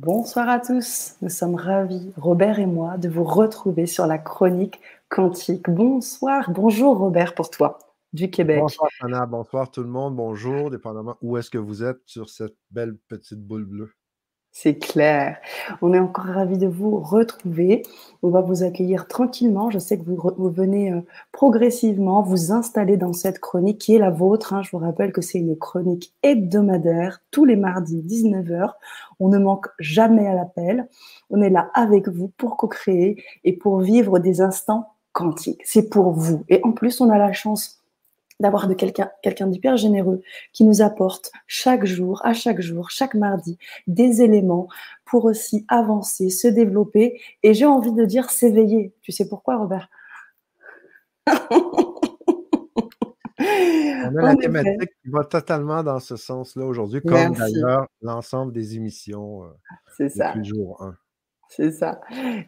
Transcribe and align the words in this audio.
Bonsoir 0.00 0.48
à 0.48 0.60
tous, 0.60 1.16
nous 1.22 1.28
sommes 1.28 1.56
ravis, 1.56 2.12
Robert 2.16 2.60
et 2.60 2.66
moi, 2.66 2.96
de 2.98 3.08
vous 3.08 3.24
retrouver 3.24 3.86
sur 3.86 4.06
la 4.06 4.16
chronique 4.16 4.80
quantique. 5.08 5.68
Bonsoir, 5.68 6.52
bonjour 6.52 6.96
Robert 6.96 7.34
pour 7.34 7.50
toi 7.50 7.80
du 8.12 8.30
Québec. 8.30 8.60
Bonsoir 8.60 8.90
Anna, 9.00 9.26
bonsoir 9.26 9.72
tout 9.72 9.82
le 9.82 9.88
monde, 9.88 10.14
bonjour, 10.14 10.70
dépendamment 10.70 11.16
où 11.20 11.36
est-ce 11.36 11.50
que 11.50 11.58
vous 11.58 11.82
êtes 11.82 11.98
sur 12.06 12.30
cette 12.30 12.54
belle 12.70 12.96
petite 13.08 13.40
boule 13.40 13.64
bleue. 13.64 13.90
C'est 14.60 14.74
clair. 14.74 15.36
On 15.82 15.94
est 15.94 16.00
encore 16.00 16.24
ravis 16.24 16.58
de 16.58 16.66
vous 16.66 16.98
retrouver. 16.98 17.84
On 18.24 18.30
va 18.30 18.40
vous 18.40 18.64
accueillir 18.64 19.06
tranquillement. 19.06 19.70
Je 19.70 19.78
sais 19.78 19.96
que 19.96 20.02
vous, 20.02 20.50
venez 20.50 20.90
euh, 20.90 21.00
progressivement 21.30 22.22
vous 22.22 22.50
installer 22.50 22.96
dans 22.96 23.12
cette 23.12 23.38
chronique 23.38 23.78
qui 23.78 23.94
est 23.94 24.00
la 24.00 24.10
vôtre. 24.10 24.54
Hein. 24.54 24.62
Je 24.62 24.72
vous 24.72 24.78
rappelle 24.78 25.12
que 25.12 25.20
c'est 25.20 25.38
une 25.38 25.56
chronique 25.56 26.12
hebdomadaire 26.24 27.20
tous 27.30 27.44
les 27.44 27.54
mardis 27.54 28.02
19h. 28.02 28.72
On 29.20 29.28
ne 29.28 29.38
manque 29.38 29.68
jamais 29.78 30.26
à 30.26 30.34
l'appel. 30.34 30.88
On 31.30 31.40
est 31.40 31.50
là 31.50 31.70
avec 31.74 32.08
vous 32.08 32.26
pour 32.36 32.56
co-créer 32.56 33.22
et 33.44 33.52
pour 33.52 33.78
vivre 33.78 34.18
des 34.18 34.40
instants 34.40 34.88
quantiques. 35.12 35.62
C'est 35.64 35.88
pour 35.88 36.10
vous. 36.10 36.42
Et 36.48 36.58
en 36.64 36.72
plus, 36.72 37.00
on 37.00 37.10
a 37.10 37.18
la 37.18 37.32
chance 37.32 37.77
d'avoir 38.40 38.68
de 38.68 38.74
quelqu'un 38.74 39.10
quelqu'un 39.22 39.46
d'hyper 39.46 39.76
généreux 39.76 40.22
qui 40.52 40.64
nous 40.64 40.82
apporte 40.82 41.30
chaque 41.46 41.84
jour, 41.84 42.20
à 42.24 42.32
chaque 42.34 42.60
jour, 42.60 42.90
chaque 42.90 43.14
mardi, 43.14 43.58
des 43.86 44.22
éléments 44.22 44.68
pour 45.04 45.24
aussi 45.24 45.64
avancer, 45.68 46.30
se 46.30 46.48
développer 46.48 47.20
et 47.42 47.54
j'ai 47.54 47.66
envie 47.66 47.92
de 47.92 48.04
dire 48.04 48.30
s'éveiller. 48.30 48.94
Tu 49.02 49.12
sais 49.12 49.28
pourquoi, 49.28 49.56
Robert? 49.56 49.88
On 51.26 51.34
a 53.38 54.10
la 54.22 54.36
thématique 54.36 54.90
qui 55.02 55.10
va 55.10 55.24
totalement 55.24 55.82
dans 55.82 56.00
ce 56.00 56.16
sens-là 56.16 56.64
aujourd'hui, 56.64 57.00
comme 57.02 57.34
d'ailleurs 57.34 57.86
l'ensemble 58.02 58.52
des 58.52 58.76
émissions 58.76 59.44
euh, 59.44 59.48
C'est 59.96 60.08
ça. 60.08 60.34
jour 60.42 60.82
1. 60.82 60.96
C'est 61.48 61.72
ça. 61.72 62.00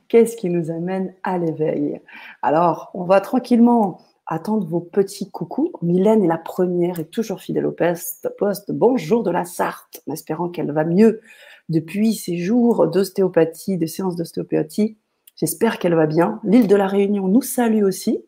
Qu'est-ce 0.09 0.37
qui 0.37 0.51
nous 0.51 0.71
amène 0.71 1.15
à 1.23 1.39
l'éveil? 1.39 2.01
Alors, 2.43 2.91
on 2.93 3.05
va 3.05 3.21
tranquillement 3.21 4.01
attendre 4.31 4.67
vos 4.67 4.81
petits 4.81 5.29
coucous. 5.29 5.73
Mylène 5.83 6.25
est 6.25 6.29
la 6.29 6.39
première 6.39 7.01
et 7.01 7.05
toujours 7.05 7.41
fidèle 7.41 7.67
au 7.67 7.73
poste. 7.73 8.29
Bonjour 8.69 9.25
de 9.25 9.31
la 9.31 9.45
Sarthe, 9.45 10.03
en 10.07 10.13
espérant 10.13 10.49
qu'elle 10.49 10.71
va 10.71 10.85
mieux 10.85 11.21
depuis 11.69 12.15
ses 12.15 12.39
jours 12.39 12.87
d'ostéopathie, 12.87 13.77
de 13.77 13.87
séances 13.87 14.17
d'ostéopathie. 14.17 14.97
J'espère 15.35 15.79
qu'elle 15.79 15.95
va 15.95 16.07
bien. 16.07 16.41
L'île 16.45 16.69
de 16.69 16.77
la 16.77 16.87
Réunion 16.87 17.27
nous 17.27 17.43
salue 17.43 17.83
aussi. 17.83 18.25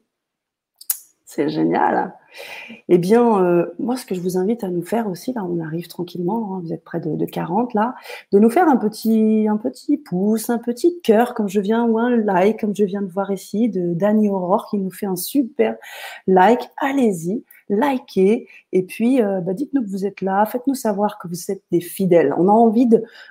C'est 1.24 1.48
génial. 1.48 2.12
Eh 2.88 2.98
bien, 2.98 3.42
euh, 3.42 3.66
moi, 3.78 3.96
ce 3.96 4.06
que 4.06 4.14
je 4.14 4.20
vous 4.20 4.36
invite 4.36 4.64
à 4.64 4.68
nous 4.68 4.82
faire 4.82 5.08
aussi, 5.08 5.32
là, 5.32 5.44
on 5.44 5.60
arrive 5.60 5.88
tranquillement, 5.88 6.54
hein, 6.54 6.60
vous 6.64 6.72
êtes 6.72 6.84
près 6.84 7.00
de, 7.00 7.24
40 7.24 7.74
là, 7.74 7.94
de 8.32 8.38
nous 8.38 8.50
faire 8.50 8.68
un 8.68 8.76
petit, 8.76 9.48
pouce, 9.98 10.50
un 10.50 10.58
petit 10.58 11.00
cœur, 11.02 11.34
comme 11.34 11.48
je 11.48 11.60
viens, 11.60 11.84
ou 11.84 11.98
un 11.98 12.10
like, 12.16 12.60
comme 12.60 12.74
je 12.74 12.84
viens 12.84 13.02
de 13.02 13.10
voir 13.10 13.30
ici, 13.30 13.68
de 13.68 13.94
Dani 13.94 14.28
Aurore, 14.28 14.68
qui 14.70 14.78
nous 14.78 14.90
fait 14.90 15.06
un 15.06 15.16
super 15.16 15.76
like. 16.26 16.60
Allez-y, 16.78 17.44
likez 17.68 18.48
et 18.72 18.82
puis 18.82 19.22
euh, 19.22 19.40
bah, 19.40 19.54
dites-nous 19.54 19.82
que 19.82 19.88
vous 19.88 20.06
êtes 20.06 20.20
là, 20.20 20.44
faites-nous 20.46 20.74
savoir 20.74 21.18
que 21.18 21.28
vous 21.28 21.50
êtes 21.50 21.62
des 21.70 21.80
fidèles. 21.80 22.34
On 22.38 22.48
a 22.48 22.52
envie 22.52 22.88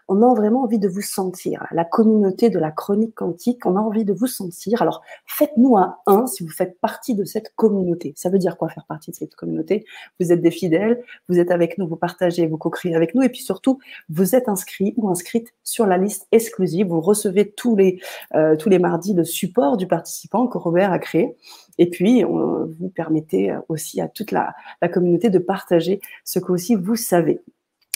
on 0.07 0.21
a 0.21 0.33
vraiment 0.33 0.63
envie 0.63 0.79
de 0.79 0.87
vous 0.87 1.01
sentir. 1.01 1.67
La 1.71 1.85
communauté 1.85 2.49
de 2.49 2.59
la 2.59 2.71
chronique 2.71 3.15
quantique, 3.15 3.65
on 3.65 3.75
a 3.75 3.79
envie 3.79 4.05
de 4.05 4.13
vous 4.13 4.27
sentir. 4.27 4.81
Alors 4.81 5.01
faites-nous 5.25 5.77
un 5.77 5.97
1 6.07 6.27
si 6.27 6.43
vous 6.43 6.49
faites 6.49 6.79
partie 6.79 7.15
de 7.15 7.23
cette 7.23 7.53
communauté. 7.55 8.13
Ça 8.15 8.29
veut 8.29 8.39
dire 8.39 8.57
quoi 8.57 8.69
faire 8.69 8.85
partie 8.91 9.11
de 9.11 9.15
cette 9.15 9.35
communauté 9.35 9.85
Vous 10.19 10.31
êtes 10.31 10.41
des 10.41 10.51
fidèles, 10.51 11.01
vous 11.29 11.39
êtes 11.39 11.51
avec 11.51 11.77
nous, 11.77 11.87
vous 11.87 11.95
partagez, 11.95 12.45
vous 12.47 12.57
co-créez 12.57 12.95
avec 12.95 13.15
nous 13.15 13.21
et 13.21 13.29
puis 13.29 13.41
surtout 13.41 13.79
vous 14.09 14.35
êtes 14.35 14.49
inscrit 14.49 14.93
ou 14.97 15.09
inscrite 15.09 15.53
sur 15.63 15.85
la 15.85 15.97
liste 15.97 16.27
exclusive. 16.31 16.87
Vous 16.87 17.01
recevez 17.01 17.51
tous 17.51 17.75
les 17.75 17.99
euh, 18.35 18.55
tous 18.55 18.69
les 18.69 18.79
mardis 18.79 19.13
le 19.13 19.23
support 19.23 19.77
du 19.77 19.87
participant 19.87 20.47
que 20.47 20.57
Robert 20.57 20.91
a 20.91 20.99
créé. 20.99 21.35
Et 21.77 21.89
puis, 21.89 22.23
on, 22.25 22.65
vous 22.65 22.89
permettez 22.89 23.53
aussi 23.69 24.01
à 24.01 24.07
toute 24.07 24.31
la, 24.31 24.53
communauté 24.91 25.29
de 25.29 25.39
partager 25.39 26.01
ce 26.23 26.39
que 26.39 26.51
aussi 26.51 26.75
vous 26.75 26.95
savez. 26.95 27.41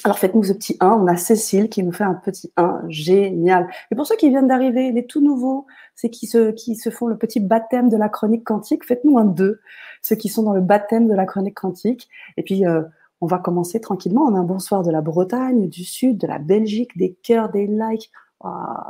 Alors 0.06 0.20
faites-nous 0.20 0.44
ce 0.44 0.54
petit 0.54 0.78
1. 0.82 0.88
On 0.88 1.08
a 1.08 1.18
Cécile 1.18 1.68
qui 1.68 1.82
nous 1.82 1.92
fait 1.92 2.04
un 2.04 2.14
petit 2.14 2.54
1. 2.58 2.84
Génial. 2.90 3.68
Et 3.90 3.96
pour 3.96 4.06
ceux 4.06 4.16
qui 4.16 4.30
viennent 4.30 4.48
d'arriver, 4.48 4.92
les 4.92 5.08
tout 5.08 5.20
nouveaux, 5.20 5.66
c'est 5.96 6.12
qui 6.12 6.28
se, 6.28 6.52
qui 6.52 6.76
se 6.76 6.92
font 6.92 7.08
le 7.08 7.18
petit 7.18 7.40
baptême 7.40 7.90
de 7.90 7.98
la 7.98 8.08
chronique 8.08 8.44
quantique, 8.44 8.86
faites-nous 8.86 9.18
un 9.18 9.26
2. 9.26 9.60
Ceux 10.04 10.16
qui 10.16 10.30
sont 10.30 10.44
dans 10.44 10.54
le 10.54 10.62
baptême 10.62 11.08
de 11.08 11.16
la 11.16 11.26
chronique 11.26 11.56
quantique. 11.56 12.08
Et 12.38 12.44
puis, 12.44 12.68
euh, 12.68 12.84
on 13.20 13.26
va 13.26 13.40
commencer 13.40 13.82
tranquillement. 13.82 14.26
On 14.26 14.36
a 14.36 14.40
un 14.40 14.44
bonsoir 14.44 14.84
de 14.84 14.92
la 14.92 15.02
Bretagne, 15.02 15.70
du 15.70 15.84
Sud, 15.84 16.20
de 16.20 16.28
la 16.28 16.38
Belgique, 16.38 16.96
des 16.96 17.16
cœurs, 17.24 17.50
des 17.50 17.66
likes. 17.66 18.12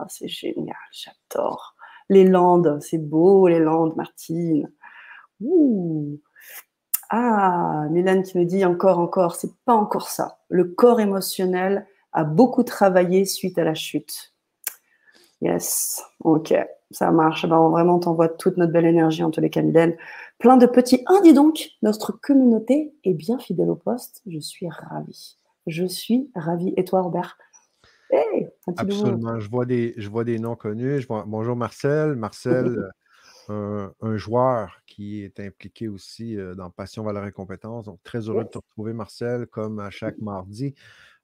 C'est 0.10 0.28
génial. 0.28 0.76
J'adore. 0.92 1.78
Les 2.10 2.26
Landes, 2.26 2.80
c'est 2.82 2.98
beau, 2.98 3.48
les 3.48 3.60
Landes, 3.60 3.96
Martine. 3.96 4.70
Ouh. 5.40 6.20
Ah, 7.10 7.86
Mylène 7.92 8.24
qui 8.24 8.38
me 8.38 8.46
dit 8.46 8.66
encore, 8.66 9.00
encore, 9.00 9.36
c'est 9.36 9.54
pas 9.66 9.74
encore 9.74 10.10
ça. 10.10 10.40
Le 10.50 10.66
corps 10.66 11.00
émotionnel 11.00 11.88
a 12.14 12.24
beaucoup 12.24 12.64
travaillé 12.64 13.26
suite 13.26 13.58
à 13.58 13.64
la 13.64 13.76
chute. 13.76 14.34
Yes, 15.42 16.04
ok, 16.22 16.54
ça 16.92 17.12
marche. 17.12 17.46
Ben, 17.46 17.70
vraiment, 17.70 18.00
t'envoie 18.00 18.30
toute 18.30 18.58
notre 18.58 18.72
belle 18.72 18.86
énergie 18.86 19.24
en 19.24 19.32
tous 19.32 19.42
les 19.42 19.50
cas, 19.50 19.62
Mylène. 19.62 19.96
Plein 20.40 20.58
de 20.58 20.66
petits. 20.66 21.04
Ah, 21.08 21.20
dis 21.24 21.34
donc, 21.34 21.72
notre 21.82 22.12
communauté 22.12 22.94
est 23.04 23.14
bien 23.14 23.38
fidèle 23.38 23.70
au 23.70 23.76
poste. 23.76 24.22
Je 24.28 24.40
suis 24.40 24.68
ravie. 24.70 25.38
Je 25.68 25.86
suis 25.86 26.32
ravie. 26.36 26.74
Et 26.78 26.86
toi, 26.86 27.02
Robert? 27.02 27.38
Absolument. 28.78 29.40
Je 29.40 29.50
vois, 29.50 29.66
des, 29.66 29.94
je 29.98 30.10
vois 30.10 30.24
des 30.24 30.40
noms 30.40 30.56
connus. 30.56 31.02
Je 31.02 31.08
vois, 31.08 31.26
bonjour 31.28 31.56
Marcel. 31.56 32.16
Marcel, 32.16 32.90
un, 33.50 34.18
joueur 34.18 34.82
qui 34.86 35.24
est 35.24 35.40
impliqué 35.40 35.88
aussi 35.88 36.38
dans 36.58 36.70
Passion, 36.70 37.04
Valeur 37.04 37.26
et 37.26 37.32
Compétences. 37.32 37.86
Donc, 37.86 38.02
très 38.04 38.30
heureux 38.30 38.44
de 38.44 38.50
te 38.50 38.58
retrouver, 38.58 38.94
Marcel, 38.94 39.48
comme 39.48 39.80
à 39.80 39.90
chaque 39.90 40.18
mardi. 40.22 40.76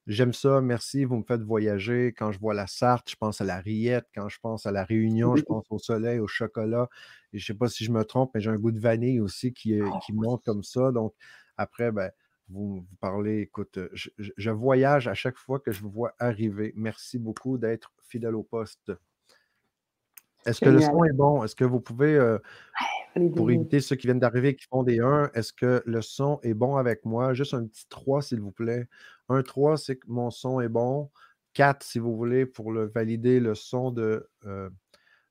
J'aime 0.08 0.34
ça, 0.34 0.62
merci. 0.62 1.06
Vous 1.06 1.18
me 1.18 1.24
faites 1.24 1.42
voyager. 1.42 2.08
Quand 2.08 2.32
je 2.32 2.40
vois 2.40 2.54
la 2.54 2.68
Sarthe, 2.68 3.10
je 3.10 3.16
pense 3.16 3.40
à 3.40 3.46
la 3.46 3.60
Riette. 3.60 4.08
Quand 4.16 4.30
je 4.30 4.40
pense 4.40 4.66
à 4.66 4.72
la 4.72 4.84
Réunion, 4.84 5.36
je 5.36 5.44
pense 5.48 5.66
au 5.70 5.80
soleil, 5.80 6.20
au 6.20 6.28
chocolat. 6.28 6.90
Et 7.34 7.38
je 7.38 7.44
ne 7.44 7.48
sais 7.48 7.58
pas 7.58 7.70
si 7.70 7.86
je 7.86 7.92
me 7.92 8.04
trompe, 8.04 8.32
mais 8.34 8.42
j'ai 8.42 8.50
un 8.50 8.58
goût 8.58 8.72
de 8.72 8.80
vanille 8.80 9.22
aussi 9.22 9.54
qui, 9.54 9.80
qui 10.06 10.14
monte 10.14 10.44
comme 10.44 10.64
ça. 10.64 10.92
Donc, 10.92 11.14
après, 11.56 11.92
ben, 11.92 12.12
vous, 12.50 12.82
vous 12.82 12.96
parlez, 13.00 13.42
écoute, 13.42 13.80
je, 13.94 14.50
voyage 14.50 15.08
à 15.08 15.14
chaque 15.14 15.38
fois 15.38 15.60
que 15.60 15.72
je 15.72 15.82
vous 15.82 15.92
vois 15.92 16.14
arriver. 16.20 16.74
Merci 16.76 17.18
beaucoup 17.18 17.58
d'être 17.58 17.94
fidèle 18.08 18.36
au 18.36 18.44
poste. 18.44 18.92
Est-ce 20.46 20.62
que 20.62 20.70
le 20.70 20.82
son 20.82 21.04
est 21.04 21.14
bon? 21.14 21.44
Est-ce 21.44 21.56
que 21.56 21.64
vous 21.66 21.80
pouvez, 21.80 22.16
euh, 22.16 22.38
pour 23.36 23.52
éviter 23.52 23.80
ceux 23.80 23.96
qui 23.96 24.08
viennent 24.08 24.20
d'arriver 24.20 24.56
qui 24.56 24.66
font 24.68 24.84
des 24.84 25.00
1, 25.00 25.32
est-ce 25.34 25.54
que 25.54 25.84
le 25.86 26.02
son 26.02 26.40
est 26.44 26.54
bon 26.54 26.78
avec 26.78 27.06
moi? 27.06 27.34
Juste 27.34 27.54
un 27.54 27.66
petit 27.66 27.86
3, 27.90 28.22
s'il 28.22 28.42
vous 28.42 28.52
plaît. 28.52 28.88
Un 29.30 29.44
3, 29.44 29.78
c'est 29.78 29.98
que 29.98 30.08
mon 30.08 30.32
son 30.32 30.60
est 30.62 30.70
bon. 30.70 31.10
4, 31.54 31.84
si 31.84 32.00
vous 32.00 32.16
voulez, 32.16 32.46
pour 32.46 32.72
le 32.72 32.86
valider 32.86 33.40
le 33.40 33.56
son 33.56 33.92
de, 33.92 34.30
euh, 34.46 34.70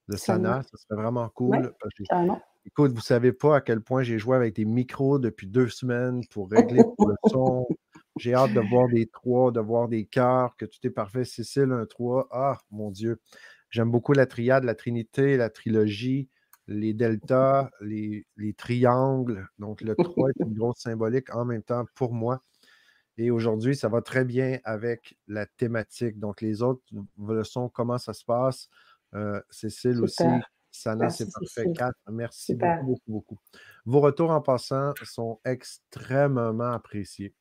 de 0.09 0.17
Sana. 0.17 0.63
Ça 0.63 0.77
serait 0.77 1.01
vraiment 1.01 1.29
cool. 1.31 1.73
Écoute, 2.67 2.91
vous 2.91 2.99
ne 2.99 3.03
savez 3.03 3.33
pas 3.33 3.57
à 3.57 3.61
quel 3.63 3.81
point 3.81 4.03
j'ai 4.03 4.19
joué 4.19 4.37
avec 4.37 4.55
des 4.55 4.67
micros 4.67 5.19
depuis 5.19 5.47
deux 5.47 5.69
semaines 5.69 6.21
pour 6.31 6.51
régler 6.51 6.83
le 6.99 7.15
son. 7.31 7.67
J'ai 8.19 8.35
hâte 8.35 8.53
de 8.53 8.61
voir 8.61 8.87
des 8.89 9.07
3, 9.07 9.51
de 9.51 9.61
voir 9.61 9.89
des 9.89 10.05
cœurs, 10.05 10.55
que 10.57 10.67
tout 10.67 10.79
est 10.85 10.91
parfait. 10.91 11.25
Cécile, 11.25 11.73
un 11.73 11.87
3. 11.87 12.29
Ah, 12.31 12.59
mon 12.71 12.91
Dieu. 12.91 13.19
J'aime 13.71 13.91
beaucoup 13.91 14.13
la 14.13 14.27
triade, 14.27 14.65
la 14.65 14.75
trinité, 14.75 15.37
la 15.37 15.49
trilogie, 15.49 16.29
les 16.67 16.93
deltas, 16.93 17.71
les, 17.81 18.27
triangles. 18.57 19.49
Donc, 19.59 19.81
le 19.81 19.95
3 20.25 20.31
est 20.31 20.43
une 20.45 20.55
grosse 20.55 20.81
symbolique 20.81 21.35
en 21.35 21.45
même 21.45 21.63
temps 21.63 21.85
pour 21.95 22.13
moi. 22.13 22.43
Et 23.17 23.31
aujourd'hui, 23.31 23.77
ça 23.77 23.89
va 23.89 24.01
très 24.03 24.25
bien 24.25 24.59
avec 24.65 25.19
la 25.29 25.47
thématique. 25.47 26.19
Donc, 26.19 26.41
les 26.41 26.63
autres 26.63 26.83
leçons, 27.19 27.69
comment 27.69 27.99
ça 27.99 28.13
se 28.13 28.25
passe. 28.25 28.69
Euh, 29.15 29.41
Cécile 29.51 30.03
aussi. 30.03 30.25
Sana, 30.73 31.11
c'est 31.11 31.31
parfait. 31.31 31.67
4. 31.77 31.95
Merci 32.11 32.55
beaucoup, 32.55 32.85
beaucoup, 32.85 33.11
beaucoup. 33.13 33.39
Vos 33.85 34.01
retours 34.01 34.31
en 34.31 34.41
passant 34.41 34.95
sont 35.03 35.41
extrêmement 35.45 36.73
appréciés. 36.73 37.35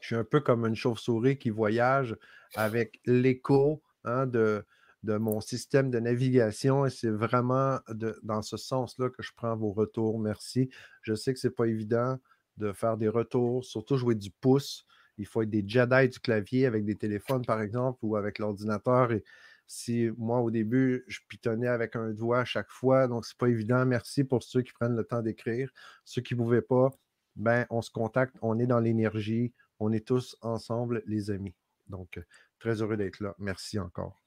Je 0.00 0.06
suis 0.06 0.16
un 0.16 0.24
peu 0.24 0.40
comme 0.40 0.66
une 0.66 0.74
chauve-souris 0.74 1.38
qui 1.38 1.50
voyage 1.50 2.16
avec 2.56 3.00
l'écho 3.06 3.82
hein, 4.04 4.26
de, 4.26 4.64
de 5.04 5.18
mon 5.18 5.40
système 5.40 5.90
de 5.90 6.00
navigation 6.00 6.86
et 6.86 6.90
c'est 6.90 7.10
vraiment 7.10 7.78
dans 8.22 8.42
ce 8.42 8.56
sens-là 8.56 9.10
que 9.10 9.22
je 9.22 9.32
prends 9.36 9.54
vos 9.54 9.72
retours. 9.72 10.18
Merci. 10.18 10.70
Je 11.02 11.14
sais 11.14 11.34
que 11.34 11.38
ce 11.38 11.48
n'est 11.48 11.54
pas 11.54 11.66
évident 11.66 12.18
de 12.56 12.72
faire 12.72 12.96
des 12.96 13.08
retours, 13.08 13.64
surtout 13.64 13.96
jouer 13.96 14.14
du 14.14 14.30
pouce. 14.30 14.86
Il 15.18 15.26
faut 15.26 15.42
être 15.42 15.50
des 15.50 15.64
Jedi 15.66 16.08
du 16.08 16.18
clavier 16.18 16.66
avec 16.66 16.84
des 16.84 16.96
téléphones, 16.96 17.44
par 17.44 17.60
exemple, 17.60 17.98
ou 18.02 18.16
avec 18.16 18.38
l'ordinateur. 18.38 19.12
Et 19.12 19.24
si 19.66 20.10
moi, 20.16 20.40
au 20.40 20.50
début, 20.50 21.04
je 21.06 21.20
pitonnais 21.28 21.68
avec 21.68 21.96
un 21.96 22.10
doigt 22.10 22.40
à 22.40 22.44
chaque 22.44 22.70
fois, 22.70 23.06
donc 23.06 23.26
c'est 23.26 23.36
pas 23.36 23.48
évident. 23.48 23.84
Merci 23.84 24.24
pour 24.24 24.42
ceux 24.42 24.62
qui 24.62 24.72
prennent 24.72 24.96
le 24.96 25.04
temps 25.04 25.22
d'écrire. 25.22 25.70
Ceux 26.04 26.22
qui 26.22 26.34
ne 26.34 26.38
pouvaient 26.38 26.62
pas, 26.62 26.90
ben, 27.36 27.66
on 27.70 27.82
se 27.82 27.90
contacte, 27.90 28.36
on 28.40 28.58
est 28.58 28.66
dans 28.66 28.80
l'énergie, 28.80 29.52
on 29.78 29.92
est 29.92 30.06
tous 30.06 30.36
ensemble, 30.40 31.02
les 31.06 31.30
amis. 31.30 31.54
Donc, 31.88 32.18
très 32.58 32.80
heureux 32.80 32.96
d'être 32.96 33.20
là. 33.20 33.34
Merci 33.38 33.78
encore. 33.78 34.23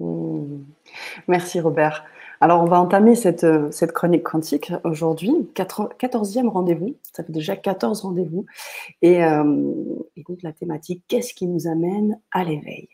Mmh. 0.00 0.58
Merci 1.26 1.60
Robert. 1.60 2.04
Alors 2.40 2.62
on 2.62 2.66
va 2.66 2.80
entamer 2.80 3.16
cette, 3.16 3.42
euh, 3.42 3.70
cette 3.72 3.92
chronique 3.92 4.22
quantique 4.22 4.72
aujourd'hui, 4.84 5.32
14e 5.54 6.48
rendez-vous, 6.48 6.96
ça 7.12 7.24
fait 7.24 7.32
déjà 7.32 7.56
14 7.56 8.02
rendez-vous. 8.02 8.46
Et, 9.02 9.24
euh, 9.24 9.42
donc 9.44 10.42
la 10.42 10.52
thématique, 10.52 11.02
qu'est-ce 11.08 11.34
qui 11.34 11.46
nous 11.46 11.66
amène 11.66 12.20
à 12.30 12.44
l'éveil? 12.44 12.88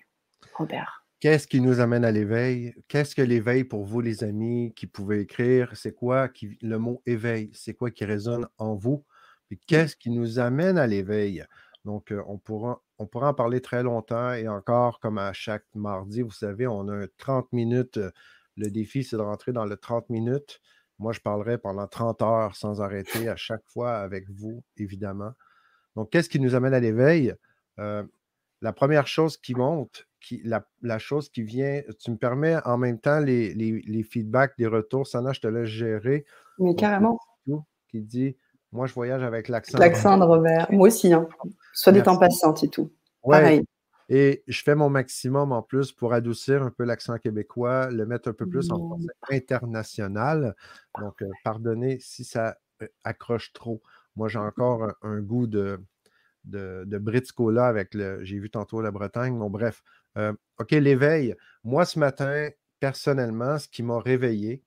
Robert. 0.55 1.05
Qu'est-ce 1.21 1.47
qui 1.47 1.61
nous 1.61 1.81
amène 1.81 2.05
à 2.05 2.11
l'éveil? 2.11 2.75
Qu'est-ce 2.87 3.15
que 3.15 3.23
l'éveil 3.23 3.65
pour 3.65 3.85
vous, 3.85 4.01
les 4.01 4.25
amis, 4.25 4.73
qui 4.77 4.87
pouvez 4.87 5.21
écrire? 5.21 5.71
C'est 5.75 5.95
quoi 5.95 6.29
qui, 6.29 6.59
le 6.61 6.79
mot 6.79 7.03
éveil? 7.07 7.51
C'est 7.55 7.75
quoi 7.75 7.91
qui 7.91 8.05
résonne 8.05 8.47
en 8.59 8.75
vous? 8.75 9.05
Qu'est-ce 9.67 9.97
qui 9.97 10.11
nous 10.11 10.39
amène 10.39 10.79
à 10.79 10.87
l'éveil? 10.87 11.45
Donc, 11.85 12.13
euh, 12.13 12.23
on, 12.27 12.39
pourra, 12.39 12.83
on 12.99 13.07
pourra 13.07 13.31
en 13.31 13.35
parler 13.35 13.61
très 13.61 13.83
longtemps 13.83 14.33
et 14.33 14.49
encore, 14.49 15.01
comme 15.01 15.19
à 15.19 15.33
chaque 15.33 15.65
mardi, 15.75 16.23
vous 16.23 16.31
savez, 16.31 16.67
on 16.67 16.89
a 16.89 17.07
30 17.19 17.53
minutes. 17.53 17.99
Le 18.57 18.71
défi, 18.71 19.03
c'est 19.03 19.17
de 19.17 19.23
rentrer 19.23 19.53
dans 19.53 19.65
le 19.65 19.77
30 19.77 20.11
minutes. 20.11 20.61
Moi, 20.99 21.13
je 21.13 21.21
parlerai 21.21 21.59
pendant 21.59 21.89
30 21.89 22.23
heures 22.23 22.57
sans 22.57 22.81
arrêter 22.81 23.29
à 23.29 23.37
chaque 23.37 23.65
fois 23.67 23.97
avec 23.97 24.31
vous, 24.31 24.63
évidemment. 24.77 25.33
Donc, 25.97 26.11
qu'est-ce 26.11 26.29
qui 26.29 26.39
nous 26.39 26.55
amène 26.55 26.75
à 26.75 26.81
l'éveil? 26.81 27.35
Euh, 27.81 28.05
la 28.61 28.73
première 28.73 29.09
chose 29.09 29.37
qui 29.37 29.55
monte, 29.55 30.07
qui, 30.21 30.41
la, 30.45 30.99
chose 30.99 31.29
qui 31.29 31.43
vient, 31.43 31.83
tu 31.99 32.13
me 32.13 32.17
permets 32.17 32.57
en 32.65 32.79
même 32.79 32.99
temps 32.99 33.21
les, 33.21 33.53
les, 33.55 34.03
feedbacks, 34.03 34.57
des 34.57 34.67
retours. 34.67 35.07
Sana, 35.07 35.33
je 35.33 35.41
te 35.41 35.49
laisse 35.49 35.69
gérer. 35.69 36.25
Mais 36.59 36.75
carrément. 36.75 37.19
Qui 37.89 38.03
dit 38.03 38.37
Moi, 38.75 38.89
je 38.89 38.93
voyage 38.93 39.23
avec 39.23 39.49
l'accent. 39.49 39.79
L'accent 39.79 40.19
de 40.19 40.25
Robert. 40.25 40.67
Moi 40.71 40.89
aussi. 40.89 41.13
Hein. 41.13 41.29
Soit 41.73 41.93
des 41.93 42.03
temps 42.03 42.19
passants 42.19 42.55
et 42.55 42.69
tout. 42.69 42.91
Ouais. 43.23 43.65
Et 44.09 44.43
je 44.49 44.63
fais 44.63 44.75
mon 44.75 44.91
maximum 44.91 45.53
en 45.53 45.63
plus 45.63 45.93
pour 45.93 46.13
adoucir 46.13 46.63
un 46.63 46.71
peu 46.71 46.85
l'accent 46.85 47.17
québécois, 47.17 47.89
le 47.91 48.05
mettre 48.05 48.29
un 48.29 48.33
peu 48.33 48.47
plus 48.47 48.71
en 48.73 48.79
français 48.79 49.07
international. 49.31 50.57
Donc, 51.01 51.23
euh, 51.23 51.29
pardonnez 51.45 51.99
si 52.01 52.25
ça 52.25 52.59
euh, 52.83 52.89
accroche 53.05 53.53
trop. 53.53 53.81
Moi, 54.17 54.29
j'ai 54.29 54.41
encore 54.41 54.93
un, 55.03 55.21
goût 55.21 55.47
de, 55.47 55.81
de, 56.45 56.83
de 56.85 56.99
Britscola 56.99 57.67
avec 57.67 57.95
le. 57.95 58.25
J'ai 58.25 58.41
vu 58.41 58.51
tantôt 58.51 58.83
la 58.83 58.91
Bretagne. 58.91 59.39
Bon, 59.39 59.51
bref. 59.51 59.85
Euh, 60.19 60.33
OK, 60.59 60.73
l'éveil. 60.73 61.37
Moi, 61.63 61.85
ce 61.85 62.01
matin, 62.01 62.49
personnellement, 62.81 63.59
ce 63.59 63.69
qui 63.69 63.85
m'a 63.85 64.01
réveillé, 64.01 64.65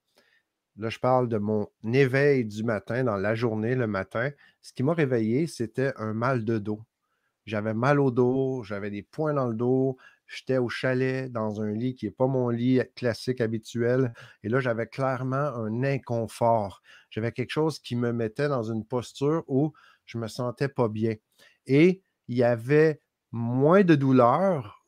là, 0.78 0.88
je 0.88 0.98
parle 0.98 1.28
de 1.28 1.38
mon 1.38 1.68
éveil 1.92 2.44
du 2.44 2.64
matin, 2.64 3.04
dans 3.04 3.16
la 3.16 3.34
journée, 3.34 3.74
le 3.74 3.86
matin. 3.86 4.30
Ce 4.62 4.72
qui 4.72 4.82
m'a 4.82 4.94
réveillé, 4.94 5.46
c'était 5.46 5.92
un 5.96 6.14
mal 6.14 6.44
de 6.44 6.58
dos. 6.58 6.80
J'avais 7.46 7.74
mal 7.74 8.00
au 8.00 8.10
dos, 8.10 8.62
j'avais 8.62 8.90
des 8.90 9.02
points 9.02 9.34
dans 9.34 9.48
le 9.48 9.54
dos, 9.54 9.96
j'étais 10.26 10.58
au 10.58 10.68
chalet 10.68 11.32
dans 11.32 11.62
un 11.62 11.72
lit 11.72 11.94
qui 11.94 12.04
n'est 12.06 12.12
pas 12.12 12.26
mon 12.26 12.50
lit 12.50 12.80
classique 12.94 13.40
habituel. 13.40 14.12
Et 14.42 14.48
là, 14.48 14.60
j'avais 14.60 14.86
clairement 14.86 15.36
un 15.36 15.82
inconfort. 15.82 16.82
J'avais 17.10 17.32
quelque 17.32 17.50
chose 17.50 17.78
qui 17.78 17.96
me 17.96 18.12
mettait 18.12 18.48
dans 18.48 18.64
une 18.64 18.84
posture 18.84 19.44
où 19.48 19.72
je 20.04 20.18
ne 20.18 20.22
me 20.22 20.28
sentais 20.28 20.68
pas 20.68 20.88
bien. 20.88 21.14
Et 21.66 22.02
il 22.28 22.36
y 22.36 22.44
avait 22.44 23.00
moins 23.32 23.82
de 23.82 23.94
douleur 23.94 24.84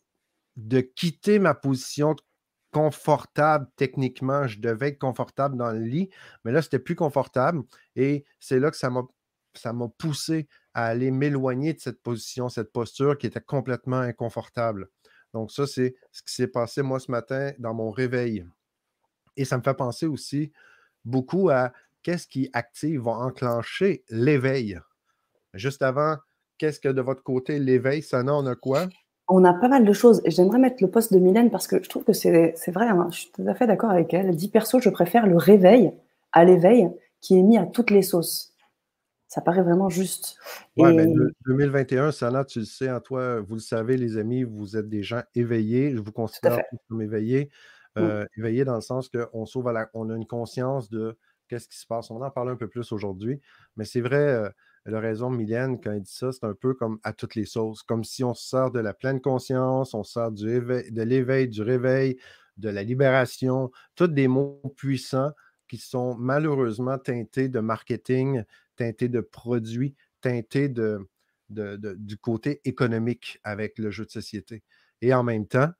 de 0.56 0.80
quitter 0.80 1.38
ma 1.38 1.54
position 1.54 2.14
confortable 2.70 3.66
techniquement. 3.76 4.46
Je 4.46 4.60
devais 4.60 4.88
être 4.88 4.98
confortable 4.98 5.56
dans 5.56 5.72
le 5.72 5.80
lit, 5.80 6.10
mais 6.44 6.52
là, 6.52 6.62
c'était 6.62 6.78
plus 6.78 6.96
confortable. 6.96 7.62
Et 7.96 8.24
c'est 8.38 8.60
là 8.60 8.70
que 8.70 8.76
ça 8.76 8.90
m'a 9.72 9.88
poussé 9.98 10.48
à 10.74 10.86
aller 10.86 11.10
m'éloigner 11.10 11.72
de 11.74 11.80
cette 11.80 12.02
position, 12.02 12.48
cette 12.48 12.72
posture 12.72 13.18
qui 13.18 13.26
était 13.26 13.40
complètement 13.40 13.98
inconfortable. 13.98 14.88
Donc, 15.32 15.50
ça, 15.52 15.66
c'est 15.66 15.94
ce 16.12 16.22
qui 16.22 16.34
s'est 16.34 16.48
passé 16.48 16.82
moi 16.82 17.00
ce 17.00 17.10
matin 17.10 17.52
dans 17.58 17.74
mon 17.74 17.90
réveil. 17.90 18.44
Et 19.36 19.44
ça 19.44 19.58
me 19.58 19.62
fait 19.62 19.74
penser 19.74 20.06
aussi 20.06 20.52
beaucoup 21.04 21.50
à 21.50 21.72
qu'est-ce 22.02 22.26
qui 22.26 22.50
active, 22.52 23.02
va 23.02 23.12
enclencher 23.12 24.04
l'éveil. 24.08 24.80
Juste 25.54 25.82
avant, 25.82 26.16
qu'est-ce 26.58 26.80
que 26.80 26.88
de 26.88 27.00
votre 27.00 27.22
côté, 27.22 27.58
l'éveil, 27.58 28.02
ça 28.02 28.22
on 28.24 28.46
a 28.46 28.54
quoi? 28.54 28.88
On 29.32 29.44
a 29.44 29.54
pas 29.54 29.68
mal 29.68 29.84
de 29.84 29.92
choses. 29.92 30.20
J'aimerais 30.26 30.58
mettre 30.58 30.82
le 30.82 30.90
poste 30.90 31.12
de 31.12 31.18
Mylène 31.18 31.50
parce 31.50 31.66
que 31.66 31.82
je 31.82 31.88
trouve 31.88 32.04
que 32.04 32.12
c'est 32.12 32.54
vrai, 32.68 32.88
hein. 32.88 33.08
je 33.10 33.20
suis 33.20 33.30
tout 33.32 33.44
à 33.46 33.54
fait 33.54 33.66
d'accord 33.66 33.90
avec 33.90 34.12
elle. 34.12 34.26
Elle 34.26 34.36
dit 34.36 34.48
perso, 34.48 34.80
je 34.80 34.90
préfère 34.90 35.26
le 35.26 35.36
réveil 35.36 35.92
à 36.32 36.44
l'éveil 36.44 36.90
qui 37.20 37.38
est 37.38 37.42
mis 37.42 37.58
à 37.58 37.66
toutes 37.66 37.90
les 37.90 38.02
sauces 38.02 38.50
ça 39.30 39.40
paraît 39.40 39.62
vraiment 39.62 39.88
juste. 39.88 40.34
Oui, 40.76 40.92
mais 40.92 41.06
2021, 41.46 42.10
Sana, 42.10 42.44
tu 42.44 42.58
le 42.58 42.64
sais, 42.64 42.88
hein, 42.88 42.98
toi, 42.98 43.38
vous 43.38 43.54
le 43.54 43.60
savez, 43.60 43.96
les 43.96 44.16
amis, 44.16 44.42
vous 44.42 44.76
êtes 44.76 44.88
des 44.88 45.04
gens 45.04 45.22
éveillés. 45.36 45.92
Je 45.92 46.00
vous 46.00 46.10
considère 46.10 46.58
comme 46.88 47.00
éveillés. 47.00 47.48
Euh, 47.96 48.26
éveillés 48.36 48.64
dans 48.64 48.74
le 48.74 48.80
sens 48.80 49.08
qu'on 49.08 49.44
on 49.94 50.10
a 50.10 50.16
une 50.16 50.26
conscience 50.26 50.90
de 50.90 51.16
qu'est-ce 51.46 51.68
qui 51.68 51.78
se 51.78 51.86
passe. 51.86 52.10
On 52.10 52.20
en 52.20 52.30
parle 52.30 52.50
un 52.50 52.56
peu 52.56 52.66
plus 52.66 52.90
aujourd'hui. 52.90 53.40
Mais 53.76 53.84
c'est 53.84 54.00
vrai, 54.00 54.16
euh, 54.16 54.48
elle 54.86 54.94
a 54.94 55.00
raison, 55.00 55.30
Mylène, 55.30 55.80
quand 55.80 55.92
elle 55.92 56.02
dit 56.02 56.12
ça, 56.12 56.32
c'est 56.32 56.44
un 56.44 56.54
peu 56.54 56.74
comme 56.74 56.98
à 57.02 57.12
toutes 57.12 57.34
les 57.34 57.44
sauces. 57.44 57.82
Comme 57.82 58.04
si 58.04 58.24
on 58.24 58.34
sort 58.34 58.70
de 58.70 58.80
la 58.80 58.94
pleine 58.94 59.20
conscience, 59.20 59.94
on 59.94 60.04
sort 60.04 60.32
de 60.32 61.04
l'éveil, 61.04 61.48
du 61.48 61.62
réveil, 61.62 62.18
de 62.56 62.68
la 62.68 62.82
libération, 62.82 63.70
tous 63.94 64.08
des 64.08 64.28
mots 64.28 64.60
puissants 64.76 65.32
qui 65.68 65.76
sont 65.76 66.16
malheureusement 66.16 66.98
teintés 66.98 67.48
de 67.48 67.60
marketing, 67.60 68.42
teinté 68.76 69.08
de 69.08 69.20
produits, 69.20 69.94
teinté 70.20 70.68
de, 70.68 71.06
du 71.48 72.16
côté 72.16 72.60
économique 72.64 73.38
avec 73.44 73.78
le 73.78 73.90
jeu 73.90 74.04
de 74.04 74.10
société. 74.10 74.62
Et 75.02 75.12
en 75.14 75.22
même 75.22 75.46
temps, 75.46 75.70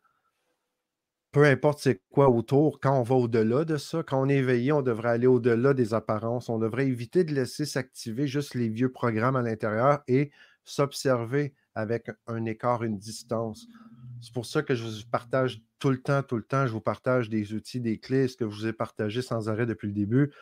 peu 1.33 1.45
importe 1.45 1.81
c'est 1.81 2.03
quoi 2.11 2.29
autour, 2.29 2.81
quand 2.81 2.99
on 2.99 3.03
va 3.03 3.15
au-delà 3.15 3.65
de 3.65 3.77
ça, 3.77 4.03
quand 4.03 4.21
on 4.21 4.29
est 4.29 4.37
éveillé, 4.37 4.73
on 4.73 4.83
devrait 4.83 5.11
aller 5.11 5.27
au-delà 5.27 5.75
des 5.75 5.95
apparences. 5.95 6.49
On 6.49 6.59
devrait 6.59 6.87
éviter 6.87 7.23
de 7.23 7.33
laisser 7.33 7.67
s'activer 7.67 8.27
juste 8.27 8.55
les 8.55 8.69
vieux 8.69 8.91
programmes 8.91 9.37
à 9.37 9.43
l'intérieur 9.43 10.03
et 10.09 10.33
s'observer 10.65 11.55
avec 11.75 12.11
un 12.27 12.45
écart, 12.47 12.83
une 12.83 12.99
distance. 12.99 13.69
C'est 14.21 14.35
pour 14.35 14.45
ça 14.45 14.63
que 14.63 14.75
je 14.75 14.83
vous 14.83 15.09
partage 15.11 15.63
tout 15.79 15.91
le 15.91 16.03
temps, 16.03 16.23
tout 16.23 16.37
le 16.37 16.43
temps, 16.43 16.67
je 16.67 16.73
vous 16.73 16.81
partage 16.81 17.31
des 17.31 17.55
outils, 17.55 17.81
des 17.81 17.99
clés, 17.99 18.29
ce 18.29 18.37
que 18.37 18.45
je 18.49 18.55
vous 18.55 18.67
ai 18.67 18.73
partagé 18.73 19.23
sans 19.23 19.49
arrêt 19.49 19.67
depuis 19.67 19.87
le 19.87 19.95
début. 19.95 20.33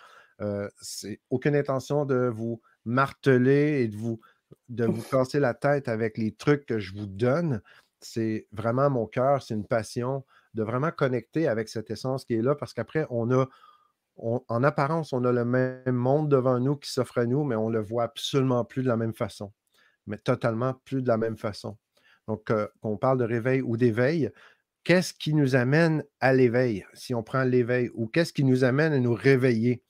Euh, 0.40 0.69
c'est 0.81 1.20
aucune 1.31 1.55
intention 1.55 2.06
de 2.06 2.31
vous 2.32 2.61
marteler 2.85 3.82
et 3.82 3.88
de 3.88 3.96
vous, 3.96 4.20
de 4.69 4.87
vous 4.87 5.02
casser 5.02 5.38
la 5.38 5.55
tête 5.55 5.88
avec 5.88 6.17
les 6.17 6.32
trucs 6.32 6.64
que 6.64 6.79
je 6.79 6.94
vous 6.94 7.06
donne. 7.06 7.61
C'est 8.00 8.46
vraiment 8.52 8.88
mon 8.88 9.06
cœur, 9.06 9.43
c'est 9.43 9.55
une 9.55 9.67
passion 9.67 10.25
de 10.55 10.62
vraiment 10.62 10.91
connecter 10.91 11.49
avec 11.49 11.69
cette 11.69 11.90
essence 11.90 12.25
qui 12.25 12.35
est 12.35 12.43
là 12.43 12.55
parce 12.55 12.75
qu'après, 12.75 13.07
on 13.11 13.31
a, 13.31 13.47
en 14.17 14.64
apparence, 14.64 15.12
on 15.12 15.25
a 15.25 15.33
le 15.33 15.45
même 15.45 15.83
monde 15.93 16.28
devant 16.28 16.59
nous 16.59 16.76
qui 16.76 16.90
s'offre 16.90 17.19
à 17.19 17.26
nous, 17.26 17.45
mais 17.45 17.57
on 17.57 17.69
ne 17.69 17.75
le 17.75 17.83
voit 17.83 18.05
absolument 18.05 18.64
plus 18.64 18.83
de 18.83 18.88
la 18.88 18.97
même 18.97 19.14
façon. 19.14 19.52
Mais 20.07 20.19
totalement 20.19 20.75
plus 20.85 21.02
de 21.02 21.09
la 21.09 21.19
même 21.19 21.37
façon. 21.37 21.76
Donc, 22.26 22.50
euh, 22.50 22.67
qu'on 22.81 22.97
parle 22.97 23.19
de 23.19 23.25
réveil 23.25 23.62
ou 23.62 23.76
d'éveil, 23.76 24.31
qu'est-ce 24.85 25.14
qui 25.14 25.35
nous 25.35 25.55
amène 25.55 26.05
à 26.21 26.33
l'éveil, 26.33 26.85
si 26.95 27.14
on 27.14 27.23
prend 27.23 27.45
l'éveil, 27.45 27.90
ou 27.95 28.07
qu'est-ce 28.07 28.33
qui 28.33 28.45
nous 28.45 28.64
amène 28.64 28.93
à 28.93 28.99
nous 28.99 29.14
réveiller? 29.14 29.83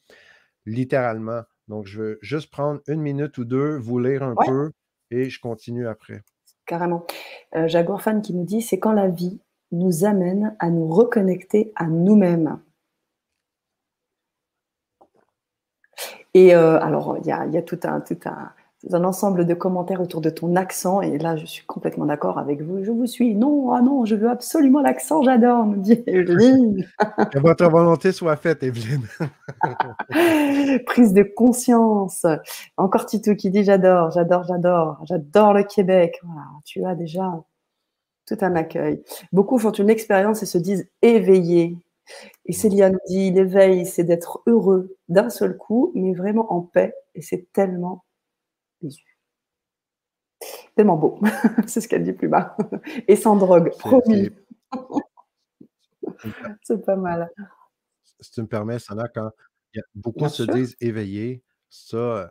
littéralement? 0.69 1.43
Donc, 1.67 1.87
je 1.87 2.01
veux 2.01 2.19
juste 2.23 2.51
prendre 2.51 2.81
une 2.87 3.01
minute 3.01 3.37
ou 3.39 3.45
deux, 3.45 3.77
vous 3.77 3.99
lire 3.99 4.23
un 4.23 4.35
peu 4.47 4.71
et 5.11 5.29
je 5.29 5.41
continue 5.41 5.87
après. 5.87 6.23
Carrément. 6.67 7.07
Euh, 7.55 7.67
Jaguar 7.67 8.01
Fan 8.01 8.23
qui 8.23 8.35
nous 8.35 8.45
dit 8.45 8.63
c'est 8.63 8.79
quand 8.79 8.93
la 8.93 9.09
vie 9.09 9.41
nous 9.73 10.05
amène 10.05 10.57
à 10.59 10.71
nous 10.71 10.89
reconnecter 10.89 11.73
à 11.77 11.87
nous-mêmes. 11.87 12.59
Et 16.35 16.55
euh, 16.55 16.81
alors, 16.81 17.17
il 17.21 17.27
y 17.27 17.33
a, 17.33 17.47
y 17.47 17.57
a, 17.57 17.63
tout 17.63 17.81
un, 17.85 18.01
tout 18.01 18.19
un, 18.27 18.53
un 18.93 19.05
ensemble 19.05 19.45
de 19.45 19.55
commentaires 19.55 20.01
autour 20.01 20.21
de 20.21 20.31
ton 20.31 20.55
accent. 20.57 21.01
Et 21.01 21.19
là, 21.19 21.37
je 21.37 21.47
suis 21.47 21.65
complètement 21.67 22.07
d'accord 22.07 22.39
avec 22.39 22.63
vous. 22.63 22.85
Je 22.85 22.91
vous 22.91 23.07
suis. 23.07 23.35
Non, 23.35 23.73
ah 23.73 23.83
non, 23.83 24.05
je 24.05 24.15
veux 24.15 24.31
absolument 24.31 24.81
l'accent. 24.81 25.23
J'adore, 25.23 25.67
me 25.67 25.77
dit 25.79 26.03
Evelyne. 26.07 26.87
que 27.33 27.39
votre 27.39 27.69
volonté 27.69 28.13
soit 28.13 28.37
faite, 28.37 28.63
Evelyne. 28.63 29.07
Prise 30.87 31.13
de 31.13 31.23
conscience. 31.23 32.25
Encore 32.77 33.07
Tito 33.07 33.35
qui 33.35 33.51
dit 33.51 33.65
j'adore, 33.65 34.11
j'adore, 34.13 34.45
j'adore. 34.45 35.01
J'adore 35.05 35.55
le 35.55 35.65
Québec. 35.65 36.21
Voilà, 36.23 36.47
tu 36.65 36.85
as 36.85 36.95
déjà 36.95 37.43
tout 38.29 38.45
un 38.45 38.55
accueil. 38.57 39.03
Beaucoup 39.33 39.59
font 39.59 39.73
une 39.73 39.91
expérience 39.91 40.43
et 40.43 40.47
se 40.47 40.59
disent 40.59 40.89
éveillés. 41.03 41.77
Et 42.47 42.53
Célia 42.53 42.91
nous 42.91 42.99
dit 43.09 43.31
l'éveil, 43.31 43.87
c'est 43.87 44.05
d'être 44.05 44.43
heureux 44.47 44.97
d'un 45.09 45.31
seul 45.31 45.57
coup, 45.57 45.93
mais 45.95 46.15
vraiment 46.15 46.53
en 46.53 46.63
paix. 46.63 46.95
Et 47.15 47.23
c'est 47.23 47.53
tellement 47.53 48.05
Tellement 50.77 50.97
beau. 50.97 51.19
c'est 51.67 51.81
ce 51.81 51.89
qu'elle 51.89 52.05
dit 52.05 52.13
plus 52.13 52.29
bas. 52.29 52.57
Et 53.09 53.17
sans 53.17 53.37
drogue, 53.37 53.71
promis. 53.79 54.31
c'est 56.63 56.85
pas 56.85 56.97
mal. 56.97 57.31
Si 58.21 58.31
tu 58.31 58.43
me 58.43 58.47
permets, 58.47 58.79
Sana, 58.79 59.09
quand 59.09 59.31
beaucoup 59.95 60.29
se 60.29 60.45
disent 60.45 60.77
éveillés, 60.81 61.43
ça, 61.69 62.29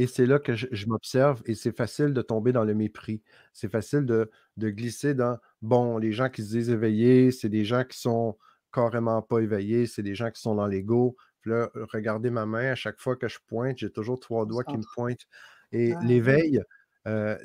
Et 0.00 0.06
c'est 0.06 0.24
là 0.24 0.38
que 0.38 0.54
je, 0.54 0.86
m'observe 0.86 1.42
et 1.44 1.54
c'est 1.54 1.76
facile 1.76 2.14
de 2.14 2.22
tomber 2.22 2.52
dans 2.52 2.64
le 2.64 2.72
mépris. 2.72 3.20
C'est 3.52 3.70
facile 3.70 4.06
de, 4.06 4.30
glisser 4.58 5.12
dans, 5.12 5.36
bon, 5.60 5.98
les 5.98 6.10
gens 6.10 6.30
qui 6.30 6.42
se 6.42 6.48
disent 6.48 6.70
éveillés, 6.70 7.32
c'est 7.32 7.50
des 7.50 7.66
gens 7.66 7.84
qui 7.84 7.98
sont 7.98 8.38
carrément 8.72 9.20
pas 9.20 9.40
éveillés, 9.40 9.86
c'est 9.86 10.02
des 10.02 10.14
gens 10.14 10.30
qui 10.30 10.40
sont 10.40 10.54
dans 10.54 10.66
l'ego. 10.66 11.16
Là, 11.44 11.68
regardez 11.92 12.30
ma 12.30 12.46
main, 12.46 12.72
à 12.72 12.74
chaque 12.74 12.98
fois 12.98 13.14
que 13.14 13.28
je 13.28 13.40
pointe, 13.46 13.76
j'ai 13.76 13.90
toujours 13.90 14.18
trois 14.18 14.46
doigts 14.46 14.64
qui 14.64 14.78
me 14.78 14.94
pointent. 14.94 15.26
Et 15.70 15.92
ah, 15.92 16.00
l'éveil, 16.02 16.62
euh, 17.06 17.36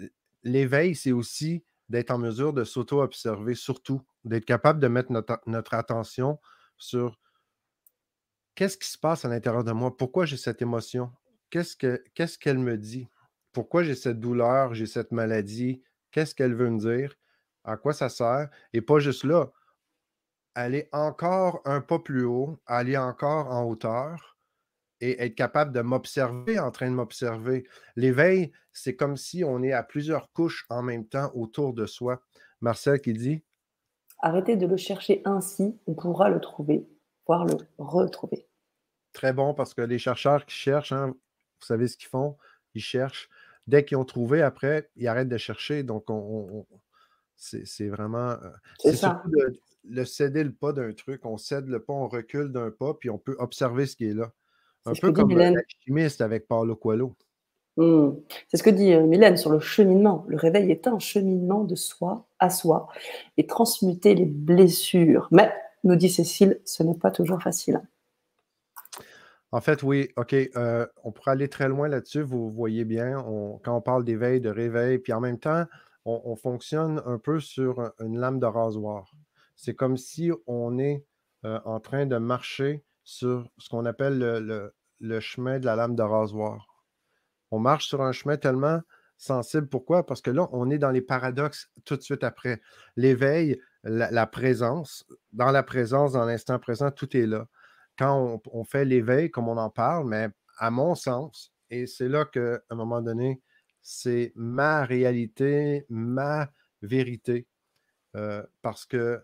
l'éveil, 0.44 0.96
c'est 0.96 1.12
aussi 1.12 1.62
d'être 1.90 2.12
en 2.12 2.18
mesure 2.18 2.54
de 2.54 2.64
s'auto-observer, 2.64 3.56
surtout, 3.56 4.02
d'être 4.24 4.46
capable 4.46 4.80
de 4.80 4.88
mettre 4.88 5.12
notre, 5.12 5.74
attention 5.74 6.40
sur 6.78 7.20
qu'est-ce 8.56 8.78
qui 8.78 8.88
se 8.88 8.98
passe 8.98 9.26
à 9.26 9.28
l'intérieur 9.28 9.66
de 9.66 9.74
moi, 9.74 9.98
pourquoi 9.98 10.26
j'ai 10.26 10.38
cette 10.38 10.62
émotion, 10.62 11.12
qu'est-ce 12.14 12.38
qu'elle 12.38 12.60
me 12.60 12.78
dit, 12.78 13.08
pourquoi 13.54 13.84
j'ai 13.84 13.96
cette 13.96 14.20
douleur, 14.20 14.74
j'ai 14.74 14.86
cette 14.86 15.12
maladie, 15.12 15.82
qu'est-ce 16.12 16.36
qu'elle 16.36 16.56
veut 16.56 16.70
me 16.70 16.80
dire, 16.80 17.16
à 17.64 17.78
quoi 17.78 17.94
ça 17.94 18.10
sert, 18.10 18.50
et 18.74 18.82
pas 18.82 19.00
juste 19.00 19.24
là, 19.24 19.52
aller 20.54 20.90
encore 20.92 21.62
un 21.66 21.82
pas 21.82 22.00
plus 22.00 22.26
haut, 22.26 22.60
aller 22.66 22.98
encore 22.98 23.52
en 23.52 23.64
hauteur, 23.64 24.36
et 25.02 25.24
être 25.24 25.36
capable 25.36 25.74
de 25.74 25.82
m'observer 25.82 26.60
en 26.60 26.72
train 26.72 26.90
de 26.90 26.96
m'observer. 26.96 27.68
L'éveil, 27.96 28.52
c'est 28.72 28.96
comme 28.96 29.18
si 29.18 29.44
on 29.44 29.62
est 29.62 29.74
à 29.74 29.84
plusieurs 29.84 30.32
couches 30.32 30.66
en 30.70 30.82
même 30.82 31.06
temps 31.06 31.32
autour 31.34 31.74
de 31.74 31.86
soi. 31.86 32.22
Marcel 32.62 33.02
qui 33.02 33.14
dit 33.14 33.44
Arrêtez 34.20 34.56
de 34.56 34.66
le 34.66 34.78
chercher 34.78 35.22
ainsi, 35.26 35.78
on 35.88 35.94
pourra 35.94 36.30
le 36.30 36.40
trouver, 36.40 36.88
voire 37.28 37.46
le 37.46 37.56
retrouver. 37.78 38.48
Très 39.12 39.34
bon, 39.34 39.54
parce 39.54 39.74
que 39.74 39.82
les 39.82 40.00
chercheurs 40.00 40.46
qui 40.46 40.56
cherchent, 40.56 40.94
hein, 40.94 41.14
vous 41.66 41.74
savez 41.74 41.88
ce 41.88 41.98
qu'ils 41.98 42.10
font 42.10 42.38
Ils 42.76 42.82
cherchent. 42.82 43.30
Dès 43.68 43.84
qu'ils 43.84 43.98
ont 43.98 44.06
trouvé, 44.06 44.44
après, 44.44 44.90
ils 44.96 45.08
arrêtent 45.08 45.30
de 45.30 45.38
chercher. 45.38 45.82
Donc, 45.82 46.10
on, 46.10 46.66
c'est 47.36 47.88
vraiment. 47.88 48.32
Euh, 48.32 48.50
c'est 48.80 48.96
ça. 48.96 49.24
Le, 49.30 49.54
le, 49.84 50.06
céder 50.06 50.44
le 50.44 50.54
pas 50.54 50.72
d'un 50.72 50.94
truc. 50.94 51.26
On 51.26 51.38
cède 51.38 51.68
le 51.68 51.82
pas, 51.82 51.94
on 51.94 52.08
recule 52.08 52.52
d'un 52.52 52.72
pas, 52.72 52.94
puis 52.94 53.10
on 53.10 53.18
peut 53.18 53.36
observer 53.40 53.88
ce 53.88 53.96
qui 53.96 54.06
est 54.06 54.14
là. 54.14 54.32
Un 54.86 54.94
peu 54.94 55.12
comme 55.12 55.32
l'alchimiste 55.32 56.22
avec 56.22 56.48
Paulo 56.48 56.76
Coelho. 56.76 57.16
Mmh. 57.78 58.12
C'est 58.48 58.58
ce 58.58 58.64
que 58.64 58.70
dit 58.70 58.94
euh, 58.94 59.06
Mylène 59.06 59.36
sur 59.36 59.50
le 59.50 59.60
cheminement. 59.60 60.26
Le 60.28 60.38
réveil 60.38 60.72
est 60.72 60.88
un 60.88 61.00
cheminement 61.00 61.64
de 61.64 61.76
soi 61.76 62.28
à 62.40 62.50
soi 62.50 62.88
et 63.38 63.48
transmuter 63.48 64.14
les 64.14 64.26
blessures. 64.26 65.28
Mais, 65.32 65.52
nous 65.84 65.96
dit 65.96 66.10
Cécile, 66.10 66.62
ce 66.66 66.84
n'est 66.84 66.96
pas 66.96 67.12
toujours 67.12 67.42
facile. 67.42 67.82
En 69.56 69.62
fait, 69.62 69.84
oui, 69.84 70.10
OK. 70.18 70.34
Euh, 70.34 70.86
on 71.06 71.14
pourrait 71.14 71.32
aller 71.32 71.48
très 71.48 71.70
loin 71.70 71.88
là-dessus. 71.88 72.22
Vous 72.22 72.50
voyez 72.50 72.84
bien, 72.84 73.24
quand 73.64 73.78
on 73.78 73.80
parle 73.80 74.04
d'éveil, 74.04 74.42
de 74.42 74.50
réveil, 74.50 74.98
puis 74.98 75.14
en 75.14 75.22
même 75.22 75.40
temps, 75.40 75.64
on, 76.04 76.36
fonctionne 76.36 77.02
un 77.06 77.18
peu 77.18 77.40
sur 77.40 77.94
une 78.02 78.20
lame 78.20 78.42
de 78.42 78.48
rasoir. 78.48 79.10
C'est 79.56 79.74
comme 79.74 79.96
si 79.96 80.30
on 80.46 80.78
est 80.78 81.06
euh, 81.46 81.58
en 81.64 81.80
train 81.80 82.06
de 82.06 82.18
marcher 82.18 82.84
sur 83.06 83.48
ce 83.58 83.70
qu'on 83.70 83.86
appelle 83.86 84.20
le, 85.00 85.20
chemin 85.22 85.58
de 85.58 85.66
la 85.66 85.78
lame 85.78 85.96
de 85.96 86.04
rasoir. 86.04 86.84
On 87.50 87.60
marche 87.60 87.88
sur 87.88 88.02
un 88.02 88.12
chemin 88.12 88.36
tellement 88.36 88.82
sensible. 89.18 89.70
Pourquoi? 89.70 90.06
Parce 90.06 90.22
que 90.22 90.32
là, 90.32 90.50
on 90.52 90.70
est 90.70 90.80
dans 90.80 90.92
les 90.92 91.02
paradoxes 91.02 91.70
tout 91.86 91.96
de 91.96 92.02
suite 92.02 92.26
après. 92.26 92.60
L'éveil, 92.98 93.58
la, 93.84 94.28
présence, 94.28 95.06
dans 95.32 95.52
la 95.52 95.64
présence, 95.64 96.12
dans 96.12 96.26
l'instant 96.26 96.60
présent, 96.60 96.92
tout 96.92 97.16
est 97.16 97.26
là. 97.26 97.48
Quand 97.98 98.42
on, 98.52 98.64
fait 98.64 98.86
l'éveil, 98.86 99.32
comme 99.32 99.48
on 99.48 99.58
en 99.58 99.70
parle, 99.70 100.08
mais 100.08 100.30
à 100.58 100.70
mon 100.72 100.96
sens, 100.96 101.54
et 101.70 101.88
c'est 101.88 102.10
là 102.10 102.26
qu'à 102.26 102.60
un 102.70 102.76
moment 102.76 103.02
donné, 103.02 103.42
c'est 103.82 104.34
ma 104.36 104.84
réalité, 104.86 105.86
ma 105.90 106.50
vérité. 106.82 107.48
Euh, 108.16 108.44
parce 108.62 108.86
que 108.86 109.22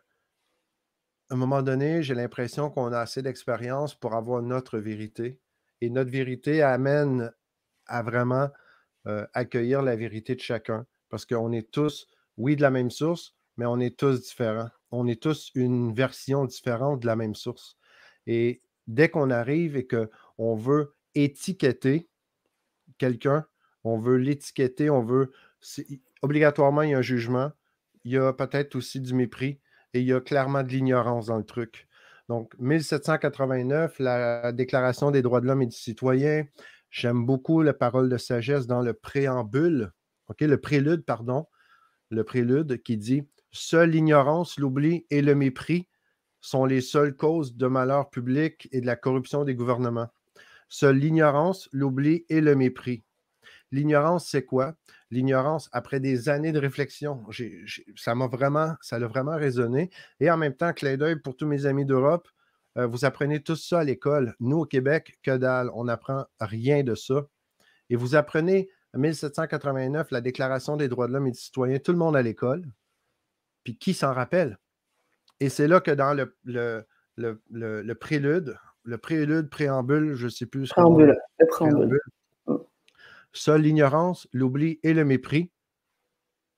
à 1.31 1.33
un 1.33 1.37
moment 1.37 1.61
donné, 1.61 2.03
j'ai 2.03 2.13
l'impression 2.13 2.69
qu'on 2.69 2.91
a 2.91 2.99
assez 2.99 3.21
d'expérience 3.21 3.95
pour 3.95 4.15
avoir 4.15 4.41
notre 4.41 4.79
vérité. 4.79 5.39
Et 5.79 5.89
notre 5.89 6.11
vérité 6.11 6.61
amène 6.61 7.31
à 7.87 8.03
vraiment 8.03 8.49
euh, 9.07 9.25
accueillir 9.33 9.81
la 9.81 9.95
vérité 9.95 10.35
de 10.35 10.41
chacun. 10.41 10.85
Parce 11.09 11.25
qu'on 11.25 11.53
est 11.53 11.71
tous, 11.71 12.07
oui, 12.35 12.57
de 12.57 12.61
la 12.61 12.69
même 12.69 12.91
source, 12.91 13.33
mais 13.55 13.65
on 13.65 13.79
est 13.79 13.97
tous 13.97 14.21
différents. 14.21 14.69
On 14.91 15.07
est 15.07 15.21
tous 15.21 15.51
une 15.55 15.93
version 15.93 16.43
différente 16.43 16.99
de 16.99 17.07
la 17.07 17.15
même 17.15 17.35
source. 17.35 17.77
Et 18.27 18.61
dès 18.87 19.09
qu'on 19.09 19.29
arrive 19.29 19.75
et 19.75 19.87
qu'on 19.87 20.55
veut 20.55 20.95
étiqueter 21.15 22.09
quelqu'un, 22.97 23.45
on 23.83 23.97
veut 23.97 24.17
l'étiqueter, 24.17 24.89
on 24.89 25.01
veut. 25.01 25.31
Obligatoirement, 26.21 26.83
il 26.83 26.91
y 26.91 26.93
a 26.93 26.99
un 26.99 27.01
jugement. 27.01 27.51
Il 28.03 28.11
y 28.11 28.17
a 28.17 28.33
peut-être 28.33 28.75
aussi 28.75 28.99
du 28.99 29.13
mépris 29.13 29.59
et 29.93 30.01
il 30.01 30.07
y 30.07 30.13
a 30.13 30.21
clairement 30.21 30.63
de 30.63 30.69
l'ignorance 30.69 31.27
dans 31.27 31.37
le 31.37 31.43
truc. 31.43 31.87
Donc, 32.29 32.53
1789, 32.59 33.99
la 33.99 34.51
Déclaration 34.51 35.11
des 35.11 35.21
droits 35.21 35.41
de 35.41 35.47
l'homme 35.47 35.63
et 35.63 35.67
du 35.67 35.75
citoyen. 35.75 36.45
J'aime 36.89 37.25
beaucoup 37.25 37.61
la 37.61 37.73
parole 37.73 38.09
de 38.09 38.17
sagesse 38.17 38.67
dans 38.67 38.81
le 38.81 38.93
préambule, 38.93 39.91
le 40.39 40.57
prélude, 40.57 41.03
pardon, 41.05 41.47
le 42.09 42.23
prélude 42.23 42.81
qui 42.83 42.97
dit 42.97 43.23
Seule 43.51 43.91
l'ignorance, 43.91 44.57
l'oubli 44.57 45.05
et 45.09 45.21
le 45.21 45.35
mépris 45.35 45.87
sont 46.41 46.65
les 46.65 46.81
seules 46.81 47.15
causes 47.15 47.55
de 47.55 47.67
malheur 47.67 48.09
public 48.09 48.67
et 48.71 48.81
de 48.81 48.85
la 48.85 48.95
corruption 48.95 49.43
des 49.43 49.55
gouvernements. 49.55 50.09
Seule 50.67 50.97
l'ignorance, 50.97 51.69
l'oubli 51.71 52.25
et 52.29 52.41
le 52.41 52.55
mépris. 52.55 53.03
L'ignorance, 53.71 54.27
c'est 54.27 54.43
quoi? 54.43 54.75
L'ignorance, 55.11 55.69
après 55.71 55.99
des 55.99 56.29
années 56.29 56.51
de 56.51 56.59
réflexion, 56.59 57.25
ça 57.95 58.15
m'a 58.15 58.27
vraiment, 58.27 58.75
ça 58.81 58.97
a 58.97 59.07
vraiment 59.07 59.35
résonné. 59.35 59.89
Et 60.19 60.29
en 60.29 60.37
même 60.37 60.55
temps, 60.55 60.73
clin 60.73 60.97
d'œil 60.97 61.17
pour 61.19 61.35
tous 61.35 61.45
mes 61.45 61.65
amis 61.65 61.85
d'Europe, 61.85 62.27
euh, 62.77 62.87
vous 62.87 63.05
apprenez 63.05 63.41
tout 63.41 63.55
ça 63.55 63.79
à 63.79 63.83
l'école. 63.83 64.35
Nous, 64.39 64.57
au 64.57 64.65
Québec, 64.65 65.17
que 65.23 65.35
dalle, 65.37 65.69
on 65.73 65.85
n'apprend 65.85 66.25
rien 66.39 66.83
de 66.83 66.95
ça. 66.95 67.27
Et 67.89 67.95
vous 67.95 68.15
apprenez 68.15 68.69
en 68.93 68.99
1789 68.99 70.11
la 70.11 70.21
Déclaration 70.21 70.77
des 70.77 70.87
droits 70.87 71.07
de 71.07 71.13
l'homme 71.13 71.27
et 71.27 71.31
du 71.31 71.39
citoyen, 71.39 71.79
tout 71.79 71.91
le 71.91 71.97
monde 71.97 72.15
à 72.15 72.21
l'école. 72.21 72.65
Puis 73.63 73.77
qui 73.77 73.93
s'en 73.93 74.13
rappelle? 74.13 74.57
Et 75.41 75.49
c'est 75.49 75.67
là 75.67 75.81
que 75.81 75.89
dans 75.89 76.13
le, 76.13 76.35
le, 76.45 76.85
le, 77.49 77.93
prélude, 77.95 78.55
le 78.83 78.97
prélude, 78.99 79.49
préambule, 79.49 80.13
je 80.13 80.25
ne 80.25 80.29
sais 80.29 80.45
plus. 80.45 80.69
Préambule, 80.69 81.17
le 81.39 81.47
préambule. 81.47 81.99
Seule 83.33 83.61
l'ignorance, 83.61 84.27
l'oubli 84.33 84.79
et 84.83 84.93
le 84.93 85.03
mépris 85.03 85.49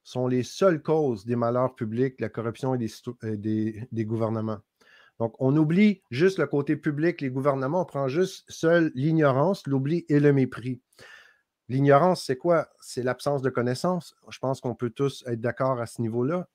sont 0.03 0.27
les 0.27 0.43
seules 0.43 0.81
causes 0.81 1.25
des 1.25 1.37
malheurs 1.37 1.75
publics, 1.75 2.19
la 2.19 2.27
corruption 2.27 2.75
et 2.75 2.87
euh, 3.23 3.37
des, 3.37 4.05
gouvernements. 4.05 4.59
Donc, 5.17 5.33
on 5.39 5.55
oublie 5.55 6.01
juste 6.11 6.37
le 6.37 6.47
côté 6.47 6.75
public, 6.75 7.21
les 7.21 7.29
gouvernements, 7.29 7.83
on 7.83 7.85
prend 7.85 8.09
juste 8.09 8.43
seule 8.49 8.91
l'ignorance, 8.95 9.65
l'oubli 9.65 10.05
et 10.09 10.19
le 10.19 10.33
mépris. 10.33 10.81
L'ignorance, 11.69 12.25
c'est 12.25 12.35
quoi? 12.35 12.67
C'est 12.81 13.03
l'absence 13.03 13.41
de 13.41 13.49
connaissance. 13.49 14.13
Je 14.29 14.39
pense 14.39 14.59
qu'on 14.59 14.75
peut 14.75 14.89
tous 14.89 15.23
être 15.25 15.39
d'accord 15.39 15.79
à 15.79 15.85
ce 15.85 16.01
niveau-là. 16.01 16.49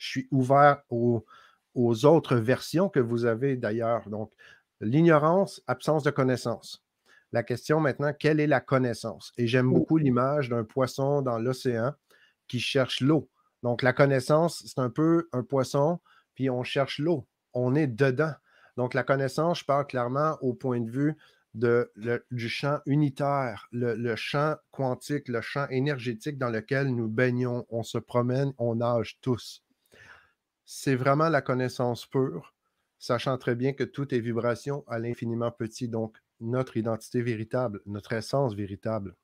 Je 0.00 0.08
suis 0.08 0.28
ouvert 0.30 0.82
aux, 0.88 1.26
aux 1.74 2.06
autres 2.06 2.36
versions 2.36 2.88
que 2.88 3.00
vous 3.00 3.26
avez 3.26 3.56
d'ailleurs. 3.56 4.08
Donc, 4.08 4.32
l'ignorance, 4.80 5.62
absence 5.66 6.02
de 6.02 6.10
connaissance. 6.10 6.82
La 7.32 7.42
question 7.42 7.80
maintenant, 7.80 8.12
quelle 8.18 8.40
est 8.40 8.46
la 8.46 8.60
connaissance? 8.60 9.32
Et 9.36 9.46
j'aime 9.46 9.70
beaucoup 9.70 9.98
l'image 9.98 10.48
d'un 10.48 10.64
poisson 10.64 11.22
dans 11.22 11.38
l'océan 11.38 11.92
qui 12.48 12.60
cherche 12.60 13.02
l'eau. 13.02 13.28
Donc, 13.62 13.82
la 13.82 13.92
connaissance, 13.92 14.64
c'est 14.66 14.80
un 14.80 14.90
peu 14.90 15.28
un 15.32 15.42
poisson, 15.42 16.00
puis 16.34 16.48
on 16.48 16.64
cherche 16.64 16.98
l'eau. 16.98 17.28
On 17.52 17.74
est 17.74 17.86
dedans. 17.86 18.32
Donc, 18.78 18.94
la 18.94 19.02
connaissance, 19.02 19.60
je 19.60 19.64
parle 19.66 19.86
clairement 19.86 20.38
au 20.40 20.54
point 20.54 20.80
de 20.80 20.90
vue 20.90 21.16
de, 21.52 21.92
du 22.30 22.48
champ 22.48 22.78
unitaire, 22.86 23.68
le, 23.70 23.94
le, 23.94 24.16
champ 24.16 24.56
quantique, 24.70 25.28
le 25.28 25.40
champ 25.40 25.66
énergétique 25.68 26.38
dans 26.38 26.48
lequel 26.48 26.94
nous 26.94 27.08
baignons, 27.08 27.66
on 27.68 27.82
se 27.82 27.98
promène, 27.98 28.54
on 28.56 28.76
nage 28.76 29.18
tous. 29.20 29.62
C'est 30.72 30.94
vraiment 30.94 31.28
la 31.28 31.42
connaissance 31.42 32.06
pure, 32.06 32.54
sachant 33.00 33.36
très 33.38 33.56
bien 33.56 33.72
que 33.72 33.82
tout 33.82 34.14
est 34.14 34.20
vibration 34.20 34.84
à 34.86 35.00
l'infiniment 35.00 35.50
petit. 35.50 35.88
Donc, 35.88 36.16
notre 36.38 36.76
identité 36.76 37.22
véritable, 37.22 37.82
notre 37.86 38.12
essence 38.12 38.54
véritable. 38.54 39.16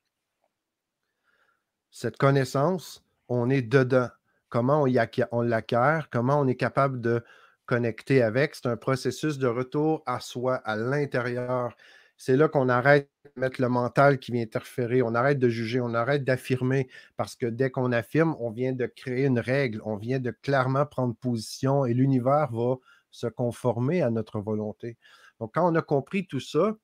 Cette 1.93 2.17
connaissance, 2.17 3.05
on 3.29 3.49
est 3.49 3.63
dedans. 3.63 4.09
Comment 4.49 4.83
on, 4.83 5.43
l'acquiert, 5.43 6.11
comment 6.11 6.41
on 6.41 6.49
est 6.49 6.57
capable 6.57 7.01
de 7.01 7.23
connecter 7.65 8.23
avec. 8.23 8.57
C'est 8.57 8.67
un 8.67 8.77
processus 8.77 9.39
de 9.39 9.47
retour 9.47 10.03
à 10.05 10.19
soi, 10.19 10.57
à 10.57 10.75
l'intérieur. 10.75 11.77
C'est 12.17 12.37
là 12.37 12.49
qu'on 12.49 12.69
arrête 12.69 13.11
de 13.25 13.41
mettre 13.41 13.61
le 13.61 13.69
mental 13.69 14.19
qui 14.19 14.33
vient 14.33 14.43
interférer, 14.43 15.03
on 15.03 15.15
arrête 15.15 15.39
de 15.39 15.49
juger, 15.49 15.81
on 15.81 15.95
arrête 15.95 16.25
d'affirmer, 16.25 16.89
parce 17.17 17.37
que 17.37 17.47
dès 17.47 17.71
qu'on 17.71 17.93
affirme, 17.93 18.37
on 18.41 18.51
vient 18.51 18.73
de 18.73 18.87
créer 18.87 19.27
une 19.27 19.39
règle, 19.39 19.81
on 19.85 19.97
vient 19.97 20.19
de 20.19 20.31
clairement 20.31 20.87
prendre 20.87 21.15
position 21.15 21.85
et 21.85 21.95
l'univers 21.95 22.51
va 22.53 22.77
se 23.11 23.27
conformer 23.27 24.03
à 24.03 24.11
notre 24.11 24.41
volonté. 24.41 24.97
Donc, 25.41 25.55
quand 25.55 25.71
on 25.71 25.75
a 25.75 25.83
compris 25.83 26.27
tout 26.27 26.41
ça, 26.41 26.77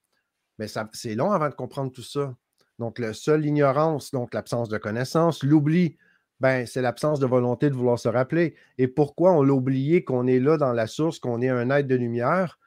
mais 0.59 0.67
c'est 0.93 1.15
long 1.15 1.33
avant 1.33 1.49
de 1.49 1.55
comprendre 1.55 1.91
tout 1.93 2.03
ça. 2.03 2.35
Donc, 2.79 2.99
le 2.99 3.13
seul 3.13 3.47
ignorance, 3.47 4.11
donc 4.11 4.35
l'absence 4.35 4.69
de 4.69 4.79
connaissance. 4.79 5.43
L'oubli, 5.43 5.97
ben, 6.41 6.67
c'est 6.67 6.83
l'absence 6.83 7.21
de 7.21 7.27
volonté 7.27 7.71
de 7.71 7.75
vouloir 7.75 7.99
se 7.99 8.09
rappeler. 8.09 8.57
Et 8.79 8.89
pourquoi 8.89 9.33
on 9.33 9.43
l'a 9.43 9.53
oublié 9.53 10.05
qu'on 10.05 10.27
est 10.27 10.41
là 10.41 10.57
dans 10.57 10.73
la 10.73 10.87
source, 10.87 11.19
qu'on 11.19 11.41
est 11.41 11.49
un 11.49 11.71
être 11.71 11.87
de 11.87 11.95
lumière? 11.95 12.59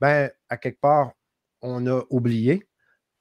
Ben, 0.00 0.30
à 0.48 0.56
quelque 0.56 0.80
part, 0.80 1.12
on 1.62 1.86
a 1.86 2.02
oublié 2.10 2.68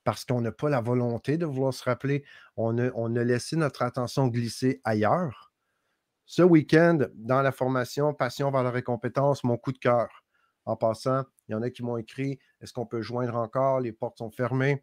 parce 0.07 0.23
qu'on 0.23 0.39
n'a 0.39 0.53
pas 0.53 0.69
la 0.69 0.79
volonté 0.79 1.37
de 1.37 1.45
vouloir 1.45 1.73
se 1.73 1.83
rappeler. 1.83 2.23
On 2.55 2.77
a, 2.77 3.23
laissé 3.25 3.57
notre 3.57 3.81
attention 3.81 4.27
glisser 4.27 4.79
ailleurs. 4.85 5.51
Ce 6.25 6.41
week-end, 6.41 6.99
dans 7.13 7.41
la 7.41 7.51
formation 7.51 8.13
Passion, 8.13 8.49
valeur 8.49 8.77
et 8.77 8.83
compétences, 8.83 9.43
mon 9.43 9.57
coup 9.57 9.73
de 9.73 9.79
cœur. 9.79 10.23
En 10.63 10.77
passant, 10.77 11.23
il 11.47 11.51
y 11.51 11.55
en 11.55 11.61
a 11.61 11.69
qui 11.69 11.83
m'ont 11.83 11.97
écrit 11.97 12.39
Est-ce 12.61 12.71
qu'on 12.71 12.85
peut 12.85 13.01
joindre 13.01 13.35
encore? 13.35 13.81
Les 13.81 13.91
portes 13.91 14.17
sont 14.19 14.31
fermées. 14.31 14.81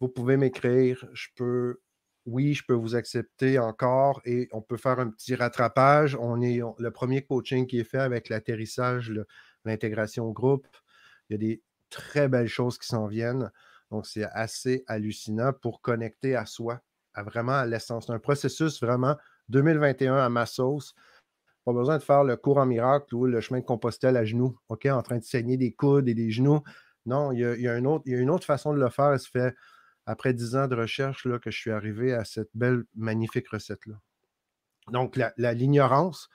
Vous 0.00 0.08
pouvez 0.08 0.36
m'écrire. 0.36 1.08
Je 1.12 1.28
peux, 1.36 1.80
oui, 2.26 2.54
je 2.54 2.64
peux 2.66 2.74
vous 2.74 2.96
accepter 2.96 3.60
encore 3.60 4.20
et 4.24 4.48
on 4.50 4.60
peut 4.60 4.76
faire 4.76 4.98
un 4.98 5.10
petit 5.10 5.36
rattrapage. 5.36 6.16
On 6.16 6.40
est 6.40 6.60
le 6.78 6.90
premier 6.90 7.22
coaching 7.22 7.68
qui 7.68 7.78
est 7.78 7.84
fait 7.84 7.98
avec 7.98 8.28
l'atterrissage, 8.28 9.12
l'intégration 9.64 10.24
au 10.24 10.32
groupe. 10.32 10.66
Il 11.28 11.34
y 11.34 11.36
a 11.36 11.38
des 11.38 11.62
très 11.92 12.28
belles 12.28 12.48
choses 12.48 12.78
qui 12.78 12.86
s'en 12.86 13.06
viennent. 13.06 13.50
Donc, 13.90 14.06
c'est 14.06 14.24
assez 14.32 14.84
hallucinant 14.86 15.52
pour 15.52 15.80
connecter 15.82 16.34
à 16.34 16.46
soi, 16.46 16.80
à 17.14 17.22
vraiment 17.22 17.52
à 17.52 17.66
l'essence. 17.66 18.06
C'est 18.06 18.12
un 18.12 18.18
processus 18.18 18.80
vraiment 18.80 19.16
2021 19.50 20.16
à 20.16 20.28
ma 20.28 20.46
sauce. 20.46 20.94
Pas 21.64 21.72
besoin 21.72 21.98
de 21.98 22.02
faire 22.02 22.24
le 22.24 22.36
cours 22.36 22.58
en 22.58 22.66
miracle 22.66 23.14
ou 23.14 23.26
le 23.26 23.40
chemin 23.40 23.60
de 23.60 23.64
Compostelle 23.64 24.16
à 24.16 24.24
genoux, 24.24 24.58
OK, 24.68 24.86
en 24.86 25.02
train 25.02 25.18
de 25.18 25.24
saigner 25.24 25.56
des 25.56 25.72
coudes 25.72 26.08
et 26.08 26.14
des 26.14 26.30
genoux. 26.30 26.62
Non, 27.06 27.32
il 27.32 27.40
y 27.40 27.68
a, 27.68 27.76
une, 27.76 27.86
autre, 27.86 28.04
une, 28.06 28.30
autre, 28.30 28.46
façon 28.46 28.72
de 28.72 28.80
le 28.80 28.88
faire. 28.88 29.18
Ça 29.20 29.28
fait 29.30 29.54
après 30.06 30.32
dix 30.32 30.56
ans 30.56 30.66
de 30.66 30.74
recherche 30.74 31.26
là, 31.26 31.38
que 31.38 31.50
je 31.50 31.58
suis 31.58 31.70
arrivé 31.70 32.12
à 32.12 32.24
cette 32.24 32.50
belle, 32.54 32.84
magnifique 32.96 33.48
recette-là. 33.48 33.94
Donc, 34.90 35.18
l'ignorance, 35.36 36.28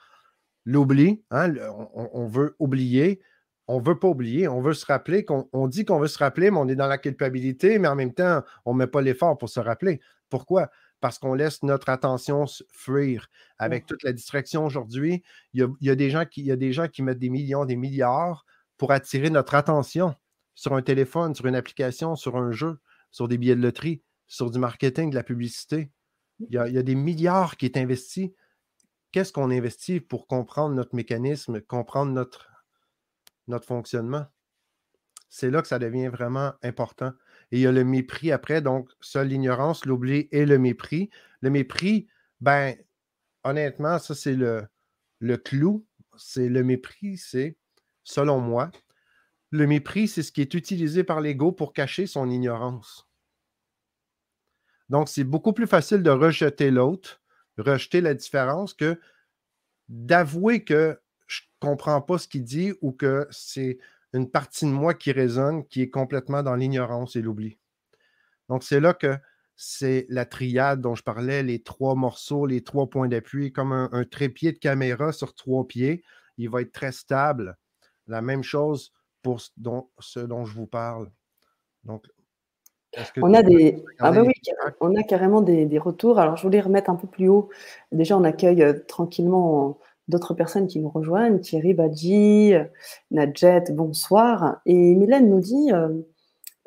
l'oubli, 0.64 1.22
hein, 1.30 1.54
on, 1.92 2.26
veut 2.28 2.56
oublier, 2.58 3.20
on 3.68 3.80
ne 3.80 3.84
veut 3.84 3.98
pas 3.98 4.08
oublier, 4.08 4.48
on 4.48 4.62
veut 4.62 4.72
se 4.72 4.86
rappeler 4.86 5.26
qu'on 5.26 5.48
on 5.52 5.68
dit 5.68 5.84
qu'on 5.84 5.98
veut 5.98 6.08
se 6.08 6.18
rappeler, 6.18 6.50
mais 6.50 6.56
on 6.56 6.68
est 6.68 6.74
dans 6.74 6.86
la 6.86 6.96
culpabilité, 6.96 7.78
mais 7.78 7.86
en 7.86 7.94
même 7.94 8.14
temps, 8.14 8.42
on 8.64 8.72
ne 8.72 8.78
met 8.78 8.86
pas 8.86 9.02
l'effort 9.02 9.36
pour 9.36 9.50
se 9.50 9.60
rappeler. 9.60 10.00
Pourquoi? 10.30 10.70
Parce 11.00 11.18
qu'on 11.18 11.34
laisse 11.34 11.62
notre 11.62 11.90
attention 11.90 12.46
fuir. 12.72 13.28
Avec 13.58 13.84
toute 13.84 14.02
la 14.02 14.12
distraction 14.12 14.64
aujourd'hui, 14.64 15.22
il 15.52 15.68
y 15.80 15.90
a, 15.90 15.94
des 15.94 16.08
gens 16.08 16.24
qui, 16.24 16.40
il 16.40 16.46
y 16.46 16.50
a 16.50 16.56
des 16.56 16.72
gens 16.72 16.88
qui 16.88 17.02
mettent 17.02 17.18
des 17.18 17.28
millions, 17.28 17.66
des 17.66 17.76
milliards 17.76 18.46
pour 18.78 18.90
attirer 18.90 19.28
notre 19.28 19.54
attention 19.54 20.14
sur 20.54 20.72
un 20.72 20.82
téléphone, 20.82 21.34
sur 21.34 21.46
une 21.46 21.54
application, 21.54 22.16
sur 22.16 22.36
un 22.36 22.50
jeu, 22.50 22.78
sur 23.10 23.28
des 23.28 23.36
billets 23.36 23.54
de 23.54 23.60
loterie, 23.60 24.02
sur 24.26 24.50
du 24.50 24.58
marketing, 24.58 25.10
de 25.10 25.14
la 25.14 25.22
publicité. 25.22 25.90
Il 26.40 26.54
y 26.54 26.58
a, 26.58 26.68
il 26.68 26.74
y 26.74 26.78
a 26.78 26.82
des 26.82 26.94
milliards 26.94 27.58
qui 27.58 27.66
est 27.66 27.76
investi. 27.76 28.34
Qu'est-ce 29.12 29.32
qu'on 29.32 29.50
investit 29.50 30.00
pour 30.00 30.26
comprendre 30.26 30.74
notre 30.74 30.94
mécanisme, 30.96 31.60
comprendre 31.60 32.12
notre 32.12 32.48
notre 33.48 33.66
fonctionnement. 33.66 34.26
C'est 35.28 35.50
là 35.50 35.60
que 35.62 35.68
ça 35.68 35.78
devient 35.78 36.08
vraiment 36.08 36.54
important. 36.62 37.12
Et 37.50 37.58
il 37.58 37.60
y 37.60 37.66
a 37.66 37.72
le 37.72 37.84
mépris 37.84 38.32
après, 38.32 38.62
donc 38.62 38.90
seule 39.00 39.28
l'ignorance, 39.28 39.84
l'oubli 39.84 40.28
et 40.32 40.46
le 40.46 40.58
mépris. 40.58 41.10
Le 41.40 41.50
mépris, 41.50 42.08
ben, 42.40 42.74
honnêtement, 43.44 43.98
ça 43.98 44.14
c'est 44.14 44.34
le, 44.34 44.66
le 45.18 45.36
clou. 45.36 45.86
C'est 46.16 46.48
le 46.48 46.64
mépris, 46.64 47.16
c'est, 47.16 47.56
selon 48.02 48.40
moi, 48.40 48.70
le 49.50 49.66
mépris, 49.66 50.08
c'est 50.08 50.22
ce 50.22 50.32
qui 50.32 50.40
est 50.40 50.54
utilisé 50.54 51.04
par 51.04 51.20
l'ego 51.20 51.52
pour 51.52 51.72
cacher 51.72 52.06
son 52.06 52.28
ignorance. 52.28 53.08
Donc, 54.88 55.08
c'est 55.08 55.24
beaucoup 55.24 55.52
plus 55.52 55.66
facile 55.66 56.02
de 56.02 56.10
rejeter 56.10 56.70
l'autre, 56.70 57.22
rejeter 57.56 58.00
la 58.00 58.14
différence, 58.14 58.74
que 58.74 59.00
d'avouer 59.88 60.64
que 60.64 60.98
comprends 61.60 62.00
pas 62.00 62.18
ce 62.18 62.28
qu'il 62.28 62.44
dit 62.44 62.72
ou 62.80 62.92
que 62.92 63.26
c'est 63.30 63.78
une 64.12 64.30
partie 64.30 64.64
de 64.64 64.70
moi 64.70 64.94
qui 64.94 65.12
résonne, 65.12 65.66
qui 65.66 65.82
est 65.82 65.90
complètement 65.90 66.42
dans 66.42 66.54
l'ignorance 66.54 67.16
et 67.16 67.22
l'oubli. 67.22 67.58
Donc, 68.48 68.62
c'est 68.62 68.80
là 68.80 68.94
que 68.94 69.16
c'est 69.56 70.06
la 70.08 70.24
triade 70.24 70.80
dont 70.80 70.94
je 70.94 71.02
parlais, 71.02 71.42
les 71.42 71.62
trois 71.62 71.94
morceaux, 71.94 72.46
les 72.46 72.62
trois 72.62 72.88
points 72.88 73.08
d'appui, 73.08 73.52
comme 73.52 73.72
un, 73.72 74.04
trépied 74.04 74.52
de 74.52 74.58
caméra 74.58 75.12
sur 75.12 75.34
trois 75.34 75.66
pieds. 75.66 76.04
Il 76.38 76.48
va 76.48 76.62
être 76.62 76.72
très 76.72 76.92
stable. 76.92 77.56
La 78.06 78.22
même 78.22 78.42
chose 78.42 78.92
pour 79.20 79.40
ce 79.40 79.50
dont, 79.56 80.44
je 80.44 80.54
vous 80.54 80.66
parle. 80.66 81.10
Donc, 81.84 82.06
on 83.20 83.34
a 83.34 83.42
des, 83.42 83.84
ah 83.98 84.12
bah 84.12 84.22
oui, 84.22 84.32
on 84.80 84.96
a 84.96 85.02
carrément 85.02 85.42
des, 85.42 85.78
retours. 85.78 86.18
Alors, 86.18 86.36
je 86.36 86.42
voulais 86.42 86.60
remettre 86.60 86.88
un 86.88 86.96
peu 86.96 87.06
plus 87.06 87.28
haut. 87.28 87.50
Déjà, 87.92 88.16
on 88.16 88.24
accueille 88.24 88.62
euh, 88.62 88.72
tranquillement 88.86 89.78
d'autres 90.08 90.34
personnes 90.34 90.66
qui 90.66 90.80
nous 90.80 90.88
rejoignent, 90.88 91.38
Thierry 91.38 91.74
Badji, 91.74 92.54
Nadjet, 93.10 93.64
bonsoir. 93.70 94.60
Et 94.66 94.94
Mylène 94.94 95.28
nous 95.28 95.40
dit, 95.40 95.72
euh, 95.72 96.00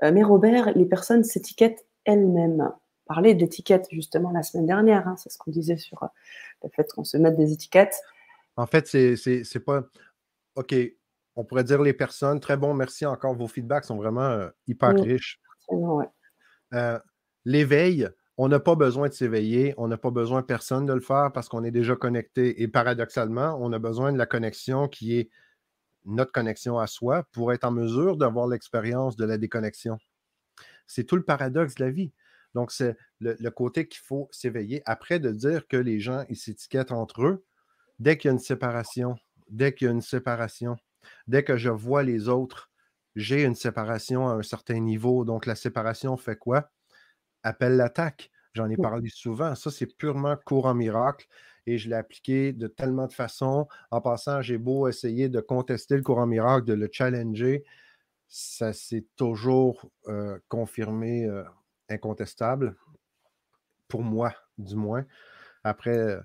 euh, 0.03 0.11
mais 0.11 0.23
Robert, 0.23 0.71
les 0.75 0.85
personnes 0.85 1.23
s'étiquettent 1.23 1.85
elles-mêmes. 2.05 2.71
Parler 3.05 3.33
d'étiquettes 3.33 3.87
justement 3.91 4.31
la 4.31 4.43
semaine 4.43 4.67
dernière, 4.67 5.07
hein, 5.07 5.15
c'est 5.17 5.29
ce 5.29 5.37
qu'on 5.37 5.51
disait 5.51 5.77
sur 5.77 6.03
euh, 6.03 6.07
le 6.63 6.69
fait 6.69 6.91
qu'on 6.93 7.03
se 7.03 7.17
mette 7.17 7.35
des 7.35 7.51
étiquettes. 7.51 7.99
En 8.55 8.67
fait, 8.67 8.87
c'est 8.87 9.65
pas. 9.65 9.83
OK, 10.55 10.75
on 11.35 11.43
pourrait 11.43 11.63
dire 11.63 11.81
les 11.81 11.93
personnes. 11.93 12.39
Très 12.39 12.57
bon, 12.57 12.73
merci 12.73 13.05
encore. 13.05 13.35
Vos 13.35 13.47
feedbacks 13.47 13.85
sont 13.85 13.97
vraiment 13.97 14.47
hyper 14.67 14.93
riches. 14.93 15.39
L'éveil, 17.43 18.07
on 18.43 18.47
n'a 18.47 18.59
pas 18.59 18.73
besoin 18.73 19.07
de 19.07 19.13
s'éveiller, 19.13 19.75
on 19.77 19.87
n'a 19.87 19.99
pas 19.99 20.09
besoin 20.09 20.41
personne 20.41 20.87
de 20.87 20.93
le 20.93 20.99
faire 20.99 21.31
parce 21.31 21.47
qu'on 21.47 21.63
est 21.63 21.69
déjà 21.69 21.95
connecté. 21.95 22.63
Et 22.63 22.67
paradoxalement, 22.67 23.55
on 23.61 23.71
a 23.71 23.77
besoin 23.77 24.11
de 24.11 24.17
la 24.17 24.25
connexion 24.25 24.87
qui 24.87 25.15
est 25.15 25.29
notre 26.05 26.31
connexion 26.31 26.79
à 26.79 26.87
soi 26.87 27.23
pour 27.33 27.53
être 27.53 27.65
en 27.65 27.71
mesure 27.71 28.17
d'avoir 28.17 28.47
l'expérience 28.47 29.15
de 29.15 29.25
la 29.25 29.37
déconnexion. 29.37 29.99
C'est 30.87 31.03
tout 31.03 31.17
le 31.17 31.23
paradoxe 31.23 31.75
de 31.75 31.85
la 31.85 31.91
vie. 31.91 32.13
Donc, 32.55 32.71
c'est 32.71 32.97
le, 33.19 33.49
côté 33.51 33.87
qu'il 33.87 34.01
faut 34.01 34.27
s'éveiller. 34.31 34.81
Après, 34.87 35.19
de 35.19 35.29
dire 35.29 35.67
que 35.67 35.77
les 35.77 35.99
gens, 35.99 36.25
ils 36.27 36.35
s'étiquettent 36.35 36.91
entre 36.91 37.23
eux, 37.23 37.45
dès 37.99 38.17
qu'il 38.17 38.29
y 38.29 38.31
a 38.31 38.33
une 38.33 38.39
séparation, 38.39 39.17
dès 39.51 39.71
qu'il 39.75 39.85
y 39.85 39.89
a 39.91 39.93
une 39.93 40.01
séparation, 40.01 40.77
dès 41.27 41.43
que 41.43 41.57
je 41.57 41.69
vois 41.69 42.01
les 42.01 42.27
autres, 42.27 42.71
j'ai 43.15 43.43
une 43.43 43.53
séparation 43.53 44.27
à 44.27 44.33
un 44.33 44.41
certain 44.41 44.79
niveau. 44.79 45.25
Donc, 45.25 45.45
la 45.45 45.55
séparation 45.55 46.17
fait 46.17 46.37
quoi? 46.37 46.71
appelle 47.43 47.75
l'attaque. 47.75 48.30
J'en 48.53 48.69
ai 48.69 48.77
parlé 48.77 49.09
souvent. 49.09 49.55
Ça, 49.55 49.71
c'est 49.71 49.85
purement 49.85 50.35
courant 50.45 50.73
miracle 50.73 51.27
et 51.65 51.77
je 51.77 51.89
l'ai 51.89 51.95
appliqué 51.95 52.53
de 52.53 52.67
tellement 52.67 53.07
de 53.07 53.13
façons. 53.13 53.67
En 53.91 54.01
passant, 54.01 54.41
j'ai 54.41 54.57
beau 54.57 54.87
essayer 54.87 55.29
de 55.29 55.39
contester 55.39 55.95
le 55.95 56.01
courant 56.01 56.25
miracle, 56.25 56.65
de 56.65 56.73
le 56.73 56.89
challenger, 56.91 57.63
ça 58.33 58.71
s'est 58.71 59.05
toujours 59.17 59.91
euh, 60.07 60.39
confirmé 60.47 61.25
euh, 61.25 61.43
incontestable, 61.89 62.77
pour 63.89 64.03
moi 64.03 64.33
du 64.57 64.75
moins. 64.75 65.05
Après, 65.65 65.97
euh, 65.97 66.19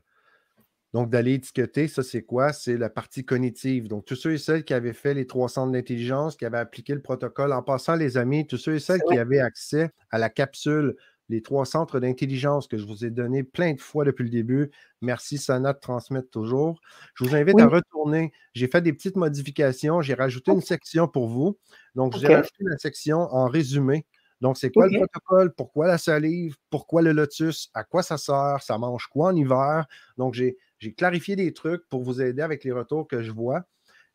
donc 0.95 1.11
d'aller 1.11 1.35
étiqueter, 1.35 1.89
ça 1.89 2.05
c'est 2.05 2.23
quoi? 2.23 2.53
C'est 2.53 2.77
la 2.77 2.91
partie 2.91 3.25
cognitive. 3.25 3.89
Donc 3.89 4.05
tous 4.05 4.15
ceux 4.15 4.35
et 4.35 4.39
celles 4.39 4.65
qui 4.65 4.73
avaient 4.73 4.93
fait 4.93 5.15
les 5.15 5.27
trois 5.27 5.49
centres 5.49 5.73
d'intelligence, 5.73 6.37
qui 6.37 6.45
avaient 6.45 6.59
appliqué 6.59 6.95
le 6.95 7.03
protocole, 7.03 7.53
en 7.53 7.63
passant 7.63 7.97
les 7.97 8.17
amis, 8.17 8.47
tous 8.47 8.57
ceux 8.57 8.77
et 8.77 8.81
celles 8.81 9.03
qui 9.03 9.19
avaient 9.19 9.41
accès 9.41 9.91
à 10.11 10.19
la 10.19 10.31
capsule 10.31 10.97
les 11.29 11.43
trois 11.43 11.67
centres 11.67 12.01
d'intelligence 12.01 12.69
que 12.69 12.79
je 12.79 12.87
vous 12.87 13.05
ai 13.05 13.11
donnés 13.11 13.43
plein 13.43 13.73
de 13.75 13.81
fois 13.81 14.05
depuis 14.05 14.25
le 14.25 14.31
début. 14.31 14.71
Merci, 15.01 15.39
Sana, 15.39 15.73
de 15.73 15.79
transmettre 15.79 16.31
toujours. 16.31 16.81
Je 17.15 17.25
vous 17.25 17.35
invite 17.35 17.59
à 17.61 17.67
retourner. 17.67 18.33
J'ai 18.55 18.69
fait 18.69 18.81
des 18.81 18.93
petites 18.93 19.17
modifications. 19.17 20.01
J'ai 20.03 20.15
rajouté 20.15 20.53
une 20.53 20.61
section 20.61 21.09
pour 21.09 21.29
vous. 21.29 21.59
Donc, 21.95 22.17
j'ai 22.17 22.29
rajouté 22.29 22.65
la 22.65 22.79
section 22.79 23.19
en 23.19 23.47
résumé. 23.47 24.07
Donc, 24.41 24.57
c'est 24.59 24.71
quoi 24.71 24.87
le 24.87 24.99
protocole? 24.99 25.53
Pourquoi 25.55 25.87
la 25.87 25.99
salive? 25.99 26.57
Pourquoi 26.71 27.03
le 27.03 27.13
lotus? 27.13 27.71
À 27.75 27.85
quoi 27.85 28.03
ça 28.03 28.19
sert? 28.19 28.63
Ça 28.63 28.79
mange 28.79 29.07
quoi 29.07 29.29
en 29.29 29.37
hiver? 29.37 29.87
Donc, 30.17 30.35
j'ai 30.35 30.57
clarifié 30.97 31.37
des 31.37 31.53
trucs 31.53 31.89
pour 31.89 32.03
vous 32.03 32.21
aider 32.21 32.43
avec 32.43 32.63
les 32.63 32.73
retours 32.73 33.09
que 33.09 33.23
je 33.23 33.33
vois. 33.33 33.65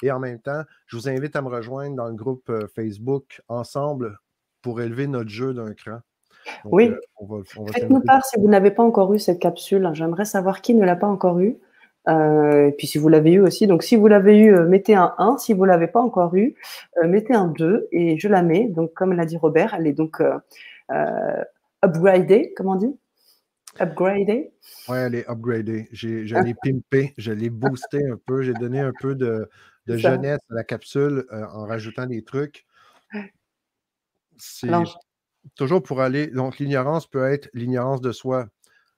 Et 0.04 0.12
en 0.12 0.20
même 0.20 0.40
temps, 0.40 0.64
je 0.88 0.98
vous 0.98 1.10
invite 1.10 1.36
à 1.36 1.42
me 1.42 1.50
rejoindre 1.50 1.96
dans 1.96 2.08
le 2.08 2.16
groupe 2.16 2.50
euh, 2.50 2.68
Facebook 2.76 3.42
ensemble 3.48 4.18
pour 4.64 4.82
élever 4.82 5.06
notre 5.06 5.30
jeu 5.30 5.54
d'un 5.54 5.76
cran 5.76 6.00
oui. 6.66 6.92
Euh, 7.22 7.44
Faites-nous 7.74 8.02
part 8.02 8.26
si 8.26 8.40
vous 8.40 8.48
n'avez 8.48 8.72
pas 8.72 8.84
encore 8.84 9.14
eu 9.14 9.20
cette 9.20 9.40
capsule. 9.40 9.90
J'aimerais 9.94 10.26
savoir 10.26 10.62
qui 10.62 10.74
ne 10.74 10.86
l'a 10.86 10.96
pas 10.96 11.08
encore 11.08 11.40
eu. 11.40 11.58
Euh, 12.08 12.68
et 12.68 12.72
puis 12.72 12.88
si 12.88 12.98
vous 12.98 13.10
l'avez 13.10 13.34
eu 13.34 13.42
aussi. 13.42 13.68
Donc 13.68 13.84
si 13.84 13.96
vous 13.96 14.08
l'avez 14.08 14.40
eu, 14.40 14.56
euh, 14.56 14.68
mettez 14.68 14.96
un 14.96 15.14
1. 15.18 15.38
Si 15.38 15.54
vous 15.54 15.64
ne 15.64 15.68
l'avez 15.68 15.88
pas 15.88 16.02
encore 16.02 16.36
eu, 16.36 16.56
mettez 17.04 17.34
un 17.34 17.48
2 17.48 17.88
et 17.92 18.18
je 18.18 18.28
la 18.28 18.42
mets. 18.42 18.68
Donc 18.68 18.94
comme 18.94 19.14
l'a 19.14 19.26
dit 19.26 19.38
Robert, 19.38 19.76
elle 19.78 19.88
est 19.88 19.94
donc 19.94 20.22
upgradée, 21.84 22.54
comment 22.56 22.74
on 22.74 22.76
dit? 22.76 22.96
Upgradée 23.80 24.52
Oui, 24.90 24.98
elle 24.98 25.16
est 25.16 25.30
upgradée. 25.30 25.88
Je 25.92 26.36
l'ai 26.44 26.56
pimpée, 26.56 27.14
je 27.18 27.32
l'ai 27.32 27.50
boostée 27.50 28.06
un 28.12 28.18
peu. 28.26 28.42
J'ai 28.42 28.54
donné 28.54 28.80
un 28.80 28.92
peu 29.00 29.16
de, 29.16 29.48
jeunesse 29.88 30.42
à 30.50 30.56
la 30.56 30.64
capsule 30.64 31.26
en 31.32 31.66
rajoutant 31.66 32.08
des 32.08 32.24
trucs. 32.24 32.66
Toujours 35.56 35.84
pour 35.84 36.02
aller. 36.02 36.28
Donc, 36.28 36.60
l'ignorance 36.60 37.08
peut 37.08 37.26
être 37.32 37.50
l'ignorance 37.54 38.02
de 38.02 38.12
soi. 38.12 38.48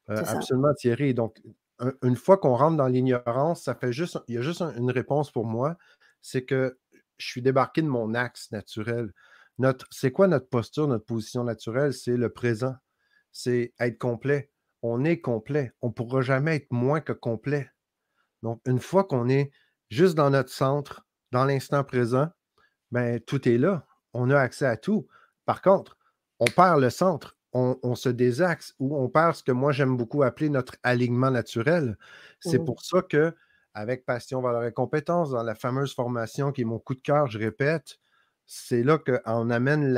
Euh, 0.10 0.24
absolument, 0.26 0.74
Thierry. 0.74 1.14
Donc, 1.14 1.42
une 2.02 2.16
fois 2.16 2.38
qu'on 2.38 2.56
rentre 2.56 2.78
dans 2.78 2.88
l'ignorance, 2.88 3.64
ça 3.64 3.76
fait 3.76 3.94
juste. 3.94 4.20
Il 4.28 4.36
y 4.36 4.38
a 4.38 4.42
juste 4.42 4.62
une 4.62 4.92
réponse 4.92 5.32
pour 5.32 5.46
moi 5.46 5.78
c'est 6.24 6.46
que 6.46 6.80
je 7.18 7.28
suis 7.28 7.44
débarqué 7.44 7.84
de 7.84 7.88
mon 7.88 8.16
axe 8.16 8.52
naturel. 8.52 9.14
Notre, 9.60 9.86
c'est 9.92 10.12
quoi 10.12 10.28
notre 10.28 10.50
posture, 10.50 10.88
notre 10.88 11.06
position 11.06 11.44
naturelle? 11.44 11.94
C'est 11.94 12.18
le 12.18 12.30
présent. 12.30 12.76
C'est 13.32 13.74
être 13.80 14.00
complet. 14.00 14.50
On 14.82 15.06
est 15.06 15.22
complet. 15.22 15.74
On 15.82 15.90
ne 15.90 15.94
pourra 15.94 16.22
jamais 16.22 16.56
être 16.56 16.72
moins 16.72 17.02
que 17.02 17.14
complet. 17.14 17.70
Donc, 18.42 18.62
une 18.66 18.80
fois 18.80 19.04
qu'on 19.04 19.30
est 19.30 19.52
juste 19.90 20.16
dans 20.16 20.32
notre 20.32 20.50
centre, 20.50 21.06
dans 21.32 21.46
l'instant 21.46 21.84
présent, 21.84 22.30
ben, 22.92 23.20
tout 23.20 23.48
est 23.48 23.58
là. 23.58 23.86
On 24.14 24.32
a 24.32 24.40
accès 24.40 24.66
à 24.66 24.78
tout. 24.78 25.08
Par 25.46 25.62
contre, 25.62 25.98
on 26.40 26.46
perd 26.46 26.80
le 26.80 26.90
centre, 26.90 27.38
on, 27.54 27.96
se 27.96 28.10
désaxe 28.10 28.74
ou 28.80 28.98
on 28.98 29.10
perd 29.10 29.36
ce 29.36 29.44
que 29.44 29.52
moi 29.52 29.72
j'aime 29.72 29.96
beaucoup 29.96 30.24
appeler 30.24 30.50
notre 30.50 30.76
alignement 30.82 31.30
naturel. 31.30 31.98
C'est 32.40 32.60
mmh. 32.60 32.66
pour 32.66 32.84
ça 32.84 33.02
que 33.02 33.34
avec 33.76 34.06
passion, 34.06 34.42
valeur 34.42 34.66
et 34.66 34.72
compétence, 34.72 35.32
dans 35.32 35.44
la 35.44 35.56
fameuse 35.56 35.94
formation 35.94 36.52
qui 36.52 36.62
est 36.62 36.66
mon 36.66 36.80
coup 36.80 36.96
de 36.96 37.02
cœur, 37.02 37.28
je 37.28 37.40
répète, 37.40 38.00
c'est 38.46 38.84
là 38.84 39.00
qu'on 39.00 39.50
amène 39.50 39.94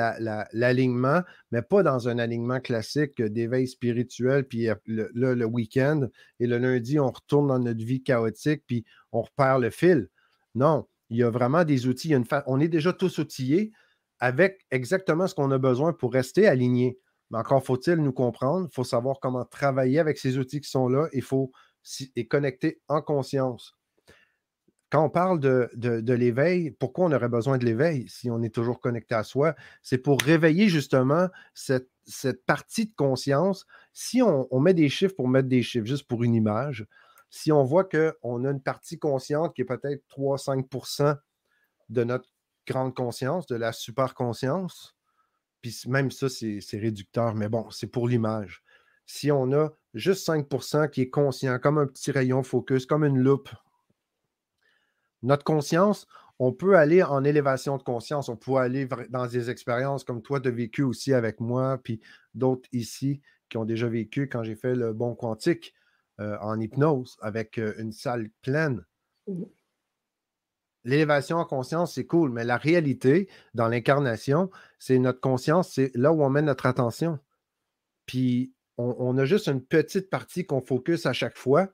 l'alignement, 0.54 1.22
mais 1.52 1.62
pas 1.62 1.84
dans 1.84 2.08
un 2.08 2.20
alignement 2.20 2.60
classique 2.60 3.22
d'éveil 3.22 3.68
spirituel, 3.68 4.48
puis 4.48 4.70
le, 4.86 5.10
le 5.14 5.46
week-end, 5.46 6.08
et 6.40 6.48
le 6.48 6.58
lundi, 6.58 7.00
on 7.00 7.10
retourne 7.12 7.48
dans 7.48 7.60
notre 7.60 7.84
vie 7.84 8.04
chaotique, 8.04 8.64
puis 8.66 8.86
on 9.12 9.24
repère 9.24 9.60
le 9.60 9.72
fil. 9.72 10.10
Non, 10.54 10.88
il 11.10 11.18
y 11.18 11.24
a 11.24 11.30
vraiment 11.30 11.66
des 11.66 11.88
outils. 11.88 12.14
une 12.14 12.26
on 12.46 12.60
est 12.60 12.68
déjà 12.68 12.94
tous 12.94 13.18
outillés 13.18 13.72
avec 14.20 14.66
exactement 14.72 15.28
ce 15.28 15.36
qu'on 15.36 15.52
a 15.52 15.58
besoin 15.58 15.94
pour 15.94 16.14
rester 16.14 16.48
alignés. 16.48 16.98
Mais 17.32 17.38
encore 17.38 17.64
faut-il 17.64 17.96
nous 17.96 18.14
comprendre, 18.14 18.68
il 18.72 18.74
faut 18.74 18.84
savoir 18.84 19.20
comment 19.20 19.46
travailler 19.46 20.00
avec 20.00 20.18
ces 20.18 20.38
outils 20.38 20.62
qui 20.62 20.70
sont 20.70 20.88
là. 20.88 21.08
Il 21.14 21.24
faut 21.24 21.52
est 22.16 22.28
connecté 22.28 22.82
en 22.88 23.02
conscience. 23.02 23.76
Quand 24.92 25.04
on 25.04 25.10
parle 25.10 25.40
de, 25.40 26.14
l'éveil, 26.14 26.72
pourquoi 26.72 27.06
on 27.06 27.12
aurait 27.12 27.30
besoin 27.30 27.58
de 27.58 27.66
l'éveil 27.66 28.08
si 28.08 28.30
on 28.30 28.42
est 28.44 28.54
toujours 28.54 28.80
connecté 28.80 29.16
à 29.16 29.24
soi? 29.24 29.56
C'est 29.82 29.98
pour 29.98 30.22
réveiller 30.22 30.70
justement 30.70 31.28
cette, 31.54 31.90
partie 32.46 32.86
de 32.86 32.94
conscience. 32.96 33.66
Si 33.94 34.22
on, 34.22 34.60
met 34.60 34.74
des 34.74 34.90
chiffres 34.90 35.16
pour 35.16 35.28
mettre 35.28 35.50
des 35.50 35.64
chiffres, 35.64 35.86
juste 35.86 36.08
pour 36.08 36.24
une 36.24 36.36
image, 36.36 36.88
si 37.30 37.52
on 37.52 37.64
voit 37.64 37.84
qu'on 37.84 38.46
a 38.46 38.52
une 38.52 38.62
partie 38.62 39.00
consciente 39.00 39.56
qui 39.56 39.64
est 39.64 39.66
peut-être 39.66 40.04
3-5% 40.16 41.18
de 41.90 42.04
notre 42.04 42.30
grande 42.68 42.96
conscience, 42.96 43.48
de 43.48 43.56
la 43.56 43.72
super 43.72 44.14
conscience, 44.14 44.96
puis 45.62 45.76
même 45.88 46.12
ça, 46.12 46.30
c'est 46.30 46.62
réducteur, 46.74 47.36
mais 47.36 47.50
bon, 47.50 47.70
c'est 47.72 47.88
pour 47.88 48.08
l'image 48.08 48.64
si 49.06 49.32
on 49.32 49.52
a 49.54 49.70
juste 49.94 50.28
5% 50.28 50.90
qui 50.90 51.02
est 51.02 51.10
conscient, 51.10 51.60
comme 51.60 51.78
un 51.78 51.88
petit 51.88 52.12
rayon 52.12 52.44
focus, 52.44 52.86
comme 52.86 53.04
une 53.04 53.20
loupe, 53.20 53.50
notre 55.22 55.44
conscience, 55.44 56.08
on 56.38 56.52
peut 56.52 56.76
aller 56.76 57.02
en 57.02 57.24
élévation 57.24 57.78
de 57.78 57.84
conscience, 57.84 58.30
on 58.30 58.36
peut 58.36 58.56
aller 58.58 58.88
dans 59.10 59.26
des 59.26 59.50
expériences 59.50 60.04
comme 60.04 60.22
toi, 60.22 60.40
tu 60.40 60.50
as 60.50 60.52
vécu 60.52 60.84
aussi 60.84 61.14
avec 61.14 61.40
moi, 61.40 61.80
puis 61.82 62.02
d'autres 62.34 62.68
ici 62.74 63.22
qui 63.50 63.58
ont 63.58 63.66
déjà 63.66 63.88
vécu 63.88 64.28
quand 64.28 64.44
j'ai 64.44 64.56
fait 64.56 64.76
le 64.76 64.92
bon 64.92 65.16
quantique 65.16 65.74
euh, 66.20 66.38
en 66.42 66.60
hypnose 66.60 67.18
avec 67.22 67.58
euh, 67.58 67.74
une 67.78 67.92
salle 67.92 68.30
pleine. 68.42 68.84
L'élévation 70.86 71.38
en 71.38 71.46
conscience, 71.46 71.96
c'est 71.96 72.06
cool, 72.06 72.32
mais 72.32 72.44
la 72.44 72.58
réalité 72.58 73.28
dans 73.56 73.68
l'incarnation, 73.68 74.52
c'est 74.78 75.00
notre 75.00 75.20
conscience, 75.20 75.74
c'est 75.74 75.92
là 75.96 76.14
où 76.14 76.24
on 76.24 76.30
met 76.30 76.44
notre 76.44 76.68
attention. 76.68 77.20
Puis 78.06 78.54
on, 78.78 79.18
a 79.18 79.26
juste 79.26 79.48
une 79.48 79.64
petite 79.64 80.10
partie 80.10 80.46
qu'on 80.46 80.62
focus 80.62 81.06
à 81.06 81.14
chaque 81.14 81.38
fois, 81.38 81.70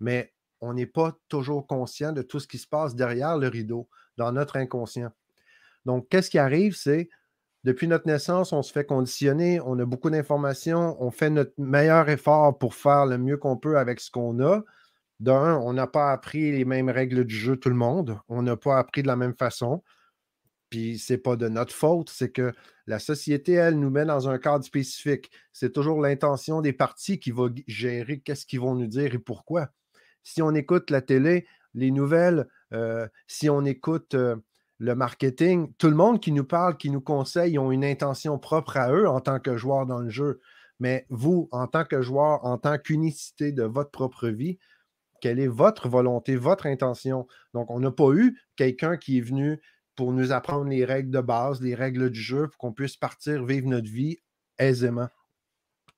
mais 0.00 0.32
on 0.60 0.74
n'est 0.74 0.86
pas 0.86 1.16
toujours 1.28 1.66
conscient 1.66 2.12
de 2.12 2.22
tout 2.22 2.40
ce 2.40 2.48
qui 2.48 2.58
se 2.58 2.66
passe 2.66 2.96
derrière 2.96 3.38
le 3.38 3.48
rideau, 3.48 3.88
dans 4.16 4.32
notre 4.32 4.56
inconscient. 4.56 5.12
Donc, 5.84 6.08
qu'est-ce 6.08 6.30
qui 6.30 6.38
arrive? 6.38 6.74
C'est 6.74 7.08
depuis 7.64 7.86
notre 7.86 8.06
naissance, 8.06 8.52
on 8.52 8.62
se 8.62 8.72
fait 8.72 8.84
conditionner, 8.84 9.60
on 9.60 9.78
a 9.78 9.84
beaucoup 9.84 10.10
d'informations, 10.10 10.96
on 11.00 11.10
fait 11.10 11.30
notre 11.30 11.52
meilleur 11.58 12.08
effort 12.08 12.58
pour 12.58 12.74
faire 12.74 13.06
le 13.06 13.18
mieux 13.18 13.36
qu'on 13.36 13.56
peut 13.56 13.78
avec 13.78 14.00
ce 14.00 14.10
qu'on 14.10 14.40
a. 14.40 14.64
D'un, 15.20 15.56
on 15.58 15.72
n'a 15.72 15.86
pas 15.86 16.12
appris 16.12 16.52
les 16.52 16.64
mêmes 16.64 16.90
règles 16.90 17.24
du 17.24 17.34
jeu, 17.34 17.56
tout 17.56 17.70
le 17.70 17.74
monde. 17.74 18.20
On 18.28 18.42
n'a 18.42 18.56
pas 18.56 18.78
appris 18.78 19.02
de 19.02 19.08
la 19.08 19.16
même 19.16 19.34
façon. 19.34 19.82
Puis 20.70 20.98
c'est 20.98 21.18
pas 21.18 21.36
de 21.36 21.48
notre 21.48 21.74
faute, 21.74 22.10
c'est 22.10 22.30
que 22.30 22.52
la 22.86 22.98
société, 22.98 23.52
elle, 23.52 23.78
nous 23.78 23.90
met 23.90 24.04
dans 24.04 24.28
un 24.28 24.38
cadre 24.38 24.64
spécifique. 24.64 25.30
C'est 25.52 25.72
toujours 25.72 26.00
l'intention 26.00 26.60
des 26.60 26.72
partis 26.72 27.18
qui 27.18 27.30
va 27.30 27.48
gérer 27.66 28.20
qu'est-ce 28.20 28.46
qu'ils 28.46 28.60
vont 28.60 28.74
nous 28.74 28.86
dire 28.86 29.14
et 29.14 29.18
pourquoi. 29.18 29.70
Si 30.22 30.42
on 30.42 30.54
écoute 30.54 30.90
la 30.90 31.00
télé, 31.00 31.46
les 31.74 31.90
nouvelles, 31.90 32.46
euh, 32.72 33.08
si 33.26 33.48
on 33.48 33.64
écoute 33.64 34.14
euh, 34.14 34.36
le 34.78 34.94
marketing, 34.94 35.72
tout 35.78 35.88
le 35.88 35.96
monde 35.96 36.20
qui 36.20 36.32
nous 36.32 36.44
parle, 36.44 36.76
qui 36.76 36.90
nous 36.90 37.00
conseille, 37.00 37.58
ont 37.58 37.72
une 37.72 37.84
intention 37.84 38.38
propre 38.38 38.76
à 38.76 38.92
eux 38.92 39.08
en 39.08 39.20
tant 39.20 39.40
que 39.40 39.56
joueurs 39.56 39.86
dans 39.86 40.00
le 40.00 40.10
jeu. 40.10 40.40
Mais 40.80 41.06
vous, 41.08 41.48
en 41.50 41.66
tant 41.66 41.84
que 41.84 42.02
joueur, 42.02 42.44
en 42.44 42.58
tant 42.58 42.78
qu'unicité 42.78 43.52
de 43.52 43.64
votre 43.64 43.90
propre 43.90 44.28
vie, 44.28 44.58
quelle 45.20 45.40
est 45.40 45.48
votre 45.48 45.88
volonté, 45.88 46.36
votre 46.36 46.66
intention? 46.66 47.26
Donc, 47.54 47.70
on 47.70 47.80
n'a 47.80 47.90
pas 47.90 48.12
eu 48.12 48.38
quelqu'un 48.56 48.96
qui 48.96 49.18
est 49.18 49.22
venu 49.22 49.60
pour 49.96 50.12
nous 50.12 50.30
apprendre 50.30 50.70
les 50.70 50.84
règles 50.84 51.10
de 51.10 51.20
base, 51.20 51.60
les 51.60 51.74
règles 51.74 52.10
du 52.10 52.20
jeu, 52.20 52.48
pour 52.48 52.58
qu'on 52.58 52.72
puisse 52.72 52.96
partir, 52.96 53.44
vivre 53.44 53.68
notre 53.68 53.90
vie 53.90 54.18
aisément. 54.58 55.08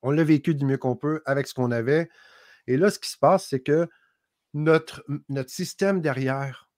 On 0.03 0.11
l'a 0.11 0.25
vécu 0.25 0.55
du 0.55 0.65
mieux 0.65 0.79
qu'on 0.79 0.97
peut 0.97 1.23
avec 1.27 1.47
ce 1.47 1.55
qu'on 1.55 1.71
avait. 1.71 2.09
Et 2.67 2.77
là, 2.77 2.91
ce 2.91 2.99
qui 2.99 3.11
se 3.11 3.19
passe, 3.19 3.49
c'est 3.49 3.61
que 3.61 3.89
notre, 4.55 5.05
système 5.47 6.01
derrière, 6.01 6.71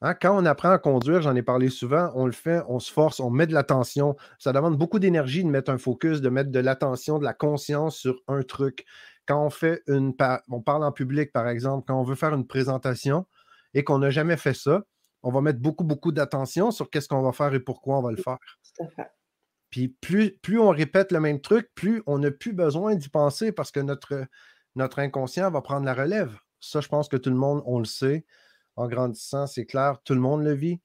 hein, 0.00 0.14
quand 0.14 0.40
on 0.40 0.46
apprend 0.46 0.70
à 0.70 0.78
conduire, 0.78 1.22
j'en 1.22 1.34
ai 1.34 1.42
parlé 1.42 1.68
souvent, 1.68 2.12
on 2.14 2.26
le 2.26 2.32
fait, 2.32 2.62
on 2.68 2.78
se 2.78 2.92
force, 2.92 3.18
on 3.20 3.30
met 3.30 3.46
de 3.46 3.54
l'attention. 3.54 4.16
Ça 4.38 4.52
demande 4.52 4.78
beaucoup 4.78 4.98
d'énergie 4.98 5.42
de 5.42 5.50
mettre 5.50 5.70
un 5.70 5.78
focus, 5.78 6.20
de 6.20 6.28
mettre 6.28 6.50
de 6.50 6.60
l'attention, 6.60 7.18
de 7.18 7.24
la 7.24 7.34
conscience 7.34 7.96
sur 7.96 8.22
un 8.28 8.42
truc. 8.42 8.86
Quand 9.28 9.44
on 9.44 9.50
fait 9.50 9.82
une. 9.86 10.14
On 10.48 10.62
parle 10.62 10.84
en 10.84 10.90
public, 10.90 11.32
par 11.32 11.48
exemple, 11.48 11.84
quand 11.86 12.00
on 12.00 12.02
veut 12.02 12.14
faire 12.14 12.32
une 12.32 12.46
présentation 12.46 13.26
et 13.74 13.84
qu'on 13.84 13.98
n'a 13.98 14.08
jamais 14.08 14.38
fait 14.38 14.54
ça, 14.54 14.82
on 15.22 15.30
va 15.30 15.42
mettre 15.42 15.60
beaucoup, 15.60 15.84
beaucoup 15.84 16.12
d'attention 16.12 16.70
sur 16.70 16.88
qu'est-ce 16.88 17.08
qu'on 17.08 17.20
va 17.20 17.32
faire 17.32 17.52
et 17.52 17.60
pourquoi 17.60 17.98
on 17.98 18.02
va 18.02 18.10
le 18.10 18.16
faire. 18.16 18.38
Puis 19.68 19.88
plus, 19.88 20.32
plus 20.38 20.58
on 20.58 20.70
répète 20.70 21.12
le 21.12 21.20
même 21.20 21.42
truc, 21.42 21.68
plus 21.74 22.02
on 22.06 22.18
n'a 22.18 22.30
plus 22.30 22.54
besoin 22.54 22.94
d'y 22.94 23.10
penser 23.10 23.52
parce 23.52 23.70
que 23.70 23.80
notre, 23.80 24.24
notre 24.76 24.98
inconscient 24.98 25.50
va 25.50 25.60
prendre 25.60 25.84
la 25.84 25.92
relève. 25.92 26.34
Ça, 26.60 26.80
je 26.80 26.88
pense 26.88 27.08
que 27.08 27.18
tout 27.18 27.30
le 27.30 27.36
monde, 27.36 27.62
on 27.66 27.78
le 27.78 27.84
sait. 27.84 28.24
En 28.76 28.88
grandissant, 28.88 29.46
c'est 29.46 29.66
clair, 29.66 29.98
tout 30.04 30.14
le 30.14 30.20
monde 30.20 30.42
le 30.42 30.54
vit. 30.54 30.80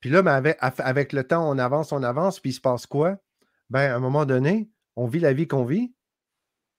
Puis 0.00 0.10
là, 0.10 0.20
ben, 0.20 0.54
avec, 0.60 1.14
le 1.14 1.24
temps, 1.24 1.48
on 1.48 1.56
avance, 1.56 1.92
on 1.92 2.02
avance, 2.02 2.40
puis 2.40 2.50
il 2.50 2.54
se 2.54 2.60
passe 2.60 2.84
quoi? 2.84 3.16
Ben, 3.70 3.90
à 3.90 3.96
un 3.96 4.00
moment 4.00 4.26
donné, 4.26 4.68
on 4.96 5.06
vit 5.06 5.20
la 5.20 5.32
vie 5.32 5.48
qu'on 5.48 5.64
vit 5.64 5.95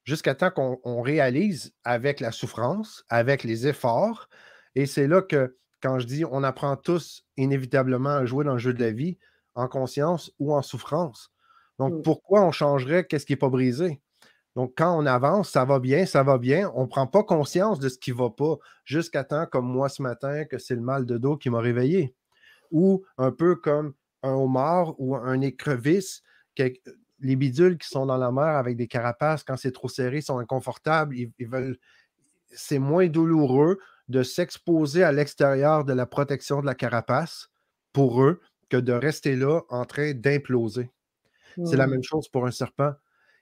jusqu'à 0.08 0.34
temps 0.34 0.50
qu'on 0.50 1.02
réalise 1.02 1.74
avec 1.84 2.20
la 2.20 2.32
souffrance, 2.32 3.04
avec 3.10 3.44
les 3.44 3.66
efforts. 3.66 4.30
Et 4.74 4.86
c'est 4.86 5.06
là 5.06 5.20
que 5.20 5.58
quand 5.82 5.98
je 5.98 6.06
dis 6.06 6.24
on 6.24 6.42
apprend 6.44 6.76
tous 6.76 7.26
inévitablement 7.36 8.14
à 8.14 8.24
jouer 8.24 8.46
dans 8.46 8.54
le 8.54 8.58
jeu 8.58 8.72
de 8.72 8.82
la 8.82 8.90
vie, 8.90 9.18
en 9.54 9.68
conscience 9.68 10.32
ou 10.38 10.54
en 10.54 10.62
souffrance. 10.62 11.30
Donc, 11.78 11.92
mmh. 11.92 12.02
pourquoi 12.02 12.42
on 12.42 12.52
changerait 12.52 13.04
qu'est-ce 13.04 13.26
qui 13.26 13.34
n'est 13.34 13.38
pas 13.38 13.50
brisé? 13.50 14.00
Donc, 14.56 14.72
quand 14.78 14.98
on 14.98 15.04
avance, 15.04 15.50
ça 15.50 15.66
va 15.66 15.78
bien, 15.78 16.06
ça 16.06 16.22
va 16.22 16.38
bien. 16.38 16.72
On 16.74 16.82
ne 16.82 16.86
prend 16.86 17.06
pas 17.06 17.22
conscience 17.22 17.78
de 17.78 17.90
ce 17.90 17.98
qui 17.98 18.12
ne 18.12 18.16
va 18.16 18.30
pas 18.30 18.56
jusqu'à 18.84 19.24
temps, 19.24 19.44
comme 19.44 19.66
moi 19.66 19.90
ce 19.90 20.00
matin, 20.00 20.46
que 20.46 20.56
c'est 20.56 20.74
le 20.74 20.80
mal 20.80 21.04
de 21.04 21.18
dos 21.18 21.36
qui 21.36 21.50
m'a 21.50 21.60
réveillé. 21.60 22.14
Ou 22.70 23.04
un 23.18 23.30
peu 23.30 23.56
comme 23.56 23.92
un 24.22 24.32
homard 24.32 24.94
ou 24.98 25.16
un 25.16 25.42
écrevisse, 25.42 26.22
les 27.20 27.36
bidules 27.36 27.78
qui 27.78 27.88
sont 27.88 28.06
dans 28.06 28.16
la 28.16 28.30
mer 28.30 28.56
avec 28.56 28.76
des 28.76 28.86
carapaces, 28.86 29.42
quand 29.42 29.56
c'est 29.56 29.72
trop 29.72 29.88
serré, 29.88 30.20
sont 30.20 30.38
inconfortables. 30.38 31.16
ils 31.16 31.48
veulent... 31.48 31.78
C'est 32.50 32.78
moins 32.78 33.08
douloureux 33.08 33.78
de 34.08 34.22
s'exposer 34.22 35.02
à 35.02 35.12
l'extérieur 35.12 35.84
de 35.84 35.92
la 35.92 36.06
protection 36.06 36.60
de 36.60 36.66
la 36.66 36.74
carapace 36.74 37.50
pour 37.92 38.22
eux 38.22 38.40
que 38.68 38.76
de 38.76 38.92
rester 38.92 39.36
là 39.36 39.60
en 39.68 39.84
train 39.84 40.12
d'imploser. 40.12 40.90
C'est 41.64 41.76
la 41.76 41.86
même 41.86 42.02
chose 42.02 42.28
pour 42.28 42.46
un 42.46 42.50
serpent. 42.50 42.92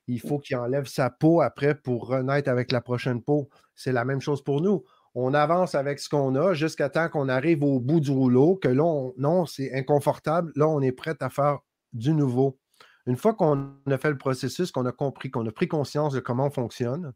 Il 0.07 0.21
faut 0.21 0.39
qu'il 0.39 0.57
enlève 0.57 0.87
sa 0.87 1.11
peau 1.11 1.41
après 1.41 1.75
pour 1.75 2.07
renaître 2.07 2.49
avec 2.49 2.73
la 2.73 2.81
prochaine 2.81 3.23
peau. 3.23 3.49
C'est 3.75 3.93
la 3.93 4.05
même 4.05 4.21
chose 4.21 4.43
pour 4.43 4.61
nous. 4.61 4.85
On 5.15 5.35
avance 5.35 5.75
avec 5.75 5.99
ce 5.99 6.09
qu'on 6.09 6.35
a 6.35 6.55
jusqu'à 6.55 6.89
temps 6.89 7.09
qu'on 7.09 7.29
arrive 7.29 7.63
au 7.63 7.81
bout 7.81 8.01
du 8.01 8.11
rouleau, 8.11 8.57
que 8.57 8.69
là, 8.69 9.11
non, 9.17 9.47
c'est 9.47 9.75
inconfortable. 9.75 10.53
Là, 10.57 10.69
on 10.69 10.81
est 10.81 10.93
prêt 10.93 11.17
à 11.21 11.31
faire 11.31 11.59
du 11.93 12.13
nouveau. 12.13 12.59
Une 13.07 13.17
fois 13.17 13.35
qu'on 13.35 13.75
a 13.89 13.99
fait 13.99 14.11
le 14.11 14.19
processus, 14.19 14.73
qu'on 14.73 14.87
a 14.87 14.93
compris, 14.93 15.31
qu'on 15.31 15.47
a 15.47 15.53
pris 15.53 15.69
conscience 15.69 16.13
de 16.13 16.21
comment 16.21 16.47
on 16.47 16.51
fonctionne, 16.51 17.13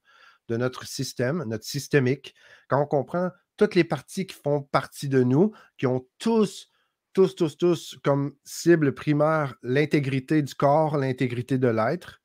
de 0.48 0.56
notre 0.56 0.86
système, 0.86 1.44
notre 1.44 1.64
systémique, 1.64 2.34
quand 2.68 2.80
on 2.80 2.86
comprend 2.86 3.30
toutes 3.56 3.74
les 3.74 3.84
parties 3.84 4.26
qui 4.26 4.36
font 4.36 4.62
partie 4.62 5.08
de 5.08 5.22
nous, 5.22 5.52
qui 5.78 5.86
ont 5.86 6.06
tous 6.18 6.70
tous, 7.12 7.34
tous, 7.34 7.56
tous 7.56 7.98
comme 8.04 8.34
cible 8.44 8.94
primaire 8.94 9.56
l'intégrité 9.62 10.42
du 10.42 10.54
corps, 10.54 10.96
l'intégrité 10.96 11.58
de 11.58 11.68
l'être 11.68 12.20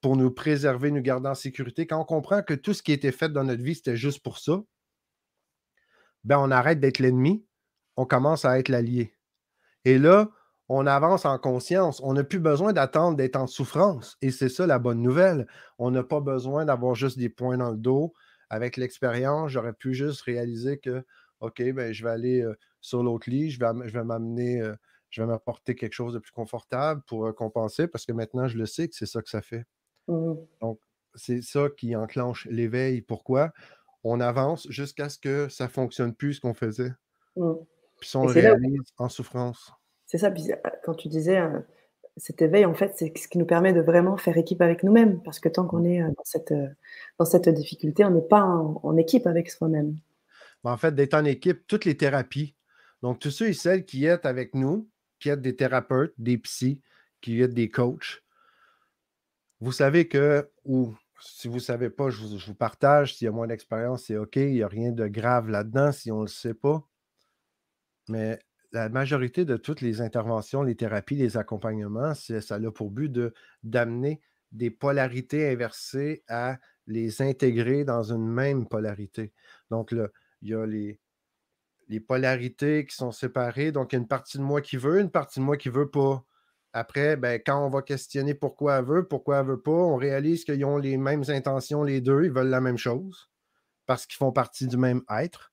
pour 0.00 0.16
nous 0.16 0.30
préserver, 0.30 0.90
nous 0.90 1.02
garder 1.02 1.28
en 1.28 1.34
sécurité. 1.34 1.86
Quand 1.86 2.00
on 2.00 2.04
comprend 2.04 2.42
que 2.42 2.54
tout 2.54 2.72
ce 2.72 2.82
qui 2.82 2.92
était 2.92 3.12
fait 3.12 3.28
dans 3.28 3.44
notre 3.44 3.62
vie, 3.62 3.74
c'était 3.74 3.96
juste 3.96 4.22
pour 4.22 4.38
ça, 4.38 4.62
ben 6.24 6.38
on 6.38 6.50
arrête 6.50 6.80
d'être 6.80 6.98
l'ennemi, 6.98 7.44
on 7.96 8.06
commence 8.06 8.44
à 8.44 8.58
être 8.58 8.68
l'allié. 8.68 9.14
Et 9.84 9.98
là, 9.98 10.30
on 10.72 10.86
avance 10.86 11.24
en 11.24 11.36
conscience. 11.36 12.00
On 12.00 12.12
n'a 12.12 12.22
plus 12.22 12.38
besoin 12.38 12.72
d'attendre 12.72 13.16
d'être 13.16 13.34
en 13.34 13.48
souffrance. 13.48 14.16
Et 14.22 14.30
c'est 14.30 14.48
ça 14.48 14.68
la 14.68 14.78
bonne 14.78 15.02
nouvelle. 15.02 15.48
On 15.78 15.90
n'a 15.90 16.04
pas 16.04 16.20
besoin 16.20 16.64
d'avoir 16.64 16.94
juste 16.94 17.18
des 17.18 17.28
points 17.28 17.58
dans 17.58 17.72
le 17.72 17.76
dos. 17.76 18.14
Avec 18.50 18.76
l'expérience, 18.76 19.50
j'aurais 19.50 19.72
pu 19.72 19.94
juste 19.94 20.22
réaliser 20.22 20.78
que, 20.78 21.04
OK, 21.40 21.60
ben, 21.72 21.92
je 21.92 22.04
vais 22.04 22.10
aller 22.10 22.40
euh, 22.42 22.56
sur 22.80 23.02
l'autre 23.02 23.28
lit, 23.28 23.50
je 23.50 23.58
vais, 23.58 23.88
je 23.88 23.92
vais 23.92 24.04
m'amener, 24.04 24.60
euh, 24.60 24.76
je 25.10 25.20
vais 25.20 25.26
m'apporter 25.26 25.74
quelque 25.74 25.92
chose 25.92 26.14
de 26.14 26.20
plus 26.20 26.30
confortable 26.30 27.02
pour 27.04 27.26
euh, 27.26 27.32
compenser 27.32 27.88
parce 27.88 28.06
que 28.06 28.12
maintenant, 28.12 28.46
je 28.46 28.56
le 28.56 28.66
sais 28.66 28.86
que 28.86 28.94
c'est 28.94 29.06
ça 29.06 29.22
que 29.22 29.28
ça 29.28 29.42
fait. 29.42 29.66
Mmh. 30.06 30.34
Donc, 30.60 30.78
c'est 31.16 31.42
ça 31.42 31.66
qui 31.76 31.96
enclenche 31.96 32.46
l'éveil. 32.48 33.02
Pourquoi? 33.02 33.50
On 34.04 34.20
avance 34.20 34.68
jusqu'à 34.70 35.08
ce 35.08 35.18
que 35.18 35.48
ça 35.48 35.64
ne 35.64 35.70
fonctionne 35.70 36.14
plus 36.14 36.34
ce 36.34 36.40
qu'on 36.40 36.54
faisait. 36.54 36.92
Mmh. 37.34 37.54
Puis 38.00 38.10
on 38.14 38.26
le 38.26 38.32
réalise 38.32 38.92
en 38.98 39.08
souffrance. 39.08 39.72
C'est 40.10 40.18
ça, 40.18 40.32
puis 40.32 40.50
euh, 40.50 40.56
quand 40.82 40.94
tu 40.94 41.06
disais 41.06 41.38
euh, 41.38 41.60
cet 42.16 42.42
éveil, 42.42 42.64
en 42.64 42.74
fait, 42.74 42.94
c'est 42.96 43.16
ce 43.16 43.28
qui 43.28 43.38
nous 43.38 43.46
permet 43.46 43.72
de 43.72 43.80
vraiment 43.80 44.16
faire 44.16 44.36
équipe 44.36 44.60
avec 44.60 44.82
nous-mêmes, 44.82 45.22
parce 45.22 45.38
que 45.38 45.48
tant 45.48 45.68
qu'on 45.68 45.84
est 45.84 46.02
euh, 46.02 46.10
dans 47.16 47.24
cette, 47.24 47.48
difficulté, 47.48 48.04
on 48.04 48.10
n'est 48.10 48.20
pas 48.20 48.42
en, 48.42 48.96
équipe 48.96 49.28
avec 49.28 49.48
soi-même. 49.48 49.96
En 50.64 50.76
fait, 50.76 50.96
d'être 50.96 51.14
en 51.14 51.24
équipe, 51.24 51.64
toutes 51.68 51.84
les 51.84 51.96
thérapies. 51.96 52.56
Donc, 53.02 53.20
tous 53.20 53.30
ceux 53.30 53.50
et 53.50 53.52
celles 53.52 53.84
qui 53.84 54.04
êtes 54.04 54.26
avec 54.26 54.56
nous, 54.56 54.88
qui 55.20 55.28
êtes 55.28 55.42
des 55.42 55.54
thérapeutes, 55.54 56.12
des 56.18 56.38
psys, 56.38 56.80
qui 57.20 57.40
êtes 57.40 57.54
des 57.54 57.70
coachs, 57.70 58.24
vous 59.60 59.70
savez 59.70 60.08
que, 60.08 60.50
ou 60.64 60.92
si 61.20 61.46
vous 61.46 61.54
ne 61.54 61.60
savez 61.60 61.88
pas, 61.88 62.10
je 62.10 62.20
vous, 62.20 62.36
je 62.36 62.46
vous 62.46 62.54
partage, 62.54 63.14
s'il 63.14 63.26
y 63.26 63.28
a 63.28 63.30
moins 63.30 63.46
d'expérience, 63.46 64.06
c'est 64.06 64.16
OK, 64.16 64.34
il 64.34 64.54
n'y 64.54 64.62
a 64.64 64.68
rien 64.68 64.90
de 64.90 65.06
grave 65.06 65.48
là-dedans 65.50 65.92
si 65.92 66.10
on 66.10 66.16
ne 66.16 66.22
le 66.22 66.28
sait 66.28 66.54
pas. 66.54 66.84
Mais 68.08 68.40
la 68.72 68.88
majorité 68.88 69.44
de 69.44 69.56
toutes 69.56 69.80
les 69.80 70.00
interventions, 70.00 70.62
les 70.62 70.76
thérapies, 70.76 71.16
les 71.16 71.36
accompagnements, 71.36 72.14
ça 72.14 72.54
a 72.54 72.70
pour 72.70 72.90
but 72.90 73.12
d'amener 73.62 74.20
des 74.52 74.70
polarités 74.70 75.50
inversées 75.50 76.22
à 76.28 76.58
les 76.86 77.22
intégrer 77.22 77.84
dans 77.84 78.12
une 78.12 78.26
même 78.26 78.66
polarité. 78.66 79.32
Donc, 79.70 79.92
là, 79.92 80.08
il 80.42 80.50
y 80.50 80.54
a 80.54 80.66
les, 80.66 80.98
polarités 82.00 82.86
qui 82.86 82.94
sont 82.94 83.12
séparées. 83.12 83.72
Donc, 83.72 83.92
il 83.92 83.96
y 83.96 83.98
a 83.98 84.02
une 84.02 84.08
partie 84.08 84.38
de 84.38 84.42
moi 84.42 84.60
qui 84.60 84.76
veut, 84.76 85.00
une 85.00 85.10
partie 85.10 85.40
de 85.40 85.44
moi 85.44 85.56
qui 85.56 85.68
ne 85.68 85.74
veut 85.74 85.90
pas. 85.90 86.24
Après, 86.72 87.16
ben, 87.16 87.40
quand 87.44 87.64
on 87.66 87.68
va 87.68 87.82
questionner 87.82 88.34
pourquoi 88.34 88.78
elle 88.78 88.84
veut, 88.84 89.08
pourquoi 89.08 89.38
elle 89.38 89.46
ne 89.46 89.52
veut 89.52 89.60
pas, 89.60 89.72
on 89.72 89.96
réalise 89.96 90.44
qu'ils 90.44 90.64
ont 90.64 90.78
les 90.78 90.96
mêmes 90.96 91.24
intentions, 91.28 91.82
les 91.82 92.00
deux, 92.00 92.24
ils 92.24 92.30
veulent 92.30 92.48
la 92.48 92.60
même 92.60 92.78
chose 92.78 93.30
parce 93.86 94.06
qu'ils 94.06 94.18
font 94.18 94.30
partie 94.30 94.68
du 94.68 94.76
même 94.76 95.02
être. 95.10 95.52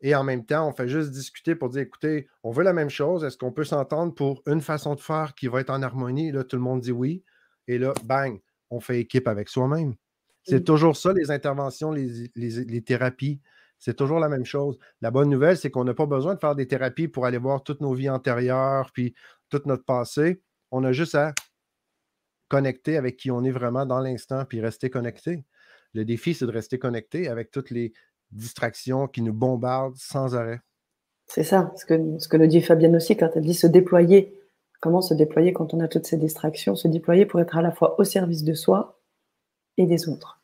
Et 0.00 0.14
en 0.14 0.24
même 0.24 0.44
temps, 0.44 0.68
on 0.68 0.72
fait 0.72 0.88
juste 0.88 1.10
discuter 1.10 1.54
pour 1.54 1.70
dire 1.70 1.82
écoutez, 1.82 2.28
on 2.42 2.50
veut 2.50 2.64
la 2.64 2.72
même 2.72 2.90
chose. 2.90 3.24
Est-ce 3.24 3.38
qu'on 3.38 3.52
peut 3.52 3.64
s'entendre 3.64 4.14
pour 4.14 4.42
une 4.46 4.60
façon 4.60 4.94
de 4.94 5.00
faire 5.00 5.34
qui 5.34 5.48
va 5.48 5.60
être 5.60 5.70
en 5.70 5.82
harmonie? 5.82 6.32
là, 6.32 6.44
tout 6.44 6.56
le 6.56 6.62
monde 6.62 6.80
dit 6.80 6.92
oui. 6.92 7.24
Et 7.66 7.78
là, 7.78 7.92
bang, 8.04 8.40
on 8.70 8.80
fait 8.80 9.00
équipe 9.00 9.26
avec 9.26 9.48
soi-même. 9.48 9.94
C'est 10.44 10.64
toujours 10.64 10.96
ça, 10.96 11.12
les 11.12 11.32
interventions, 11.32 11.90
les, 11.90 12.82
thérapies. 12.82 13.40
C'est 13.78 13.96
toujours 13.96 14.20
la 14.20 14.28
même 14.28 14.44
chose. 14.44 14.78
La 15.00 15.10
bonne 15.10 15.28
nouvelle, 15.28 15.56
c'est 15.56 15.70
qu'on 15.70 15.82
n'a 15.82 15.94
pas 15.94 16.06
besoin 16.06 16.34
de 16.34 16.38
faire 16.38 16.54
des 16.54 16.68
thérapies 16.68 17.08
pour 17.08 17.26
aller 17.26 17.38
voir 17.38 17.64
toutes 17.64 17.80
nos 17.80 17.92
vies 17.92 18.08
antérieures, 18.08 18.90
puis 18.92 19.14
tout 19.50 19.60
notre 19.66 19.84
passé. 19.84 20.40
On 20.70 20.84
a 20.84 20.92
juste 20.92 21.16
à 21.16 21.34
connecter 22.48 22.96
avec 22.96 23.16
qui 23.16 23.32
on 23.32 23.42
est 23.42 23.50
vraiment 23.50 23.86
dans 23.86 23.98
l'instant, 23.98 24.44
puis 24.44 24.60
rester 24.60 24.88
connecté. 24.88 25.44
Le 25.94 26.04
défi, 26.04 26.32
c'est 26.32 26.46
de 26.46 26.52
rester 26.52 26.78
connecté 26.78 27.28
avec 27.28 27.50
toutes 27.50 27.70
les, 27.70 27.92
distractions 28.30 29.06
qui 29.06 29.22
nous 29.22 29.32
bombardent 29.32 29.96
sans 29.96 30.34
arrêt. 30.34 30.60
C'est 31.26 31.44
ça, 31.44 31.72
ce 31.76 31.84
que, 31.84 32.18
ce 32.18 32.28
que 32.28 32.36
nous 32.36 32.46
dit 32.46 32.62
Fabienne 32.62 32.96
aussi 32.96 33.16
quand 33.16 33.30
elle 33.34 33.44
dit 33.44 33.54
se 33.54 33.66
déployer. 33.66 34.38
Comment 34.80 35.02
se 35.02 35.14
déployer 35.14 35.52
quand 35.52 35.74
on 35.74 35.80
a 35.80 35.88
toutes 35.88 36.06
ces 36.06 36.16
distractions? 36.16 36.76
Se 36.76 36.86
déployer 36.88 37.26
pour 37.26 37.40
être 37.40 37.56
à 37.56 37.62
la 37.62 37.72
fois 37.72 37.98
au 37.98 38.04
service 38.04 38.44
de 38.44 38.54
soi 38.54 39.00
et 39.76 39.86
des 39.86 40.08
autres. 40.08 40.40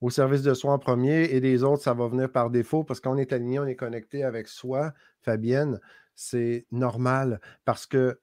Au 0.00 0.10
service 0.10 0.42
de 0.42 0.54
soi 0.54 0.72
en 0.72 0.78
premier 0.78 1.24
et 1.24 1.40
des 1.40 1.64
autres, 1.64 1.82
ça 1.82 1.94
va 1.94 2.06
venir 2.06 2.30
par 2.30 2.50
défaut 2.50 2.84
parce 2.84 3.00
qu'on 3.00 3.16
est 3.16 3.32
aligné, 3.32 3.58
on 3.58 3.66
est 3.66 3.76
connecté 3.76 4.22
avec 4.22 4.46
soi. 4.46 4.92
Fabienne, 5.22 5.80
c'est 6.14 6.66
normal 6.70 7.40
parce 7.64 7.86
que 7.86 8.20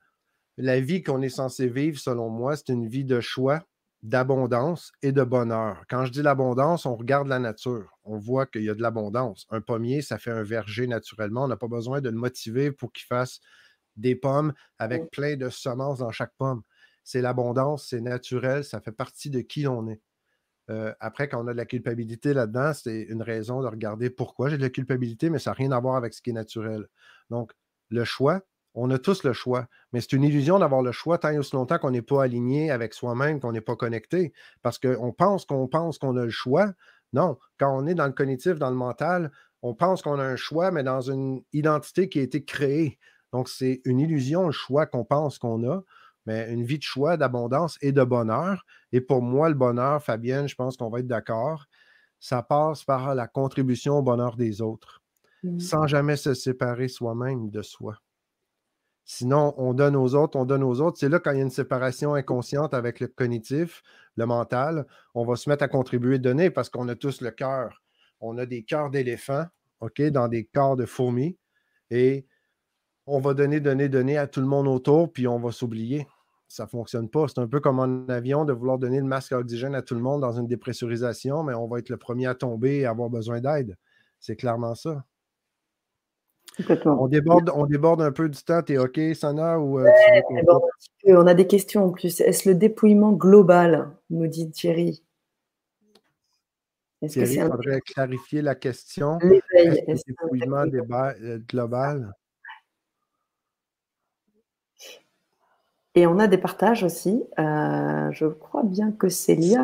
la 0.58 0.80
vie 0.80 1.02
qu'on 1.02 1.22
est 1.22 1.30
censé 1.30 1.68
vivre, 1.68 2.00
selon 2.00 2.30
moi, 2.30 2.56
c'est 2.56 2.70
une 2.70 2.88
vie 2.88 3.06
de 3.06 3.20
choix 3.20 3.66
d'abondance 4.04 4.92
et 5.02 5.13
de 5.13 5.24
bonheur. 5.24 5.86
Quand 5.89 6.06
je 6.06 6.12
dis 6.12 6.22
l'abondance, 6.22 6.86
on 6.86 6.96
regarde 6.96 7.28
la 7.30 7.39
nature. 7.39 7.98
On 8.04 8.18
voit 8.18 8.46
qu'il 8.46 8.63
y 8.63 8.70
a 8.70 8.76
de 8.76 8.82
l'abondance. 8.82 9.48
Un 9.50 9.62
pommier, 9.62 10.02
ça 10.02 10.18
fait 10.18 10.32
un 10.32 10.44
verger 10.44 10.88
naturellement. 10.88 11.46
On 11.46 11.48
n'a 11.48 11.56
pas 11.56 11.70
besoin 11.70 12.02
de 12.02 12.10
le 12.10 12.18
motiver 12.18 12.72
pour 12.72 12.92
qu'il 12.92 13.06
fasse 13.06 13.39
des 13.96 14.16
pommes 14.16 14.54
avec 14.78 15.10
plein 15.10 15.38
de 15.38 15.50
semences 15.50 16.00
dans 16.00 16.12
chaque 16.12 16.34
pomme. 16.38 16.63
C'est 17.06 17.22
l'abondance, 17.22 17.88
c'est 17.89 18.02
naturel, 18.02 18.66
ça 18.66 18.82
fait 18.82 18.92
partie 18.92 19.30
de 19.30 19.39
qui 19.39 19.68
on 19.68 19.88
est. 19.88 20.02
Euh, 20.70 20.94
après, 21.00 21.28
quand 21.28 21.44
on 21.44 21.48
a 21.48 21.54
de 21.54 21.58
la 21.58 21.66
culpabilité 21.66 22.34
là-dedans, 22.34 22.74
c'est 22.74 23.04
une 23.04 23.22
raison 23.22 23.62
de 23.62 23.68
regarder 23.68 24.10
pourquoi 24.10 24.50
j'ai 24.50 24.58
de 24.58 24.62
la 24.62 24.70
culpabilité, 24.70 25.30
mais 25.30 25.39
ça 25.39 25.52
n'a 25.52 25.56
rien 25.56 25.72
à 25.72 25.80
voir 25.80 25.96
avec 25.96 26.13
ce 26.13 26.22
qui 26.22 26.32
est 26.32 26.34
naturel. 26.34 26.88
Donc, 27.30 27.54
le 27.89 28.04
choix, 28.06 28.42
on 28.76 28.90
a 28.90 28.98
tous 28.98 29.24
le 29.24 29.34
choix, 29.34 29.68
mais 29.92 30.02
c'est 30.02 30.14
une 30.14 30.24
illusion 30.24 30.60
d'avoir 30.60 30.82
le 30.82 30.92
choix 30.92 31.18
tant 31.18 31.30
et 31.30 31.38
aussi 31.38 31.56
longtemps 31.56 31.78
qu'on 31.78 31.92
n'est 31.92 32.02
pas 32.02 32.24
aligné 32.24 32.72
avec 32.72 32.94
soi-même, 32.94 33.40
qu'on 33.40 33.52
n'est 33.52 33.62
pas 33.62 33.76
connecté. 33.76 34.34
Parce 34.62 34.80
qu'on 34.80 35.12
pense 35.12 35.46
qu'on 35.46 35.68
pense 35.68 35.98
qu'on 35.98 36.18
a 36.18 36.26
le 36.26 36.32
choix. 36.32 36.74
Non, 37.14 37.38
quand 37.60 37.76
on 37.76 37.86
est 37.86 37.94
dans 37.94 38.08
le 38.08 38.14
cognitif, 38.14 38.58
dans 38.58 38.72
le 38.72 38.76
mental, 38.76 39.32
on 39.62 39.76
pense 39.76 40.02
qu'on 40.02 40.20
a 40.20 40.24
un 40.24 40.36
choix, 40.36 40.72
mais 40.72 40.84
dans 40.84 41.02
une 41.02 41.44
identité 41.54 42.10
qui 42.10 42.20
a 42.20 42.24
été 42.24 42.44
créée. 42.44 42.98
Donc, 43.32 43.48
c'est 43.48 43.82
une 43.86 44.00
illusion, 44.00 44.48
le 44.48 44.52
choix 44.52 44.86
qu'on 44.86 45.06
pense 45.06 45.38
qu'on 45.38 45.68
a, 45.70 45.84
mais 46.26 46.52
une 46.52 46.64
vie 46.64 46.80
de 46.80 46.84
choix, 46.84 47.16
d'abondance 47.18 47.78
et 47.82 47.92
de 47.92 48.04
bonheur. 48.04 48.66
Et 48.92 49.02
pour 49.02 49.22
moi, 49.22 49.50
le 49.50 49.56
bonheur, 49.56 50.04
Fabienne, 50.04 50.48
je 50.48 50.56
pense 50.56 50.78
qu'on 50.78 50.90
va 50.90 51.00
être 51.00 51.08
d'accord, 51.08 51.66
ça 52.20 52.42
passe 52.42 52.84
par 52.84 53.14
la 53.14 53.28
contribution 53.28 53.98
au 54.00 54.02
bonheur 54.02 54.36
des 54.36 54.62
autres, 54.62 55.02
mmh. 55.44 55.60
sans 55.60 55.88
jamais 55.88 56.16
se 56.16 56.34
séparer 56.34 56.88
soi-même 56.88 57.50
de 57.50 57.62
soi. 57.62 57.98
Sinon, 59.06 59.54
on 59.58 59.74
donne 59.74 59.96
aux 59.96 60.16
autres, 60.16 60.38
on 60.38 60.46
donne 60.46 60.63
aux 60.63 60.80
autres. 60.80 60.98
C'est 60.98 61.10
là 61.10 61.20
quand 61.20 61.32
il 61.32 61.38
y 61.38 61.42
a 61.42 61.44
une 61.44 61.50
séparation 61.50 62.13
inconsciente 62.13 62.74
avec 62.74 63.00
le 63.00 63.08
cognitif, 63.08 63.84
le 64.16 64.26
mental, 64.26 64.86
on 65.13 65.26
va 65.26 65.36
se 65.36 65.50
mettre 65.50 65.63
à 65.63 65.68
contribuer, 65.68 66.20
donner 66.20 66.50
parce 66.50 66.70
qu'on 66.70 66.88
a 66.88 66.96
tous 66.96 67.22
le 67.22 67.32
cœur. 67.32 67.82
On 68.22 68.38
a 68.38 68.46
des 68.46 68.63
cœurs 68.63 68.89
d'éléphants, 68.89 69.46
OK, 69.82 70.02
dans 70.04 70.30
des 70.30 70.46
corps 70.46 70.78
de 70.78 70.86
fourmis. 70.86 71.38
Et 71.89 72.26
on 73.06 73.20
va 73.20 73.34
donner, 73.34 73.60
donner, 73.60 73.89
donner 73.89 74.18
à 74.18 74.28
tout 74.28 74.39
le 74.39 74.48
monde 74.48 74.68
autour, 74.68 75.12
puis 75.12 75.28
on 75.28 75.39
va 75.39 75.52
s'oublier. 75.52 76.08
Ça 76.48 76.63
ne 76.63 76.70
fonctionne 76.70 77.10
pas. 77.10 77.28
C'est 77.28 77.39
un 77.39 77.48
peu 77.48 77.60
comme 77.60 77.80
en 77.80 78.08
avion 78.08 78.46
de 78.46 78.54
vouloir 78.54 78.78
donner 78.78 79.00
le 79.00 79.06
masque 79.06 79.34
à 79.34 79.39
oxygène 79.39 79.76
à 79.76 79.82
tout 79.82 79.96
le 79.96 80.02
monde 80.02 80.22
dans 80.22 80.39
une 80.39 80.48
dépressurisation, 80.48 81.44
mais 81.44 81.54
on 81.54 81.68
va 81.68 81.80
être 81.80 81.89
le 81.89 81.98
premier 81.98 82.28
à 82.28 82.36
tomber 82.36 82.78
et 82.78 82.86
avoir 82.86 83.10
besoin 83.10 83.42
d'aide. 83.42 83.76
C'est 84.20 84.38
clairement 84.38 84.76
ça. 84.76 85.04
On 86.86 87.08
déborde, 87.08 87.52
on 87.56 87.66
déborde 87.66 88.02
un 88.02 88.12
peu 88.12 88.30
du 88.30 88.42
temps. 88.44 88.62
T'es 88.62 88.78
OK, 88.78 89.00
Sana? 89.16 89.60
Ou, 89.60 89.80
euh, 89.80 89.89
on 91.06 91.26
a 91.26 91.34
des 91.34 91.48
questions 91.48 91.86
en 91.86 91.89
plus. 91.89 92.22
Est-ce 92.22 92.48
le 92.48 92.56
dépouillement 92.56 93.12
global, 93.12 93.92
nous 94.10 94.28
dit 94.28 94.52
Thierry? 94.52 95.04
Thierry, 97.08 97.36
il 97.36 97.42
faudrait 97.42 97.82
clarifier 97.82 98.42
la 98.42 98.56
question. 98.56 99.20
Est-ce 99.20 99.82
le 99.88 100.13
dépouillement 100.22 100.66
euh, 101.22 101.39
global? 101.50 102.13
Et 105.96 106.08
on 106.08 106.18
a 106.18 106.28
des 106.28 106.39
partages 106.39 106.84
aussi. 106.84 107.24
Euh, 107.38 108.12
je 108.12 108.26
crois 108.26 108.63
bien 108.63 108.92
que 108.92 109.10
c'est 109.10 109.36
lié. 109.36 109.58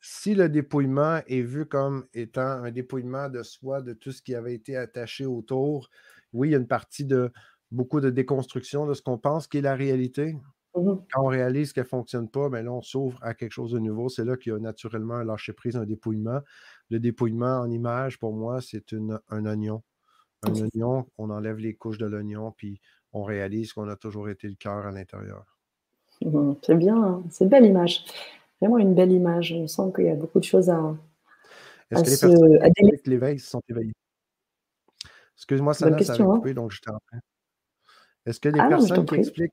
si 0.00 0.34
le 0.34 0.48
dépouillement 0.48 1.20
est 1.26 1.40
vu 1.40 1.66
comme 1.66 2.06
étant 2.14 2.42
un 2.42 2.70
dépouillement 2.70 3.28
de 3.28 3.42
soi, 3.42 3.82
de 3.82 3.92
tout 3.92 4.12
ce 4.12 4.22
qui 4.22 4.34
avait 4.34 4.54
été 4.54 4.76
attaché 4.76 5.26
autour, 5.26 5.90
oui, 6.34 6.48
il 6.48 6.52
y 6.52 6.54
a 6.54 6.58
une 6.58 6.66
partie 6.66 7.04
de 7.04 7.32
beaucoup 7.70 8.00
de 8.00 8.10
déconstruction 8.10 8.86
de 8.86 8.94
ce 8.94 9.02
qu'on 9.02 9.18
pense 9.18 9.46
qui 9.46 9.58
est 9.58 9.62
la 9.62 9.74
réalité. 9.74 10.36
Mmh 10.76 10.96
Quand 11.12 11.22
on 11.22 11.28
réalise 11.28 11.72
qu'elle 11.72 11.84
ne 11.84 11.88
fonctionne 11.88 12.28
pas, 12.28 12.48
bien 12.48 12.62
là, 12.62 12.72
on 12.72 12.82
s'ouvre 12.82 13.18
à 13.22 13.34
quelque 13.34 13.52
chose 13.52 13.70
de 13.72 13.78
nouveau. 13.78 14.08
C'est 14.08 14.24
là 14.24 14.36
qu'il 14.36 14.52
y 14.52 14.54
a 14.54 14.58
naturellement 14.58 15.14
un 15.14 15.24
lâcher-prise, 15.24 15.76
un 15.76 15.86
dépouillement. 15.86 16.40
Le 16.90 16.98
dépouillement 16.98 17.60
en 17.60 17.70
image, 17.70 18.18
pour 18.18 18.34
moi, 18.34 18.60
c'est 18.60 18.94
un 19.30 19.46
oignon. 19.46 19.82
Un 20.42 20.52
oignon, 20.54 21.06
on 21.16 21.30
enlève 21.30 21.56
les 21.58 21.74
couches 21.74 21.98
de 21.98 22.06
l'oignon, 22.06 22.52
puis 22.52 22.80
on 23.12 23.22
réalise 23.22 23.72
qu'on 23.72 23.88
a 23.88 23.96
toujours 23.96 24.28
été 24.28 24.48
le 24.48 24.56
cœur 24.56 24.86
à 24.86 24.90
l'intérieur. 24.90 25.44
Mmh, 26.22 26.54
c'est 26.62 26.74
bien, 26.74 27.02
hein. 27.02 27.22
c'est 27.30 27.44
une 27.44 27.50
belle 27.50 27.66
image. 27.66 28.04
Vraiment 28.60 28.78
une 28.78 28.94
belle 28.94 29.12
image. 29.12 29.52
On 29.52 29.66
sent 29.66 29.92
qu'il 29.94 30.06
y 30.06 30.10
a 30.10 30.16
beaucoup 30.16 30.40
de 30.40 30.44
choses 30.44 30.70
à. 30.70 30.96
Est-ce 31.90 32.20
que 32.20 32.26
les 32.26 32.58
personnes 32.58 32.98
qui 33.02 33.10
l'éveil 33.10 33.38
se 33.38 33.50
sont 33.50 33.62
éveillées? 33.68 33.94
Excuse-moi, 35.36 35.74
ça, 35.74 35.98
ça 35.98 36.12
a 36.12 36.16
hein. 36.16 36.24
coupé, 36.24 36.54
donc 36.54 36.70
j'étais 36.70 36.90
en 36.90 37.00
train. 37.06 37.20
Est-ce 38.26 38.40
que 38.40 38.48
les 38.48 38.60
ah 38.60 38.68
personnes 38.68 39.04
qui 39.04 39.16
expliquent 39.16 39.52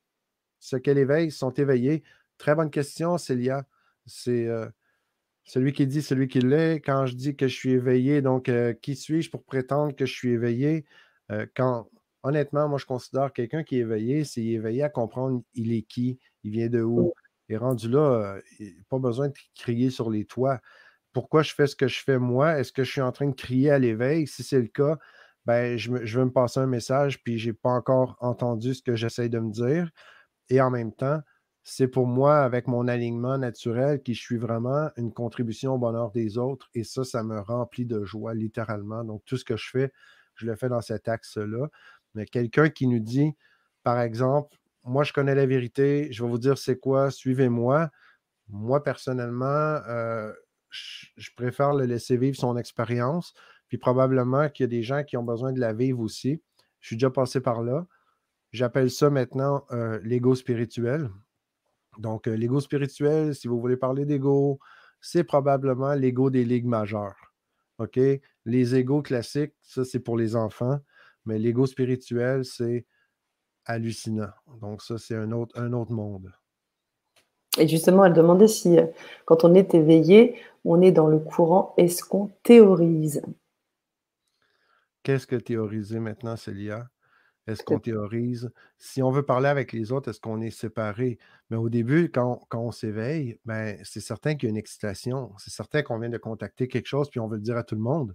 ce 0.59 0.77
qu'est 0.77 0.93
l'éveil 0.93 1.31
sont 1.31 1.51
éveillées? 1.51 2.03
Très 2.37 2.55
bonne 2.55 2.69
question, 2.69 3.17
Célia. 3.17 3.65
C'est 4.05 4.47
euh, 4.47 4.67
celui 5.43 5.73
qui 5.73 5.87
dit, 5.87 6.01
celui 6.01 6.27
qui 6.27 6.39
l'est. 6.39 6.77
Quand 6.77 7.05
je 7.05 7.15
dis 7.15 7.35
que 7.35 7.47
je 7.47 7.55
suis 7.55 7.71
éveillé, 7.71 8.21
donc 8.21 8.47
euh, 8.47 8.73
qui 8.73 8.95
suis-je 8.95 9.29
pour 9.29 9.43
prétendre 9.43 9.95
que 9.95 10.05
je 10.05 10.13
suis 10.13 10.29
éveillé? 10.29 10.85
Euh, 11.31 11.45
quand, 11.55 11.89
honnêtement, 12.23 12.69
moi, 12.69 12.77
je 12.77 12.85
considère 12.85 13.33
quelqu'un 13.33 13.63
qui 13.63 13.77
est 13.77 13.81
éveillé, 13.81 14.23
c'est 14.23 14.43
éveillé 14.43 14.83
à 14.83 14.89
comprendre 14.89 15.43
il 15.53 15.73
est 15.73 15.83
qui, 15.83 16.19
il 16.43 16.51
vient 16.51 16.69
de 16.69 16.81
où. 16.81 17.13
Et 17.49 17.57
rendu 17.57 17.89
là, 17.89 18.37
pas 18.87 18.99
besoin 18.99 19.27
de 19.27 19.33
crier 19.55 19.89
sur 19.89 20.09
les 20.09 20.23
toits. 20.23 20.61
Pourquoi 21.11 21.43
je 21.43 21.53
fais 21.53 21.67
ce 21.67 21.75
que 21.75 21.89
je 21.89 22.01
fais 22.01 22.17
moi? 22.17 22.57
Est-ce 22.57 22.71
que 22.71 22.85
je 22.85 22.91
suis 22.91 23.01
en 23.01 23.11
train 23.11 23.27
de 23.27 23.35
crier 23.35 23.71
à 23.71 23.79
l'éveil? 23.79 24.25
Si 24.27 24.41
c'est 24.41 24.61
le 24.61 24.67
cas, 24.67 24.97
ben, 25.45 25.77
je, 25.77 25.91
veux 25.91 26.25
me 26.25 26.31
passer 26.31 26.59
un 26.59 26.67
message, 26.67 27.23
puis 27.23 27.37
je 27.39 27.49
n'ai 27.49 27.53
pas 27.53 27.71
encore 27.71 28.15
entendu 28.19 28.73
ce 28.75 28.81
que 28.83 28.95
j'essaie 28.95 29.29
de 29.29 29.39
me 29.39 29.51
dire. 29.51 29.89
Et 30.49 30.61
en 30.61 30.69
même 30.69 30.93
temps, 30.93 31.21
c'est 31.63 31.87
pour 31.87 32.07
moi, 32.07 32.39
avec 32.39 32.67
mon 32.67 32.87
alignement 32.87 33.37
naturel, 33.37 34.01
qui 34.01 34.13
je 34.13 34.21
suis 34.21 34.37
vraiment 34.37 34.89
une 34.97 35.13
contribution 35.13 35.75
au 35.75 35.77
bonheur 35.77 36.11
des 36.11 36.37
autres. 36.37 36.69
Et 36.73 36.83
ça, 36.83 37.03
ça 37.03 37.23
me 37.23 37.39
remplit 37.39 37.85
de 37.85 38.03
joie, 38.03 38.33
littéralement. 38.33 39.03
Donc, 39.03 39.23
tout 39.25 39.37
ce 39.37 39.45
que 39.45 39.57
je 39.57 39.69
fais, 39.69 39.91
je 40.35 40.45
le 40.45 40.55
fais 40.55 40.69
dans 40.69 40.81
cet 40.81 41.07
axe-là. 41.07 41.67
Mais 42.15 42.25
quelqu'un 42.25 42.69
qui 42.69 42.87
nous 42.87 42.99
dit, 42.99 43.35
par 43.83 43.99
exemple, 43.99 44.57
moi, 44.83 45.03
je 45.03 45.13
connais 45.13 45.35
la 45.35 45.45
vérité, 45.45 46.11
je 46.11 46.23
vais 46.23 46.29
vous 46.29 46.39
dire 46.39 46.57
c'est 46.57 46.79
quoi, 46.79 47.11
suivez-moi. 47.11 47.89
Moi, 48.49 48.83
personnellement, 48.83 49.45
euh, 49.45 50.31
je, 50.69 51.29
préfère 51.35 51.73
le 51.73 51.85
laisser 51.85 52.17
vivre 52.17 52.35
son 52.35 52.57
expérience. 52.57 53.33
Puis 53.71 53.77
probablement 53.77 54.49
qu'il 54.49 54.65
y 54.65 54.65
a 54.65 54.67
des 54.67 54.83
gens 54.83 55.05
qui 55.05 55.15
ont 55.15 55.23
besoin 55.23 55.53
de 55.53 55.61
la 55.61 55.71
vivre 55.71 56.01
aussi. 56.01 56.41
Je 56.81 56.87
suis 56.87 56.97
déjà 56.97 57.09
passé 57.09 57.39
par 57.39 57.61
là. 57.61 57.87
J'appelle 58.51 58.91
ça 58.91 59.09
maintenant 59.09 59.63
euh, 59.71 59.97
l'ego 60.03 60.35
spirituel. 60.35 61.09
Donc, 61.97 62.27
euh, 62.27 62.35
l'ego 62.35 62.59
spirituel, 62.59 63.33
si 63.33 63.47
vous 63.47 63.61
voulez 63.61 63.77
parler 63.77 64.05
d'ego, 64.05 64.59
c'est 64.99 65.23
probablement 65.23 65.93
l'ego 65.93 66.29
des 66.29 66.43
ligues 66.43 66.65
majeures. 66.65 67.15
OK? 67.77 67.97
Les 68.43 68.75
égos 68.75 69.03
classiques, 69.03 69.53
ça, 69.61 69.85
c'est 69.85 70.01
pour 70.01 70.17
les 70.17 70.35
enfants, 70.35 70.79
mais 71.23 71.39
l'ego 71.39 71.65
spirituel, 71.65 72.43
c'est 72.43 72.85
hallucinant. 73.63 74.33
Donc, 74.59 74.81
ça, 74.81 74.97
c'est 74.97 75.15
un 75.15 75.31
autre, 75.31 75.57
un 75.57 75.71
autre 75.71 75.93
monde. 75.93 76.29
Et 77.57 77.69
justement, 77.69 78.03
elle 78.03 78.11
demandait 78.11 78.49
si, 78.49 78.77
euh, 78.77 78.87
quand 79.23 79.45
on 79.45 79.53
est 79.53 79.73
éveillé, 79.73 80.35
on 80.65 80.81
est 80.81 80.91
dans 80.91 81.07
le 81.07 81.19
courant, 81.19 81.73
est-ce 81.77 82.03
qu'on 82.03 82.31
théorise? 82.43 83.21
Qu'est-ce 85.03 85.25
que 85.25 85.35
théoriser 85.35 85.99
maintenant, 85.99 86.35
Célia? 86.35 86.87
Est-ce 87.47 87.63
qu'on 87.63 87.79
théorise? 87.79 88.51
Si 88.77 89.01
on 89.01 89.09
veut 89.09 89.23
parler 89.23 89.49
avec 89.49 89.73
les 89.73 89.91
autres, 89.91 90.09
est-ce 90.11 90.19
qu'on 90.19 90.41
est 90.41 90.51
séparé? 90.51 91.17
Mais 91.49 91.57
au 91.57 91.69
début, 91.69 92.11
quand, 92.11 92.45
on 92.53 92.71
s'éveille, 92.71 93.39
ben, 93.45 93.79
c'est 93.83 93.99
certain 93.99 94.35
qu'il 94.35 94.43
y 94.43 94.47
a 94.47 94.51
une 94.51 94.57
excitation. 94.57 95.31
C'est 95.39 95.49
certain 95.49 95.81
qu'on 95.81 95.97
vient 95.97 96.09
de 96.09 96.19
contacter 96.19 96.67
quelque 96.67 96.85
chose, 96.85 97.09
puis 97.09 97.19
on 97.19 97.27
veut 97.27 97.37
le 97.37 97.41
dire 97.41 97.57
à 97.57 97.63
tout 97.63 97.75
le 97.75 97.81
monde. 97.81 98.13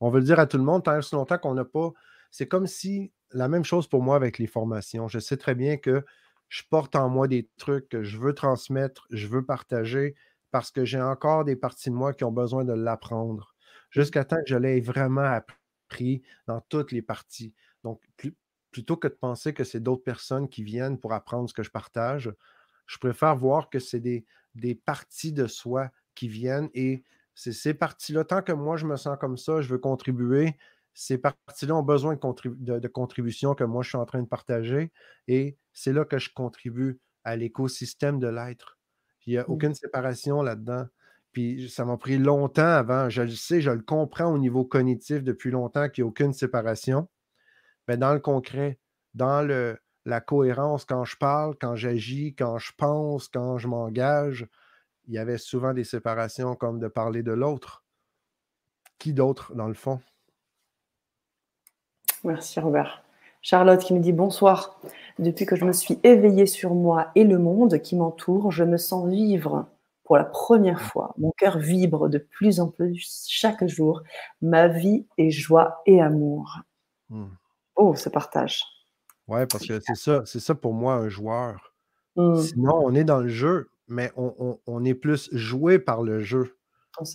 On 0.00 0.10
veut 0.10 0.20
le 0.20 0.26
dire 0.26 0.38
à 0.38 0.46
tout 0.46 0.58
le 0.58 0.64
monde 0.64 0.84
tant 0.84 0.98
aussi 0.98 1.14
longtemps 1.14 1.38
qu'on 1.38 1.54
n'a 1.54 1.64
pas. 1.64 1.92
C'est 2.30 2.46
comme 2.46 2.66
si 2.66 3.12
la 3.30 3.48
même 3.48 3.64
chose 3.64 3.88
pour 3.88 4.02
moi 4.02 4.16
avec 4.16 4.38
les 4.38 4.46
formations. 4.46 5.08
Je 5.08 5.18
sais 5.18 5.38
très 5.38 5.54
bien 5.54 5.78
que 5.78 6.04
je 6.50 6.62
porte 6.68 6.94
en 6.94 7.08
moi 7.08 7.28
des 7.28 7.48
trucs 7.56 7.88
que 7.88 8.02
je 8.02 8.18
veux 8.18 8.34
transmettre, 8.34 9.06
je 9.10 9.26
veux 9.28 9.44
partager, 9.44 10.14
parce 10.50 10.70
que 10.70 10.84
j'ai 10.84 11.00
encore 11.00 11.44
des 11.44 11.56
parties 11.56 11.88
de 11.88 11.94
moi 11.94 12.12
qui 12.12 12.24
ont 12.24 12.32
besoin 12.32 12.64
de 12.64 12.74
l'apprendre. 12.74 13.54
Jusqu'à 13.90 14.24
temps 14.24 14.36
que 14.36 14.48
je 14.48 14.56
l'ai 14.56 14.80
vraiment 14.80 15.22
appris 15.22 15.56
dans 16.46 16.60
toutes 16.60 16.92
les 16.92 17.02
parties. 17.02 17.54
Donc, 17.84 18.00
plus, 18.16 18.34
plutôt 18.70 18.96
que 18.96 19.08
de 19.08 19.14
penser 19.14 19.52
que 19.52 19.64
c'est 19.64 19.80
d'autres 19.80 20.02
personnes 20.02 20.48
qui 20.48 20.64
viennent 20.64 20.98
pour 20.98 21.12
apprendre 21.12 21.48
ce 21.48 21.54
que 21.54 21.62
je 21.62 21.70
partage, 21.70 22.32
je 22.86 22.98
préfère 22.98 23.36
voir 23.36 23.70
que 23.70 23.78
c'est 23.78 24.00
des, 24.00 24.24
des 24.54 24.74
parties 24.74 25.32
de 25.32 25.46
soi 25.46 25.90
qui 26.14 26.28
viennent 26.28 26.70
et 26.74 27.04
c'est 27.34 27.52
ces 27.52 27.74
parties-là, 27.74 28.24
tant 28.24 28.42
que 28.42 28.52
moi 28.52 28.76
je 28.76 28.86
me 28.86 28.96
sens 28.96 29.16
comme 29.18 29.36
ça, 29.36 29.62
je 29.62 29.68
veux 29.68 29.78
contribuer, 29.78 30.56
ces 30.94 31.16
parties-là 31.16 31.74
ont 31.74 31.82
besoin 31.82 32.16
de, 32.16 32.78
de, 32.78 32.88
contributions 32.88 33.54
que 33.54 33.64
moi 33.64 33.82
je 33.82 33.90
suis 33.90 33.98
en 33.98 34.04
train 34.04 34.20
de 34.20 34.28
partager 34.28 34.92
et 35.28 35.56
c'est 35.72 35.92
là 35.92 36.04
que 36.04 36.18
je 36.18 36.30
contribue 36.34 37.00
à 37.24 37.36
l'écosystème 37.36 38.18
de 38.18 38.28
l'être. 38.28 38.78
Il 39.26 39.32
n'y 39.32 39.38
a 39.38 39.42
mmh. 39.42 39.52
aucune 39.52 39.74
séparation 39.74 40.42
là-dedans. 40.42 40.86
Puis 41.32 41.70
ça 41.70 41.84
m'a 41.84 41.96
pris 41.96 42.18
longtemps 42.18 42.62
avant, 42.62 43.08
je 43.08 43.22
le 43.22 43.30
sais, 43.30 43.60
je 43.60 43.70
le 43.70 43.80
comprends 43.82 44.32
au 44.32 44.38
niveau 44.38 44.64
cognitif 44.64 45.22
depuis 45.22 45.50
longtemps 45.50 45.88
qu'il 45.88 46.04
n'y 46.04 46.08
a 46.08 46.10
aucune 46.10 46.32
séparation 46.32 47.08
mais 47.88 47.96
dans 47.96 48.12
le 48.12 48.20
concret, 48.20 48.78
dans 49.14 49.42
le, 49.42 49.78
la 50.04 50.20
cohérence, 50.20 50.84
quand 50.84 51.04
je 51.04 51.16
parle, 51.16 51.56
quand 51.60 51.74
j'agis, 51.74 52.34
quand 52.34 52.58
je 52.58 52.72
pense, 52.76 53.28
quand 53.28 53.58
je 53.58 53.68
m'engage, 53.68 54.46
il 55.06 55.14
y 55.14 55.18
avait 55.18 55.38
souvent 55.38 55.74
des 55.74 55.84
séparations 55.84 56.54
comme 56.54 56.78
de 56.78 56.88
parler 56.88 57.22
de 57.22 57.32
l'autre. 57.32 57.84
Qui 58.98 59.12
d'autre, 59.12 59.54
dans 59.54 59.66
le 59.66 59.74
fond? 59.74 60.00
Merci, 62.24 62.60
Robert. 62.60 63.02
Charlotte 63.40 63.80
qui 63.80 63.94
me 63.94 63.98
dit 63.98 64.12
bonsoir. 64.12 64.80
Depuis 65.18 65.44
que 65.44 65.56
je 65.56 65.64
me 65.64 65.72
suis 65.72 65.98
éveillée 66.04 66.46
sur 66.46 66.74
moi 66.74 67.10
et 67.16 67.24
le 67.24 67.38
monde 67.38 67.80
qui 67.80 67.96
m'entoure, 67.96 68.52
je 68.52 68.62
me 68.62 68.76
sens 68.76 69.08
vivre 69.10 69.66
pour 70.04 70.16
la 70.16 70.24
première 70.24 70.80
fois. 70.80 71.14
Mon 71.18 71.32
cœur 71.32 71.58
vibre 71.58 72.08
de 72.08 72.18
plus 72.18 72.60
en 72.60 72.68
plus 72.68 73.26
chaque 73.28 73.66
jour. 73.66 74.02
Ma 74.40 74.68
vie 74.68 75.06
est 75.18 75.30
joie 75.30 75.82
et 75.86 76.00
amour. 76.00 76.60
Hmm. 77.08 77.28
Oh, 77.76 77.94
ce 77.94 78.08
partage. 78.08 78.64
Ouais, 79.28 79.46
parce 79.46 79.66
que 79.66 79.78
c'est 79.80 79.94
ça, 79.94 80.22
c'est 80.26 80.40
ça 80.40 80.54
pour 80.54 80.74
moi 80.74 80.94
un 80.94 81.08
joueur. 81.08 81.72
Mmh. 82.16 82.36
Sinon, 82.40 82.74
on 82.84 82.94
est 82.94 83.04
dans 83.04 83.20
le 83.20 83.28
jeu, 83.28 83.70
mais 83.88 84.10
on, 84.16 84.84
est 84.84 84.94
plus 84.94 85.30
joué 85.32 85.78
par 85.78 86.02
le 86.02 86.22
jeu. 86.22 86.56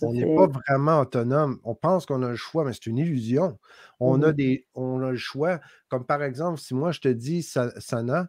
On 0.02 0.12
n'est 0.12 0.34
pas 0.34 0.48
vraiment 0.48 1.00
autonome. 1.00 1.60
On 1.62 1.74
pense 1.74 2.06
qu'on 2.06 2.22
a 2.22 2.30
le 2.30 2.36
choix, 2.36 2.64
mais 2.64 2.72
c'est 2.72 2.86
une 2.86 2.98
illusion. 2.98 3.58
On, 4.00 4.22
a 4.22 4.30
mmh. 4.30 4.32
des, 4.32 4.66
on 4.74 5.02
a 5.02 5.12
le 5.12 5.16
choix. 5.16 5.60
Comme 5.88 6.04
par 6.04 6.22
exemple, 6.22 6.58
si 6.58 6.74
moi 6.74 6.90
je 6.90 7.00
te 7.00 7.08
dis, 7.08 7.42
Sana, 7.42 8.28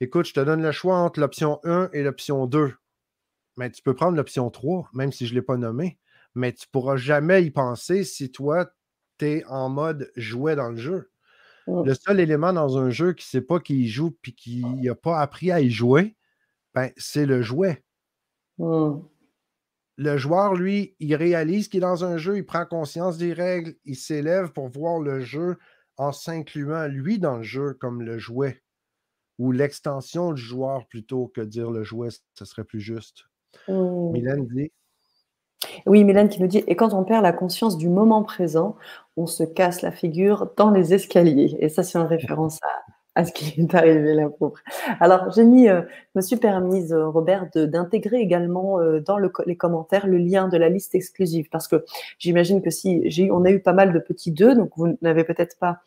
écoute, 0.00 0.26
je 0.26 0.34
te 0.34 0.40
donne 0.40 0.62
le 0.62 0.72
choix 0.72 0.96
entre 0.96 1.20
l'option 1.20 1.60
1 1.64 1.90
et 1.92 2.02
l'option 2.02 2.46
2. 2.46 2.74
Mais 3.60 3.70
tu 3.70 3.82
peux 3.82 3.94
prendre 3.94 4.16
l'option 4.16 4.48
3, 4.48 4.88
même 4.94 5.12
si 5.12 5.26
je 5.26 5.34
ne 5.34 5.38
l'ai 5.38 5.44
pas 5.44 5.58
nommé. 5.58 5.98
Mais 6.34 6.50
tu 6.50 6.64
ne 6.66 6.70
pourras 6.70 6.96
jamais 6.96 7.44
y 7.44 7.50
penser 7.50 8.04
si 8.04 8.32
toi, 8.32 8.72
tu 9.18 9.26
es 9.26 9.44
en 9.44 9.68
mode 9.68 10.10
jouet 10.16 10.56
dans 10.56 10.70
le 10.70 10.78
jeu. 10.78 11.10
Mmh. 11.66 11.82
Le 11.84 11.92
seul 11.92 12.20
élément 12.20 12.54
dans 12.54 12.78
un 12.78 12.88
jeu 12.88 13.12
qui 13.12 13.26
ne 13.26 13.28
sait 13.28 13.46
pas 13.46 13.60
qu'il 13.60 13.86
joue 13.86 14.16
puis 14.22 14.34
qui 14.34 14.64
n'a 14.64 14.94
pas 14.94 15.20
appris 15.20 15.52
à 15.52 15.60
y 15.60 15.68
jouer, 15.68 16.16
ben, 16.72 16.90
c'est 16.96 17.26
le 17.26 17.42
jouet. 17.42 17.84
Mmh. 18.56 19.00
Le 19.98 20.16
joueur, 20.16 20.54
lui, 20.54 20.96
il 20.98 21.14
réalise 21.14 21.68
qu'il 21.68 21.80
est 21.80 21.80
dans 21.82 22.06
un 22.06 22.16
jeu, 22.16 22.38
il 22.38 22.46
prend 22.46 22.64
conscience 22.64 23.18
des 23.18 23.34
règles, 23.34 23.74
il 23.84 23.96
s'élève 23.96 24.52
pour 24.52 24.68
voir 24.68 25.00
le 25.00 25.20
jeu 25.20 25.58
en 25.98 26.12
s'incluant 26.12 26.86
lui 26.86 27.18
dans 27.18 27.36
le 27.36 27.42
jeu 27.42 27.74
comme 27.74 28.00
le 28.00 28.16
jouet 28.16 28.62
ou 29.36 29.52
l'extension 29.52 30.32
du 30.32 30.40
joueur 30.40 30.88
plutôt 30.88 31.28
que 31.28 31.42
dire 31.42 31.70
le 31.70 31.84
jouet, 31.84 32.08
ce 32.32 32.46
serait 32.46 32.64
plus 32.64 32.80
juste. 32.80 33.29
Mmh. 33.68 34.12
Mylène 34.12 34.46
dit 34.46 34.70
oui, 35.86 36.04
Mylène 36.04 36.28
qui 36.28 36.40
nous 36.40 36.48
dit 36.48 36.64
Et 36.66 36.76
quand 36.76 36.94
on 36.94 37.04
perd 37.04 37.22
la 37.22 37.32
conscience 37.32 37.76
du 37.76 37.88
moment 37.88 38.22
présent, 38.22 38.76
on 39.16 39.26
se 39.26 39.44
casse 39.44 39.82
la 39.82 39.92
figure 39.92 40.50
dans 40.56 40.70
les 40.70 40.94
escaliers. 40.94 41.56
Et 41.60 41.68
ça, 41.68 41.82
c'est 41.82 41.98
en 41.98 42.06
référence 42.06 42.58
à, 43.14 43.24
ce 43.24 43.32
qui 43.32 43.60
est 43.60 43.74
arrivé 43.74 44.14
là, 44.14 44.28
pauvre. 44.30 44.56
Alors, 45.00 45.30
j'ai 45.32 45.44
mis, 45.44 45.68
euh, 45.68 45.82
je 45.82 46.18
me 46.18 46.22
suis 46.22 46.36
permise, 46.36 46.92
euh, 46.92 47.08
Robert, 47.08 47.48
d'intégrer 47.54 48.18
également 48.18 48.80
euh, 48.80 49.00
dans 49.00 49.18
les 49.18 49.56
commentaires 49.56 50.06
le 50.06 50.18
lien 50.18 50.48
de 50.48 50.56
la 50.56 50.68
liste 50.68 50.94
exclusive. 50.94 51.48
Parce 51.50 51.68
que 51.68 51.84
j'imagine 52.18 52.62
que 52.62 52.70
si 52.70 53.02
j'ai, 53.10 53.30
on 53.30 53.44
a 53.44 53.50
eu 53.50 53.60
pas 53.60 53.74
mal 53.74 53.92
de 53.92 53.98
petits 53.98 54.32
deux, 54.32 54.54
donc 54.54 54.70
vous 54.76 54.96
n'avez 55.02 55.24
peut-être 55.24 55.58
pas 55.58 55.80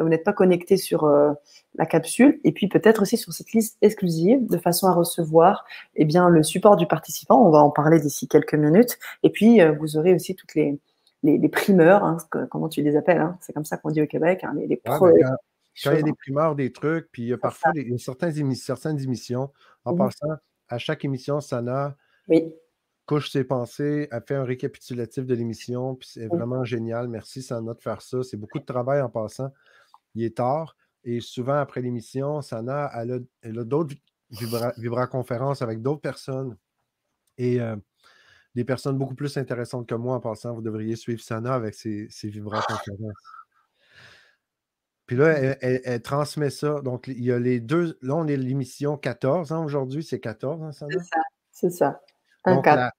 vous 0.00 0.08
n'êtes 0.08 0.24
pas 0.24 0.32
connecté 0.32 0.76
sur 0.76 1.04
euh, 1.04 1.32
la 1.76 1.86
capsule, 1.86 2.40
et 2.44 2.52
puis 2.52 2.68
peut-être 2.68 3.02
aussi 3.02 3.16
sur 3.16 3.32
cette 3.32 3.52
liste 3.52 3.78
exclusive, 3.82 4.46
de 4.46 4.58
façon 4.58 4.86
à 4.86 4.92
recevoir 4.92 5.64
eh 5.96 6.04
bien, 6.04 6.28
le 6.28 6.42
support 6.42 6.76
du 6.76 6.86
participant. 6.86 7.46
On 7.46 7.50
va 7.50 7.58
en 7.58 7.70
parler 7.70 8.00
d'ici 8.00 8.28
quelques 8.28 8.54
minutes. 8.54 8.98
Et 9.22 9.30
puis, 9.30 9.60
euh, 9.60 9.72
vous 9.72 9.96
aurez 9.96 10.14
aussi 10.14 10.34
toutes 10.34 10.54
les, 10.54 10.78
les, 11.22 11.48
primeurs, 11.48 12.04
hein, 12.04 12.18
comment 12.50 12.68
tu 12.68 12.82
les 12.82 12.96
appelles, 12.96 13.20
hein, 13.20 13.38
c'est 13.40 13.52
comme 13.52 13.64
ça 13.64 13.76
qu'on 13.76 13.90
dit 13.90 14.02
au 14.02 14.06
Québec, 14.06 14.44
hein, 14.44 14.52
les, 14.56 14.80
ben, 14.84 14.98
quand, 14.98 15.08
il 15.08 15.20
y 15.84 15.88
a 15.88 16.02
des 16.02 16.12
primeurs, 16.12 16.54
des 16.54 16.70
trucs, 16.70 17.08
puis 17.10 17.22
il 17.22 17.28
y 17.28 17.32
a 17.32 17.38
parfois 17.38 17.72
certaines, 17.98 19.00
émissions, 19.00 19.50
en 19.84 19.94
mmh 19.94 19.98
passant, 19.98 20.34
à 20.68 20.78
chaque 20.78 21.04
émission, 21.04 21.40
Sana 21.40 21.96
oui. 22.28 22.54
couche 23.06 23.30
ses 23.30 23.44
pensées, 23.44 24.08
a 24.10 24.20
fait 24.20 24.34
un 24.34 24.44
récapitulatif 24.44 25.26
de 25.26 25.34
l'émission, 25.34 25.94
puis 25.94 26.08
c'est 26.12 26.26
vraiment 26.26 26.64
génial. 26.64 27.08
Merci, 27.08 27.42
Sana, 27.42 27.74
de 27.74 27.80
faire 27.80 28.02
ça. 28.02 28.22
C'est 28.22 28.36
beaucoup 28.36 28.58
de 28.58 28.64
travail 28.64 29.00
en 29.00 29.08
passant 29.08 29.50
il 30.14 30.24
est 30.24 30.36
tard. 30.36 30.76
Et 31.04 31.20
souvent, 31.20 31.58
après 31.58 31.82
l'émission, 31.82 32.40
Sana, 32.40 32.90
elle 33.42 33.58
a, 33.58 33.64
d'autres 33.64 33.94
vibra-conférences 34.30 35.62
avec 35.62 35.82
d'autres 35.82 36.00
personnes. 36.00 36.56
Et 37.36 37.60
euh, 37.60 37.76
des 38.54 38.64
personnes 38.64 38.96
beaucoup 38.96 39.14
plus 39.14 39.36
intéressantes 39.36 39.88
que 39.88 39.94
moi 39.94 40.14
en 40.14 40.20
passant. 40.20 40.54
Vous 40.54 40.62
devriez 40.62 40.96
suivre 40.96 41.20
Sana 41.20 41.54
avec 41.54 41.74
ses, 41.74 42.06
ses 42.10 42.28
vibra-conférences. 42.28 43.12
Puis 45.06 45.16
là, 45.16 45.56
elle, 45.60 46.02
transmet 46.02 46.50
ça. 46.50 46.80
Donc, 46.80 47.08
il 47.08 47.22
y 47.22 47.30
a 47.30 47.38
les 47.38 47.60
deux. 47.60 47.98
Là, 48.00 48.14
on 48.16 48.26
est 48.26 48.36
l'émission 48.36 48.96
14 48.96 49.52
hein, 49.52 49.58
aujourd'hui. 49.58 50.02
C'est 50.02 50.20
14, 50.20 50.62
hein, 50.62 50.72
C'est 50.72 50.98
ça. 50.98 51.20
C'est 51.50 51.70
ça. 51.70 52.00
Donc, 52.46 52.64
la, 52.64 52.90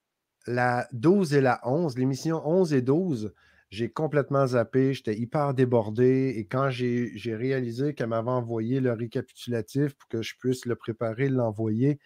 la, 0.45 0.87
12 0.91 1.33
et 1.33 1.41
la 1.41 1.59
11, 1.63 1.97
l'émission 1.97 2.47
11 2.47 2.73
et 2.73 2.81
12, 2.81 3.33
j'ai 3.69 3.89
complètement 3.89 4.47
zappé. 4.47 4.93
J'étais 4.93 5.17
hyper 5.17 5.53
débordé. 5.53 6.33
Et 6.37 6.45
quand 6.45 6.69
j'ai 6.69 7.35
réalisé 7.35 7.93
qu'elle 7.93 8.07
m'avait 8.07 8.29
envoyé 8.29 8.79
le 8.79 8.93
récapitulatif 8.93 9.95
pour 9.95 10.07
que 10.09 10.21
je 10.21 10.35
puisse 10.37 10.65
le 10.65 10.75
préparer, 10.75 11.29
l'envoyer 11.29 11.99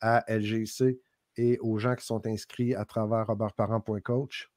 à 0.00 0.24
LGC 0.28 1.00
et 1.36 1.58
aux 1.60 1.78
gens 1.78 1.94
qui 1.94 2.04
sont 2.04 2.26
inscrits 2.26 2.74
à 2.74 2.84
travers 2.84 3.26
robertparent.coach, 3.26 4.50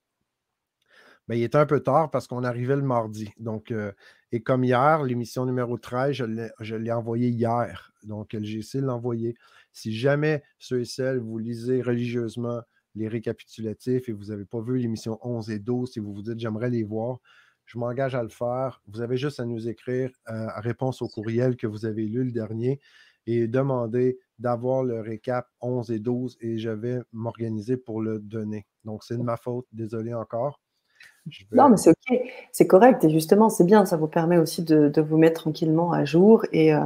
ben, 1.27 1.35
il 1.35 1.43
était 1.43 1.57
un 1.57 1.65
peu 1.65 1.79
tard 1.79 2.11
parce 2.11 2.27
qu'on 2.27 2.43
arrivait 2.43 2.75
le 2.75 2.83
mardi. 2.83 3.31
Donc, 3.39 3.71
euh, 3.71 3.91
et 4.31 4.43
comme 4.43 4.63
hier, 4.63 5.03
l'émission 5.03 5.45
numéro 5.45 5.77
13, 5.77 6.23
je 6.59 6.75
l'ai 6.75 6.91
envoyée 6.91 7.29
hier. 7.29 7.91
Donc, 8.03 8.33
LGC 8.33 8.81
l'a 8.81 8.93
envoyé. 8.93 9.35
Si 9.71 9.95
jamais 9.95 10.43
ceux 10.59 10.81
et 10.81 10.85
celles, 10.85 11.19
vous 11.19 11.37
lisez 11.37 11.81
religieusement 11.81 12.61
les 12.95 13.07
récapitulatifs 13.07 14.09
et 14.09 14.11
vous 14.11 14.25
n'avez 14.25 14.45
pas 14.45 14.61
vu 14.61 14.77
l'émission 14.77 15.19
11 15.21 15.51
et 15.51 15.59
12, 15.59 15.91
si 15.91 15.99
vous 15.99 16.13
vous 16.13 16.21
dites 16.21 16.39
j'aimerais 16.39 16.69
les 16.69 16.83
voir, 16.83 17.19
je 17.65 17.77
m'engage 17.77 18.15
à 18.15 18.23
le 18.23 18.29
faire. 18.29 18.81
Vous 18.87 19.01
avez 19.01 19.17
juste 19.17 19.39
à 19.39 19.45
nous 19.45 19.67
écrire 19.67 20.11
euh, 20.29 20.47
réponse 20.57 21.01
au 21.01 21.07
courriel 21.07 21.55
que 21.57 21.67
vous 21.67 21.85
avez 21.85 22.05
lu 22.05 22.23
le 22.23 22.31
dernier 22.31 22.79
et 23.27 23.47
demander 23.47 24.19
d'avoir 24.37 24.83
le 24.83 25.01
récap 25.01 25.47
11 25.61 25.91
et 25.91 25.99
12 25.99 26.37
et 26.41 26.57
je 26.57 26.69
vais 26.69 26.99
m'organiser 27.11 27.77
pour 27.77 28.01
le 28.01 28.19
donner. 28.19 28.65
Donc, 28.83 29.03
c'est 29.03 29.17
de 29.17 29.23
ma 29.23 29.37
faute. 29.37 29.65
Désolé 29.71 30.13
encore. 30.13 30.59
Non, 31.51 31.69
mais 31.69 31.77
c'est 31.77 31.89
OK, 31.89 32.19
c'est 32.51 32.67
correct. 32.67 33.03
Et 33.03 33.09
justement, 33.09 33.49
c'est 33.49 33.63
bien, 33.63 33.85
ça 33.85 33.97
vous 33.97 34.07
permet 34.07 34.37
aussi 34.37 34.63
de, 34.63 35.01
vous 35.01 35.17
mettre 35.17 35.41
tranquillement 35.41 35.91
à 35.91 36.05
jour 36.05 36.45
et, 36.51 36.73
euh, 36.73 36.81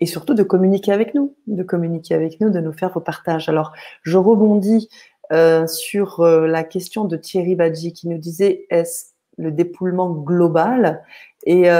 et, 0.00 0.06
surtout 0.06 0.34
de 0.34 0.42
communiquer 0.42 0.92
avec 0.92 1.14
nous, 1.14 1.34
de 1.46 1.62
communiquer 1.62 2.14
avec 2.14 2.40
nous, 2.40 2.50
de 2.50 2.60
nous 2.60 2.72
faire 2.72 2.90
vos 2.90 3.00
partages. 3.00 3.48
Alors, 3.48 3.72
je 4.02 4.18
rebondis 4.18 4.90
euh, 5.32 5.66
sur 5.66 6.20
euh, 6.20 6.46
la 6.46 6.64
question 6.64 7.04
de 7.04 7.16
Thierry 7.16 7.54
Badji 7.54 7.92
qui 7.92 8.08
nous 8.08 8.18
disait 8.18 8.66
est-ce 8.70 9.06
le 9.38 9.50
dépouillement 9.50 10.10
global? 10.10 11.02
Et 11.46 11.70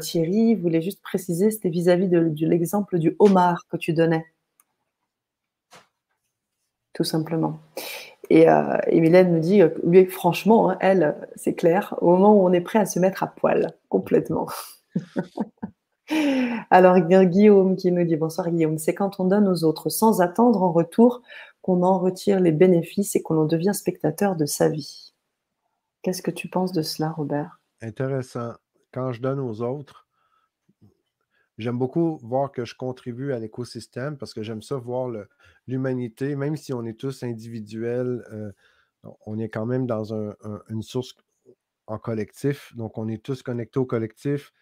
Thierry 0.00 0.54
voulait 0.54 0.80
juste 0.80 1.02
préciser, 1.02 1.50
c'était 1.50 1.68
vis-à-vis 1.68 2.08
de, 2.08 2.32
l'exemple 2.46 2.98
du 2.98 3.14
homard 3.18 3.66
que 3.68 3.76
tu 3.76 3.92
donnais. 3.92 4.24
Tout 6.94 7.04
simplement. 7.04 7.60
Et, 8.30 8.48
euh, 8.48 8.78
Mylène 8.92 9.34
nous 9.34 9.40
dit, 9.40 9.60
lui, 9.84 10.06
franchement, 10.06 10.70
hein, 10.70 10.78
elle, 10.80 11.16
c'est 11.34 11.54
clair, 11.54 11.96
au 12.00 12.10
moment 12.12 12.32
où 12.34 12.46
on 12.46 12.52
est 12.52 12.60
prêt 12.60 12.78
à 12.78 12.86
se 12.86 12.98
mettre 13.00 13.22
à 13.24 13.26
poil, 13.26 13.74
complètement. 13.88 14.46
Alors, 16.70 16.98
Guillaume 17.00 17.76
qui 17.76 17.92
nous 17.92 18.04
dit, 18.04 18.16
bonsoir 18.16 18.50
Guillaume, 18.50 18.78
c'est 18.78 18.94
quand 18.94 19.20
on 19.20 19.24
donne 19.24 19.48
aux 19.48 19.64
autres 19.64 19.88
sans 19.88 20.20
attendre 20.20 20.62
en 20.62 20.72
retour 20.72 21.22
qu'on 21.62 21.82
en 21.82 21.98
retire 21.98 22.40
les 22.40 22.52
bénéfices 22.52 23.16
et 23.16 23.22
qu'on 23.22 23.38
en 23.38 23.46
devient 23.46 23.74
spectateur 23.74 24.36
de 24.36 24.46
sa 24.46 24.68
vie. 24.68 25.12
Qu'est-ce 26.02 26.22
que 26.22 26.30
tu 26.30 26.48
penses 26.48 26.72
de 26.72 26.82
cela, 26.82 27.10
Robert? 27.10 27.60
Intéressant. 27.82 28.54
Quand 28.92 29.12
je 29.12 29.20
donne 29.20 29.38
aux 29.38 29.60
autres, 29.62 30.08
J'aime 31.60 31.76
beaucoup 31.76 32.16
voir 32.22 32.52
que 32.52 32.64
je 32.64 32.74
contribue 32.74 33.34
à 33.34 33.38
l'écosystème 33.38 34.16
parce 34.16 34.32
que 34.32 34.42
j'aime 34.42 34.62
ça 34.62 34.76
voir 34.76 35.10
l'humanité, 35.66 36.34
même 36.34 36.56
si 36.56 36.72
on 36.72 36.86
est 36.86 36.98
tous 36.98 37.22
individuels, 37.22 38.24
euh, 38.32 38.50
on 39.26 39.38
est 39.38 39.50
quand 39.50 39.66
même 39.66 39.86
dans 39.86 40.14
une 40.70 40.82
source 40.82 41.14
en 41.86 41.98
collectif. 41.98 42.74
Donc, 42.76 42.96
on 42.96 43.08
est 43.08 43.22
tous 43.22 43.42
connectés 43.42 43.78
au 43.78 43.84
collectif, 43.84 44.54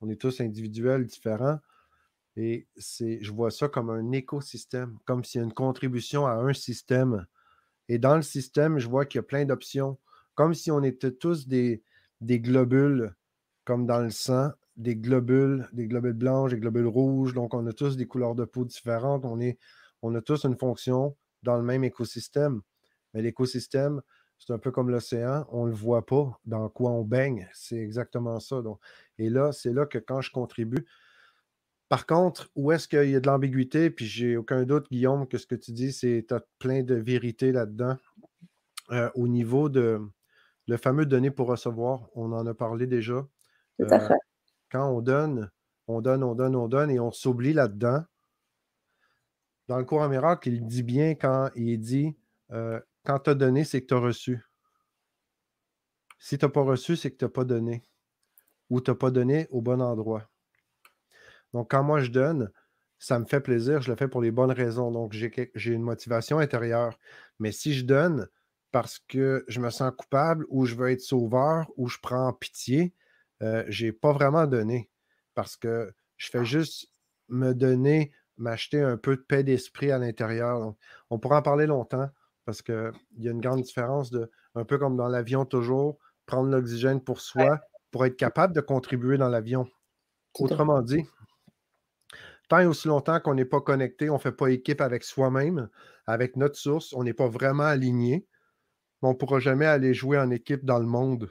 on 0.00 0.08
est 0.08 0.20
tous 0.20 0.40
individuels, 0.40 1.06
différents. 1.06 1.58
Et 2.36 2.66
je 2.76 3.30
vois 3.30 3.50
ça 3.50 3.68
comme 3.68 3.90
un 3.90 4.12
écosystème, 4.12 4.98
comme 5.04 5.22
s'il 5.24 5.40
y 5.40 5.42
a 5.42 5.46
une 5.46 5.52
contribution 5.52 6.26
à 6.26 6.32
un 6.32 6.52
système. 6.52 7.26
Et 7.88 7.98
dans 7.98 8.16
le 8.16 8.22
système, 8.22 8.78
je 8.78 8.88
vois 8.88 9.06
qu'il 9.06 9.18
y 9.18 9.20
a 9.20 9.24
plein 9.24 9.44
d'options, 9.44 9.98
comme 10.34 10.54
si 10.54 10.70
on 10.70 10.82
était 10.82 11.12
tous 11.12 11.46
des, 11.46 11.82
des 12.20 12.40
globules, 12.40 13.14
comme 13.64 13.86
dans 13.86 14.00
le 14.00 14.10
sang, 14.10 14.50
des 14.76 14.96
globules, 14.96 15.68
des 15.72 15.86
globules 15.86 16.14
blanches, 16.14 16.50
des 16.50 16.58
globules 16.58 16.86
rouges. 16.86 17.34
Donc, 17.34 17.54
on 17.54 17.66
a 17.66 17.72
tous 17.72 17.96
des 17.96 18.06
couleurs 18.06 18.34
de 18.34 18.44
peau 18.44 18.64
différentes. 18.64 19.24
On, 19.24 19.40
est, 19.40 19.58
on 20.02 20.14
a 20.14 20.20
tous 20.20 20.44
une 20.44 20.56
fonction 20.56 21.16
dans 21.42 21.56
le 21.56 21.62
même 21.62 21.84
écosystème. 21.84 22.62
Mais 23.12 23.22
l'écosystème, 23.22 24.02
c'est 24.38 24.52
un 24.52 24.58
peu 24.58 24.72
comme 24.72 24.90
l'océan. 24.90 25.46
On 25.50 25.66
ne 25.66 25.70
le 25.70 25.76
voit 25.76 26.04
pas 26.04 26.38
dans 26.44 26.68
quoi 26.68 26.90
on 26.90 27.04
baigne. 27.04 27.48
C'est 27.52 27.78
exactement 27.78 28.40
ça. 28.40 28.62
Donc. 28.62 28.80
Et 29.18 29.30
là, 29.30 29.52
c'est 29.52 29.72
là 29.72 29.86
que 29.86 29.98
quand 29.98 30.20
je 30.20 30.32
contribue, 30.32 30.84
par 31.88 32.06
contre, 32.06 32.50
où 32.54 32.72
est-ce 32.72 32.88
qu'il 32.88 33.10
y 33.10 33.16
a 33.16 33.20
de 33.20 33.26
l'ambiguïté, 33.26 33.90
puis 33.90 34.06
j'ai 34.06 34.36
aucun 34.36 34.64
doute, 34.64 34.86
Guillaume, 34.90 35.28
que 35.28 35.38
ce 35.38 35.46
que 35.46 35.54
tu 35.54 35.72
dis, 35.72 35.92
c'est 35.92 36.24
tu 36.26 36.34
as 36.34 36.42
plein 36.58 36.82
de 36.82 36.94
vérité 36.94 37.52
là-dedans. 37.52 37.96
Euh, 38.90 39.10
au 39.14 39.28
niveau 39.28 39.68
de 39.68 40.00
le 40.66 40.76
fameux 40.76 41.06
donner 41.06 41.30
pour 41.30 41.48
recevoir, 41.48 42.08
on 42.14 42.32
en 42.32 42.46
a 42.46 42.54
parlé 42.54 42.86
déjà. 42.86 43.26
Tout 43.78 43.86
à 43.90 44.02
euh, 44.02 44.08
fait 44.08 44.14
quand 44.70 44.90
on 44.90 45.00
donne, 45.00 45.50
on 45.86 46.00
donne, 46.00 46.24
on 46.24 46.34
donne, 46.34 46.56
on 46.56 46.68
donne 46.68 46.90
et 46.90 46.98
on 46.98 47.12
s'oublie 47.12 47.52
là-dedans. 47.52 48.02
Dans 49.68 49.78
le 49.78 49.84
cours 49.84 50.00
en 50.00 50.08
miracle, 50.08 50.48
il 50.48 50.66
dit 50.66 50.82
bien 50.82 51.14
quand 51.14 51.50
il 51.54 51.78
dit 51.78 52.16
euh, 52.50 52.80
quand 53.04 53.20
tu 53.20 53.30
as 53.30 53.34
donné, 53.34 53.64
c'est 53.64 53.82
que 53.82 53.86
tu 53.86 53.94
as 53.94 53.98
reçu. 53.98 54.44
Si 56.18 56.38
tu 56.38 56.44
n'as 56.44 56.50
pas 56.50 56.62
reçu, 56.62 56.96
c'est 56.96 57.10
que 57.10 57.16
tu 57.16 57.24
n'as 57.24 57.30
pas 57.30 57.44
donné. 57.44 57.84
Ou 58.68 58.80
tu 58.80 58.90
n'as 58.90 58.96
pas 58.96 59.10
donné 59.10 59.46
au 59.50 59.60
bon 59.60 59.80
endroit. 59.80 60.28
Donc, 61.54 61.70
quand 61.70 61.82
moi 61.82 62.00
je 62.00 62.10
donne, 62.10 62.50
ça 62.98 63.18
me 63.18 63.24
fait 63.24 63.40
plaisir, 63.40 63.80
je 63.80 63.90
le 63.90 63.96
fais 63.96 64.08
pour 64.08 64.20
les 64.20 64.30
bonnes 64.30 64.50
raisons. 64.50 64.90
Donc, 64.90 65.12
j'ai 65.14 65.72
une 65.72 65.82
motivation 65.82 66.38
intérieure. 66.38 66.98
Mais 67.38 67.52
si 67.52 67.72
je 67.72 67.84
donne 67.84 68.28
parce 68.72 68.98
que 68.98 69.44
je 69.46 69.60
me 69.60 69.70
sens 69.70 69.92
coupable 69.96 70.44
ou 70.48 70.66
je 70.66 70.74
veux 70.74 70.90
être 70.90 71.00
sauveur 71.00 71.70
ou 71.76 71.88
je 71.88 71.98
prends 72.02 72.32
pitié, 72.32 72.92
euh, 73.42 73.64
je 73.68 73.86
n'ai 73.86 73.92
pas 73.92 74.12
vraiment 74.12 74.46
donné 74.46 74.90
parce 75.34 75.56
que 75.56 75.94
je 76.16 76.28
fais 76.28 76.44
juste 76.44 76.90
me 77.28 77.52
donner, 77.52 78.12
m'acheter 78.36 78.80
un 78.80 78.96
peu 78.96 79.16
de 79.16 79.22
paix 79.22 79.44
d'esprit 79.44 79.92
à 79.92 79.98
l'intérieur. 79.98 80.74
On 81.08 81.18
pourra 81.20 81.38
en 81.38 81.42
parler 81.42 81.66
longtemps 81.66 82.08
parce 82.44 82.62
qu'il 82.62 82.92
y 83.18 83.28
a 83.28 83.30
une 83.30 83.40
grande 83.40 83.62
différence 83.62 84.10
de, 84.10 84.28
un 84.56 84.64
peu 84.64 84.76
comme 84.76 84.96
dans 84.96 85.08
l'avion 85.08 85.44
toujours, 85.44 85.98
prendre 86.26 86.50
l'oxygène 86.50 87.00
pour 87.00 87.20
soi 87.20 87.60
pour 87.92 88.04
être 88.06 88.16
capable 88.16 88.54
de 88.54 88.60
contribuer 88.60 89.18
dans 89.18 89.28
l'avion. 89.28 89.68
Autrement 90.40 90.82
dit, 90.82 91.06
tant 92.48 92.58
et 92.60 92.66
aussi 92.66 92.88
longtemps 92.88 93.20
qu'on 93.20 93.34
n'est 93.34 93.44
pas 93.44 93.60
connecté, 93.60 94.10
on 94.10 94.14
ne 94.14 94.18
fait 94.18 94.32
pas 94.32 94.48
équipe 94.48 94.80
avec 94.80 95.04
soi-même, 95.04 95.68
avec 96.06 96.36
notre 96.36 96.56
source, 96.56 96.92
on 96.94 97.02
n'est 97.02 97.14
pas 97.14 97.28
vraiment 97.28 97.64
aligné, 97.64 98.26
on 99.02 99.10
ne 99.10 99.14
pourra 99.14 99.38
jamais 99.38 99.66
aller 99.66 99.94
jouer 99.94 100.18
en 100.18 100.30
équipe 100.30 100.64
dans 100.64 100.78
le 100.78 100.86
monde. 100.86 101.30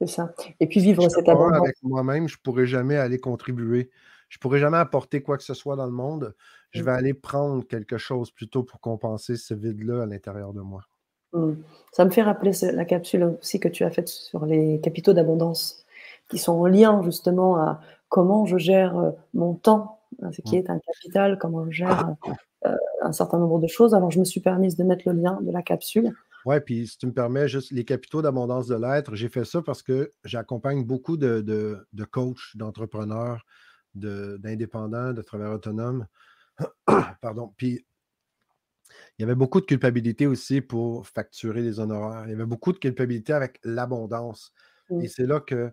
C'est 0.00 0.08
ça. 0.08 0.34
Et 0.60 0.66
puis 0.66 0.80
vivre 0.80 1.08
cette 1.08 1.28
abondance. 1.28 1.58
Avec 1.58 1.76
moi-même, 1.82 2.28
je 2.28 2.36
ne 2.36 2.42
pourrais 2.42 2.66
jamais 2.66 2.96
aller 2.96 3.18
contribuer. 3.18 3.90
Je 4.28 4.38
ne 4.38 4.40
pourrais 4.40 4.58
jamais 4.58 4.78
apporter 4.78 5.22
quoi 5.22 5.36
que 5.36 5.44
ce 5.44 5.54
soit 5.54 5.76
dans 5.76 5.86
le 5.86 5.92
monde. 5.92 6.34
Je 6.70 6.82
mmh. 6.82 6.84
vais 6.84 6.90
aller 6.90 7.14
prendre 7.14 7.66
quelque 7.66 7.98
chose 7.98 8.30
plutôt 8.32 8.64
pour 8.64 8.80
compenser 8.80 9.36
ce 9.36 9.54
vide-là 9.54 10.02
à 10.02 10.06
l'intérieur 10.06 10.52
de 10.52 10.60
moi. 10.60 10.82
Mmh. 11.32 11.52
Ça 11.92 12.04
me 12.04 12.10
fait 12.10 12.22
rappeler 12.22 12.50
la 12.72 12.84
capsule 12.84 13.36
aussi 13.40 13.60
que 13.60 13.68
tu 13.68 13.84
as 13.84 13.90
faite 13.90 14.08
sur 14.08 14.44
les 14.44 14.80
capitaux 14.80 15.12
d'abondance, 15.12 15.84
qui 16.28 16.38
sont 16.38 16.52
en 16.52 16.66
lien 16.66 17.02
justement 17.02 17.56
à 17.56 17.80
comment 18.08 18.46
je 18.46 18.58
gère 18.58 18.98
euh, 18.98 19.10
mon 19.34 19.54
temps, 19.54 20.00
ce 20.32 20.42
qui 20.42 20.56
est 20.56 20.70
un 20.70 20.78
capital, 20.78 21.38
comment 21.38 21.64
je 21.66 21.70
gère 21.70 22.14
euh, 22.66 22.76
un 23.02 23.12
certain 23.12 23.38
nombre 23.38 23.60
de 23.60 23.66
choses. 23.66 23.94
Alors 23.94 24.10
je 24.10 24.18
me 24.18 24.24
suis 24.24 24.40
permise 24.40 24.76
de 24.76 24.84
mettre 24.84 25.08
le 25.08 25.20
lien 25.20 25.40
de 25.40 25.50
la 25.50 25.62
capsule. 25.62 26.14
Oui, 26.46 26.60
puis 26.60 26.86
si 26.86 26.98
tu 26.98 27.06
me 27.06 27.12
permets, 27.12 27.48
juste 27.48 27.72
les 27.72 27.84
capitaux 27.84 28.20
d'abondance 28.20 28.66
de 28.66 28.74
l'être, 28.74 29.14
j'ai 29.14 29.28
fait 29.28 29.44
ça 29.44 29.62
parce 29.62 29.82
que 29.82 30.10
j'accompagne 30.24 30.84
beaucoup 30.84 31.16
de, 31.16 31.40
de, 31.40 32.04
coachs, 32.04 32.54
d'entrepreneurs, 32.54 33.46
d'indépendants, 33.94 35.14
de, 35.14 35.22
travailleurs 35.22 35.54
autonomes. 35.54 36.06
Pardon. 37.22 37.54
Puis 37.56 37.86
il 39.18 39.22
y 39.22 39.24
avait 39.24 39.34
beaucoup 39.34 39.60
de 39.60 39.66
culpabilité 39.66 40.26
aussi 40.26 40.60
pour 40.60 41.06
facturer 41.06 41.62
les 41.62 41.80
honoraires. 41.80 42.24
Il 42.26 42.30
y 42.30 42.34
avait 42.34 42.44
beaucoup 42.44 42.72
de 42.72 42.78
culpabilité 42.78 43.32
avec 43.32 43.58
l'abondance. 43.64 44.52
Et 45.00 45.08
c'est 45.08 45.26
là 45.26 45.40
que 45.40 45.72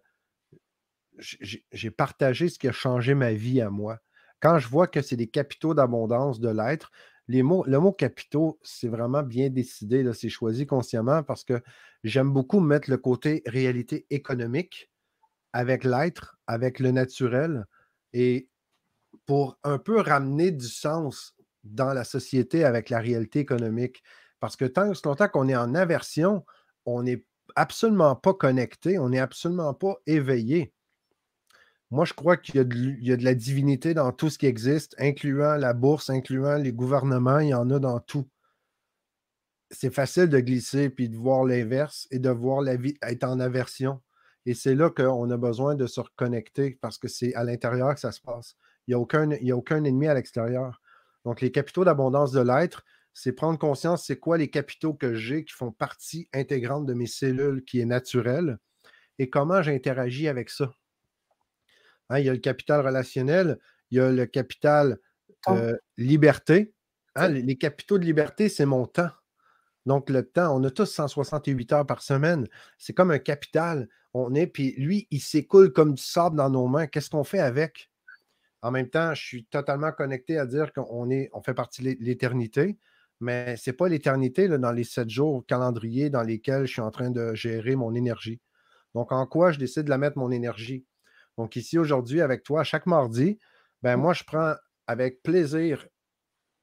j'ai 1.18 1.92
partagé 1.92 2.48
ce 2.48 2.58
qui 2.58 2.68
a 2.68 2.72
changé 2.72 3.14
ma 3.14 3.34
vie 3.34 3.62
à 3.62 3.70
moi. 3.70 4.00
Quand 4.42 4.60
je 4.60 4.68
vois 4.68 4.88
que 4.88 5.02
c'est 5.02 5.16
des 5.18 5.28
capitaux 5.30 5.74
d'abondance 5.74 6.40
de 6.40 6.50
l'être, 6.50 6.92
mots, 7.30 7.64
le 7.66 7.80
mot 7.80 7.94
capitaux, 7.94 8.60
c'est 8.64 8.90
vraiment 8.90 9.24
bien 9.24 9.50
décidé, 9.50 10.04
c'est 10.14 10.30
choisi 10.30 10.66
consciemment 10.66 11.24
parce 11.24 11.44
que 11.46 11.62
j'aime 12.04 12.32
beaucoup 12.34 12.60
mettre 12.60 12.90
le 12.90 12.98
côté 12.98 13.42
réalité 13.46 14.06
économique 14.10 14.92
avec 15.54 15.84
l'être, 15.84 16.38
avec 16.48 16.80
le 16.80 16.92
naturel, 16.92 17.66
et 18.14 18.50
pour 19.26 19.58
un 19.64 19.78
peu 19.78 20.00
ramener 20.02 20.52
du 20.52 20.68
sens 20.68 21.36
dans 21.64 21.94
la 21.94 22.04
société 22.04 22.64
avec 22.66 22.90
la 22.90 23.00
réalité 23.00 23.40
économique. 23.40 24.04
Parce 24.40 24.56
que 24.56 24.66
tant 24.66 24.94
qu'on 25.30 25.48
est 25.50 25.56
en 25.56 25.76
aversion, 25.76 26.46
on 26.86 27.04
n'est 27.04 27.26
absolument 27.56 28.16
pas 28.16 28.34
connecté, 28.34 28.98
on 29.00 29.10
n'est 29.10 29.20
absolument 29.20 29.74
pas 29.74 29.96
éveillé. 30.08 30.74
Moi, 31.92 32.06
je 32.06 32.14
crois 32.14 32.38
qu'il 32.38 32.56
y, 32.56 32.60
a 33.12 33.18
de 33.18 33.24
la 33.24 33.36
divinité 33.36 33.94
dans 33.94 34.14
tout 34.14 34.30
ce 34.30 34.38
qui 34.38 34.46
existe, 34.46 34.96
incluant 34.98 35.58
la 35.58 35.74
bourse, 35.74 36.10
incluant 36.10 36.56
les 36.56 36.72
gouvernements, 36.72 37.40
il 37.40 37.50
y 37.50 37.54
en 37.54 37.70
a 37.70 37.80
dans 37.80 38.00
tout. 38.00 38.30
C'est 39.70 39.94
facile 39.94 40.30
de 40.30 40.40
glisser 40.40 40.90
puis 40.90 41.10
de 41.10 41.18
voir 41.18 41.44
l'inverse 41.44 42.08
et 42.10 42.20
de 42.20 42.30
voir 42.30 42.62
la 42.62 42.78
vie 42.78 42.96
être 43.02 43.26
en 43.26 43.42
aversion. 43.42 44.02
Et 44.46 44.54
c'est 44.54 44.74
là 44.74 44.90
qu'on 44.90 45.30
a 45.30 45.38
besoin 45.38 45.76
de 45.76 45.86
se 45.86 46.00
reconnecter 46.00 46.80
parce 46.82 46.98
que 46.98 47.10
c'est 47.10 47.36
à 47.36 47.44
l'intérieur 47.44 47.94
que 47.94 48.00
ça 48.00 48.14
se 48.14 48.22
passe. 48.22 48.56
Il 48.88 48.92
n'y 48.92 48.96
a, 48.96 49.54
a 49.54 49.58
aucun 49.58 49.84
ennemi 49.84 50.08
à 50.08 50.14
l'extérieur. 50.14 50.82
Donc, 51.26 51.42
les 51.42 51.52
capitaux 51.52 51.84
d'abondance 51.84 52.32
de 52.32 52.42
l'être, 52.42 52.84
c'est 53.14 53.34
prendre 53.34 53.60
conscience, 53.60 54.06
c'est 54.06 54.18
quoi 54.18 54.38
les 54.38 54.50
capitaux 54.50 54.94
que 54.94 55.14
j'ai 55.14 55.44
qui 55.44 55.54
font 55.54 55.74
partie 55.74 56.30
intégrante 56.34 56.86
de 56.86 56.94
mes 56.94 57.08
cellules, 57.08 57.64
qui 57.66 57.82
est 57.82 57.86
naturelle, 57.86 58.58
et 59.20 59.30
comment 59.30 59.62
j'interagis 59.62 60.30
avec 60.30 60.50
ça. 60.50 60.74
Hein, 62.12 62.20
il 62.20 62.26
y 62.26 62.30
a 62.30 62.34
le 62.34 62.40
capital 62.40 62.86
relationnel, 62.86 63.58
il 63.90 63.98
y 63.98 64.02
a 64.02 64.12
le 64.12 64.26
capital 64.26 64.98
euh, 65.48 65.78
liberté. 65.98 66.74
Hein, 67.16 67.30
les, 67.30 67.58
capitaux 67.58 67.98
de 67.98 68.04
liberté, 68.04 68.50
c'est 68.50 68.66
mon 68.66 68.86
temps. 68.86 69.10
Donc, 69.86 70.10
le 70.10 70.24
temps, 70.24 70.56
on 70.56 70.64
a 70.66 70.70
tous 70.70 70.86
168 70.86 71.72
heures 71.72 71.86
par 71.88 72.04
semaine. 72.04 72.48
C'est 72.78 72.94
comme 72.94 73.12
un 73.12 73.20
capital. 73.20 73.88
On 74.14 74.36
est, 74.36 74.46
puis 74.46 74.76
lui, 74.78 75.08
il 75.10 75.22
s'écoule 75.22 75.72
comme 75.72 75.94
du 75.94 76.04
sable 76.04 76.36
dans 76.36 76.50
nos 76.50 76.68
mains. 76.68 76.86
Qu'est-ce 76.86 77.10
qu'on 77.10 77.24
fait 77.24 77.40
avec? 77.40 77.90
En 78.62 78.72
même 78.72 78.90
temps, 78.90 79.14
je 79.14 79.22
suis 79.22 79.46
totalement 79.46 79.94
connecté 79.94 80.38
à 80.38 80.46
dire 80.46 80.74
qu'on 80.74 81.10
est, 81.10 81.30
on 81.32 81.42
fait 81.42 81.54
partie 81.54 81.82
de 81.82 81.96
l'éternité, 82.04 82.78
mais 83.22 83.56
ce 83.56 83.70
n'est 83.70 83.76
pas 83.76 83.88
l'éternité 83.88 84.50
dans 84.50 84.72
les 84.74 84.84
sept 84.84 85.10
jours 85.10 85.46
calendrier 85.48 86.10
dans 86.10 86.24
lesquels 86.24 86.66
je 86.66 86.74
suis 86.74 86.82
en 86.82 86.92
train 86.92 87.10
de 87.10 87.34
gérer 87.36 87.76
mon 87.76 87.96
énergie. 87.96 88.42
Donc, 88.96 89.14
en 89.14 89.26
quoi 89.26 89.52
je 89.52 89.60
décide 89.60 89.84
de 89.84 89.90
la 89.90 89.98
mettre 89.98 90.18
mon 90.18 90.30
énergie? 90.30 90.86
Donc, 91.42 91.56
ici, 91.56 91.80
aujourd'hui, 91.80 92.22
avec 92.22 92.44
toi, 92.44 92.64
chaque 92.64 92.86
mardi, 92.86 93.40
ben 93.82 93.98
moi, 93.98 94.14
je 94.14 94.24
prends 94.24 94.54
avec 94.86 95.24
plaisir 95.24 95.88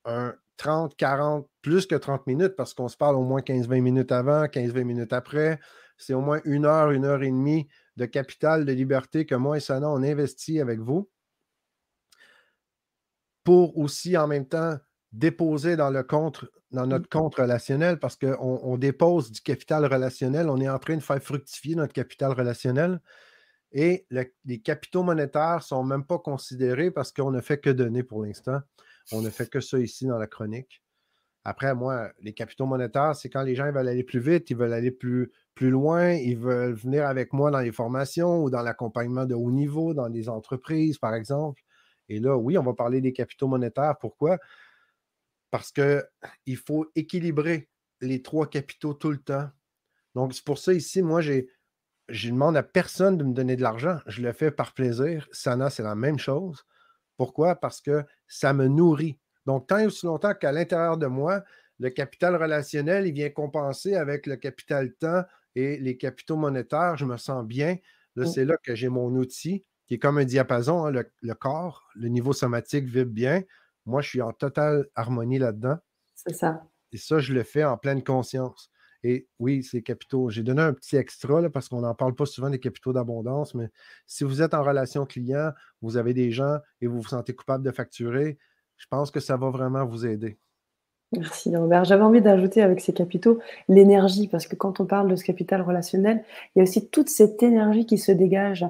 un 0.05 0.37
30, 0.57 0.95
40, 0.97 1.49
plus 1.63 1.85
que 1.85 1.97
30 1.97 2.29
minutes 2.29 2.55
parce 2.57 2.75
qu'on 2.75 2.87
se 2.87 2.97
parle 2.97 3.17
au 3.17 3.25
moins 3.25 3.41
15-20 3.41 3.81
minutes 3.81 4.13
avant, 4.13 4.45
15-20 4.45 4.85
minutes 4.85 5.13
après. 5.13 5.59
C'est 5.97 6.15
au 6.15 6.21
moins 6.21 6.41
une 6.45 6.65
heure, 6.65 6.93
une 6.93 7.05
heure 7.05 7.25
et 7.25 7.31
demie 7.31 7.67
de 7.97 8.07
capital 8.07 8.65
de 8.65 8.71
liberté 8.71 9.27
que 9.27 9.35
moi 9.35 9.57
et 9.57 9.61
Sana, 9.61 9.91
on 9.91 10.05
investit 10.05 10.61
avec 10.61 10.79
vous 10.79 11.11
pour 13.43 13.77
aussi 13.79 14.17
en 14.17 14.29
même 14.29 14.47
temps 14.47 14.77
déposer 15.11 15.75
dans, 15.75 15.91
le 15.91 16.05
compte, 16.05 16.45
dans 16.71 16.87
mmh. 16.87 16.91
notre 16.91 17.09
compte 17.09 17.35
relationnel 17.35 17.99
parce 17.99 18.15
qu'on 18.15 18.61
on 18.63 18.77
dépose 18.77 19.33
du 19.33 19.41
capital 19.41 19.85
relationnel. 19.87 20.49
On 20.49 20.61
est 20.61 20.69
en 20.69 20.79
train 20.79 20.95
de 20.95 21.03
faire 21.03 21.21
fructifier 21.21 21.75
notre 21.75 21.93
capital 21.93 22.31
relationnel. 22.31 23.01
Et 23.73 24.07
les 24.45 24.61
capitaux 24.61 25.03
monétaires 25.03 25.57
ne 25.57 25.63
sont 25.63 25.85
même 25.85 26.05
pas 26.05 26.19
considérés 26.19 26.91
parce 26.91 27.13
qu'on 27.13 27.31
ne 27.31 27.41
fait 27.41 27.59
que 27.59 27.71
donner 27.71 28.03
pour 28.03 28.25
l'instant. 28.25 28.61
On 29.13 29.21
ne 29.21 29.31
fait 29.31 29.49
que 29.49 29.61
ça 29.61 29.79
ici 29.79 30.07
dans 30.07 30.19
la 30.19 30.27
chronique. 30.27 30.83
Après, 31.45 31.75
moi, 31.75 32.11
les 32.21 32.35
capitaux 32.35 32.67
monétaires, 32.67 33.15
c'est 33.17 33.31
quand 33.31 33.43
les 33.43 33.55
gens 33.55 33.71
veulent 33.73 33.89
aller 33.89 34.05
plus 34.05 34.21
vite, 34.21 34.51
ils 34.51 34.57
veulent 34.57 34.73
aller 34.73 34.91
plus, 34.91 35.33
plus 35.55 35.71
loin, 35.71 36.13
ils 36.13 36.37
veulent 36.37 36.75
venir 36.75 37.07
avec 37.07 37.33
moi 37.33 37.51
dans 37.51 37.61
les 37.61 37.73
formations 37.73 38.43
ou 38.43 38.51
dans 38.51 38.61
l'accompagnement 38.61 39.25
de 39.25 39.35
haut 39.35 39.51
niveau, 39.51 39.95
dans 39.95 40.09
les 40.09 40.29
entreprises, 40.29 40.99
par 40.99 41.15
exemple. 41.15 41.63
Et 42.11 42.21
là, 42.21 42.37
oui, 42.37 42.59
on 42.59 42.63
va 42.63 42.75
parler 42.75 43.01
des 43.01 43.13
capitaux 43.13 43.49
monétaires. 43.49 43.97
Pourquoi? 43.99 44.39
Parce 45.51 45.73
qu'il 45.73 46.57
faut 46.57 46.91
équilibrer 46.95 47.71
les 48.01 48.21
trois 48.21 48.49
capitaux 48.49 48.93
tout 48.93 49.11
le 49.11 49.19
temps. 49.19 49.49
Donc, 50.15 50.35
c'est 50.35 50.45
pour 50.45 50.59
ça 50.59 50.73
ici, 50.75 51.01
moi, 51.01 51.21
j'ai 51.23 51.49
je 52.09 52.31
demande 52.31 52.57
à 52.57 52.63
personne 52.63 53.17
de 53.17 53.25
me 53.25 53.33
donner 53.33 53.57
de 53.57 53.63
l'argent. 53.63 53.99
Je 54.07 54.23
le 54.23 54.33
fais 54.33 54.51
par 54.51 54.73
plaisir. 54.73 55.29
Sana, 55.33 55.71
c'est 55.71 55.83
la 55.83 55.95
même 55.95 56.19
chose. 56.19 56.65
Pourquoi? 57.17 57.57
Parce 57.57 57.81
que 57.81 58.05
ça 58.27 58.53
me 58.53 58.67
nourrit. 58.67 59.19
Donc, 59.47 59.67
tant 59.67 59.79
et 59.79 59.87
aussi 59.87 60.07
longtemps 60.07 60.35
qu'à 60.35 60.53
l'intérieur 60.53 60.97
de 60.97 61.07
moi, 61.07 61.43
le 61.79 61.91
capital 61.91 62.37
relationnel, 62.37 63.07
il 63.07 63.13
vient 63.13 63.31
compenser 63.31 63.95
avec 63.95 64.27
le 64.27 64.37
capital 64.37 64.93
temps 64.95 65.23
et 65.55 65.79
les 65.79 65.97
capitaux 65.97 66.37
monétaires, 66.37 66.97
je 66.97 67.05
me 67.05 67.17
sens 67.17 67.45
bien. 67.45 67.77
Là, 68.17 68.27
c'est 68.27 68.45
là 68.45 68.57
que 68.63 68.75
j'ai 68.75 68.89
mon 68.89 69.15
outil 69.15 69.65
qui 69.87 69.95
est 69.95 69.99
comme 69.99 70.19
un 70.19 70.25
diapason, 70.25 70.87
hein, 70.87 70.91
le, 70.91 71.35
corps, 71.35 71.89
le 71.95 72.09
niveau 72.09 72.33
somatique 72.33 72.85
vibre 72.85 73.11
bien. 73.11 73.43
Moi, 73.87 74.03
je 74.03 74.09
suis 74.09 74.23
en 74.23 74.33
totale 74.33 74.87
harmonie 74.95 75.39
là-dedans. 75.39 75.79
C'est 76.15 76.35
ça. 76.35 76.63
Et 76.93 76.99
ça, 76.99 77.21
je 77.21 77.33
le 77.33 77.43
fais 77.43 77.65
en 77.65 77.79
pleine 77.79 78.05
conscience. 78.05 78.71
Et 79.05 79.29
oui, 79.39 79.63
c'est 79.63 79.83
capitaux. 79.83 80.29
J'ai 80.31 80.43
donné 80.43 80.63
un 80.63 80.73
petit 80.73 80.97
extra 80.97 81.49
parce 81.51 81.69
qu'on 81.69 81.81
n'en 81.81 81.95
parle 81.95 82.15
pas 82.15 82.27
souvent 82.27 82.51
des 82.51 82.59
capitaux 82.59 82.93
d'abondance, 82.93 83.55
mais 83.55 83.69
si 84.07 84.25
vous 84.25 84.43
êtes 84.43 84.55
en 84.55 84.63
relation 84.63 85.07
client, 85.07 85.53
vous 85.83 85.97
avez 85.97 86.15
des 86.15 86.31
gens 86.31 86.59
et 86.81 86.87
vous 86.87 87.01
vous 87.01 87.09
sentez 87.09 87.35
coupable 87.35 87.65
de 87.65 87.71
facturer, 87.71 88.39
je 88.77 88.87
pense 88.91 89.11
que 89.11 89.21
ça 89.21 89.37
va 89.37 89.51
vraiment 89.51 89.85
vous 89.87 90.07
aider. 90.07 90.39
Merci 91.13 91.57
Robert. 91.57 91.85
J'avais 91.85 92.03
envie 92.03 92.21
d'ajouter 92.21 92.61
avec 92.61 92.81
ces 92.81 92.93
capitaux 92.93 93.39
l'énergie, 93.69 94.29
parce 94.29 94.47
que 94.47 94.57
quand 94.57 94.79
on 94.79 94.85
parle 94.85 95.09
de 95.09 95.17
ce 95.17 95.25
capital 95.25 95.63
relationnel, 95.63 96.23
il 96.55 96.59
y 96.59 96.61
a 96.61 96.65
aussi 96.65 96.87
toute 96.87 97.09
cette 97.09 97.43
énergie 97.43 97.87
qui 97.87 97.97
se 97.97 98.13
dégage 98.13 98.67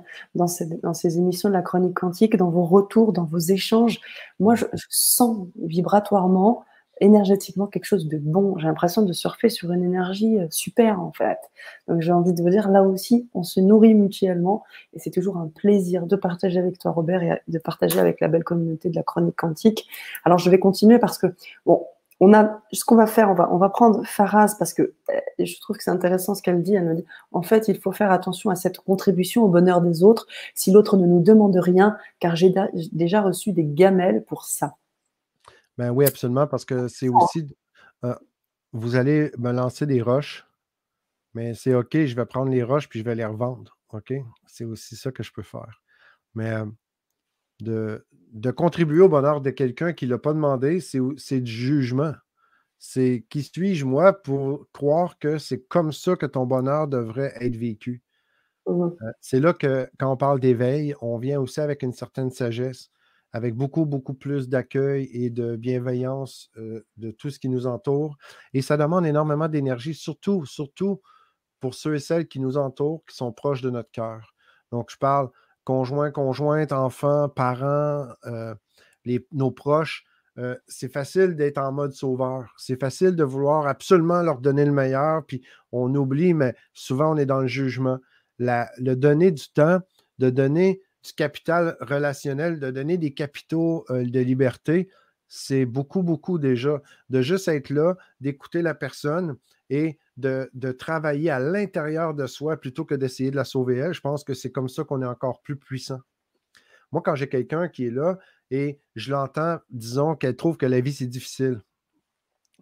ces, 0.46 0.66
dans 0.66 0.94
ces 0.94 1.18
émissions 1.18 1.48
de 1.48 1.54
la 1.54 1.62
chronique 1.62 1.94
quantique, 1.94 2.36
dans 2.36 2.50
vos 2.50 2.64
retours, 2.64 3.12
dans 3.12 3.24
vos 3.24 3.38
échanges. 3.38 4.00
Moi, 4.38 4.54
je 4.54 4.66
sens 4.88 5.48
vibratoirement 5.60 6.64
énergétiquement 7.00 7.66
quelque 7.66 7.84
chose 7.84 8.08
de 8.08 8.18
bon. 8.18 8.56
J'ai 8.58 8.66
l'impression 8.66 9.02
de 9.02 9.12
surfer 9.12 9.48
sur 9.48 9.72
une 9.72 9.84
énergie 9.84 10.38
euh, 10.38 10.46
super 10.50 11.00
en 11.00 11.12
fait. 11.12 11.38
Donc 11.86 12.00
j'ai 12.02 12.12
envie 12.12 12.32
de 12.32 12.42
vous 12.42 12.50
dire, 12.50 12.68
là 12.68 12.82
aussi, 12.82 13.28
on 13.34 13.42
se 13.42 13.60
nourrit 13.60 13.94
mutuellement 13.94 14.64
et 14.94 14.98
c'est 14.98 15.10
toujours 15.10 15.36
un 15.36 15.48
plaisir 15.48 16.06
de 16.06 16.16
partager 16.16 16.58
avec 16.58 16.78
toi 16.78 16.90
Robert 16.92 17.22
et 17.22 17.40
de 17.46 17.58
partager 17.58 17.98
avec 17.98 18.20
la 18.20 18.28
belle 18.28 18.44
communauté 18.44 18.90
de 18.90 18.96
la 18.96 19.02
chronique 19.02 19.36
quantique. 19.36 19.86
Alors 20.24 20.38
je 20.38 20.50
vais 20.50 20.58
continuer 20.58 20.98
parce 20.98 21.18
que, 21.18 21.28
bon, 21.66 21.86
on 22.20 22.34
a, 22.34 22.60
ce 22.72 22.84
qu'on 22.84 22.96
va 22.96 23.06
faire, 23.06 23.30
on 23.30 23.34
va, 23.34 23.48
on 23.52 23.58
va 23.58 23.68
prendre 23.68 24.04
Faraz 24.04 24.56
parce 24.58 24.74
que 24.74 24.82
euh, 24.82 25.20
je 25.38 25.60
trouve 25.60 25.76
que 25.76 25.84
c'est 25.84 25.90
intéressant 25.90 26.34
ce 26.34 26.42
qu'elle 26.42 26.62
dit. 26.62 26.74
Elle 26.74 26.88
nous 26.88 26.94
dit, 26.94 27.04
en 27.32 27.42
fait, 27.42 27.68
il 27.68 27.78
faut 27.78 27.92
faire 27.92 28.10
attention 28.10 28.50
à 28.50 28.56
cette 28.56 28.78
contribution 28.80 29.44
au 29.44 29.48
bonheur 29.48 29.80
des 29.80 30.02
autres 30.02 30.26
si 30.54 30.72
l'autre 30.72 30.96
ne 30.96 31.06
nous 31.06 31.20
demande 31.20 31.56
rien, 31.56 31.96
car 32.18 32.34
j'ai 32.34 32.52
déjà 32.92 33.20
reçu 33.20 33.52
des 33.52 33.64
gamelles 33.64 34.24
pour 34.24 34.44
ça. 34.44 34.74
Ben 35.78 35.90
oui, 35.90 36.04
absolument, 36.06 36.46
parce 36.46 36.64
que 36.64 36.88
c'est 36.88 37.08
aussi. 37.08 37.56
Euh, 38.04 38.14
vous 38.72 38.96
allez 38.96 39.30
me 39.38 39.52
lancer 39.52 39.86
des 39.86 40.02
roches, 40.02 40.44
mais 41.34 41.54
c'est 41.54 41.74
OK, 41.74 41.92
je 41.92 42.16
vais 42.16 42.26
prendre 42.26 42.50
les 42.50 42.62
roches 42.64 42.88
puis 42.88 42.98
je 42.98 43.04
vais 43.04 43.14
les 43.14 43.24
revendre. 43.24 43.78
OK? 43.90 44.12
C'est 44.46 44.64
aussi 44.64 44.96
ça 44.96 45.12
que 45.12 45.22
je 45.22 45.32
peux 45.32 45.42
faire. 45.42 45.80
Mais 46.34 46.50
euh, 46.50 46.66
de, 47.60 48.06
de, 48.32 48.50
contribuer 48.50 49.00
au 49.00 49.08
bonheur 49.08 49.40
de 49.40 49.50
quelqu'un 49.50 49.92
qui 49.92 50.06
ne 50.06 50.10
l'a 50.10 50.18
pas 50.18 50.34
demandé, 50.34 50.80
c'est 50.80 51.40
du 51.40 51.50
jugement. 51.50 52.12
C'est 52.78 53.24
qui 53.28 53.42
suis-je, 53.42 53.84
moi, 53.84 54.12
pour 54.12 54.66
croire 54.72 55.18
que 55.18 55.38
c'est 55.38 55.62
comme 55.66 55.92
ça 55.92 56.16
que 56.16 56.26
ton 56.26 56.44
bonheur 56.44 56.88
devrait 56.88 57.34
être 57.40 57.56
vécu? 57.56 58.02
Mmh 58.66 58.82
euh, 58.82 59.12
c'est 59.20 59.40
là 59.40 59.54
que, 59.54 59.88
quand 59.98 60.12
on 60.12 60.16
parle 60.16 60.40
d'éveil, 60.40 60.94
on 61.00 61.18
vient 61.18 61.40
aussi 61.40 61.60
avec 61.60 61.82
une 61.82 61.92
certaine 61.92 62.30
sagesse 62.30 62.90
avec 63.32 63.54
beaucoup, 63.54 63.84
beaucoup 63.84 64.14
plus 64.14 64.48
d'accueil 64.48 65.08
et 65.12 65.30
de 65.30 65.56
bienveillance 65.56 66.50
de 66.96 67.10
tout 67.10 67.30
ce 67.30 67.38
qui 67.38 67.48
nous 67.48 67.66
entoure. 67.66 68.16
Et 68.54 68.62
ça 68.62 68.76
demande 68.76 69.06
énormément 69.06 69.48
d'énergie, 69.48 69.94
surtout, 69.94 70.46
surtout 70.46 71.00
pour 71.60 71.74
ceux 71.74 71.94
et 71.94 72.00
celles 72.00 72.28
qui 72.28 72.40
nous 72.40 72.56
entourent, 72.56 73.04
qui 73.06 73.16
sont 73.16 73.32
proches 73.32 73.62
de 73.62 73.70
notre 73.70 73.90
cœur. 73.90 74.34
Donc, 74.72 74.90
je 74.90 74.96
parle 74.96 75.28
conjoint, 75.64 76.10
conjointe, 76.10 76.72
enfants, 76.72 77.28
parents, 77.28 78.06
les, 79.04 79.26
nos 79.32 79.50
proches. 79.50 80.04
c'est 80.66 80.92
facile 80.92 81.34
d'être 81.36 81.58
en 81.58 81.72
mode 81.72 81.92
sauveur. 81.92 82.54
C'est 82.56 82.80
facile 82.80 83.16
de 83.16 83.24
vouloir 83.24 83.66
absolument 83.66 84.22
leur 84.22 84.40
donner 84.40 84.64
le 84.64 84.72
meilleur, 84.72 85.24
puis 85.26 85.42
on 85.72 85.94
oublie, 85.94 86.32
mais 86.32 86.54
souvent 86.72 87.12
on 87.12 87.16
est 87.16 87.26
dans 87.26 87.40
le 87.40 87.48
jugement. 87.48 87.98
La, 88.38 88.70
le 88.78 88.94
donner 88.94 89.32
du 89.32 89.50
temps, 89.52 89.80
de 90.18 90.30
donner 90.30 90.80
du 91.04 91.12
capital 91.12 91.76
relationnel, 91.80 92.58
de 92.60 92.70
donner 92.70 92.98
des 92.98 93.12
capitaux 93.12 93.84
euh, 93.90 94.04
de 94.04 94.20
liberté, 94.20 94.88
c'est 95.28 95.66
beaucoup, 95.66 96.02
beaucoup 96.02 96.38
déjà. 96.38 96.82
De 97.10 97.22
juste 97.22 97.48
être 97.48 97.70
là, 97.70 97.96
d'écouter 98.20 98.62
la 98.62 98.74
personne 98.74 99.36
et 99.70 99.98
de, 100.16 100.72
travailler 100.72 101.30
à 101.30 101.38
l'intérieur 101.38 102.14
de 102.14 102.26
soi 102.26 102.56
plutôt 102.56 102.84
que 102.84 102.94
d'essayer 102.94 103.30
de 103.30 103.36
la 103.36 103.44
sauver 103.44 103.76
elle. 103.76 103.94
Je 103.94 104.00
pense 104.00 104.24
que 104.24 104.34
c'est 104.34 104.50
comme 104.50 104.68
ça 104.68 104.84
qu'on 104.84 105.02
est 105.02 105.06
encore 105.06 105.42
plus 105.42 105.56
puissant. 105.56 106.00
Moi, 106.90 107.02
quand 107.04 107.14
j'ai 107.14 107.28
quelqu'un 107.28 107.68
qui 107.68 107.86
est 107.86 107.90
là 107.90 108.18
et 108.50 108.80
je 108.96 109.12
l'entends, 109.12 109.58
disons 109.70 110.16
qu'elle 110.16 110.36
trouve 110.36 110.56
que 110.56 110.66
la 110.66 110.80
vie, 110.80 110.92
c'est 110.92 111.06
difficile, 111.06 111.60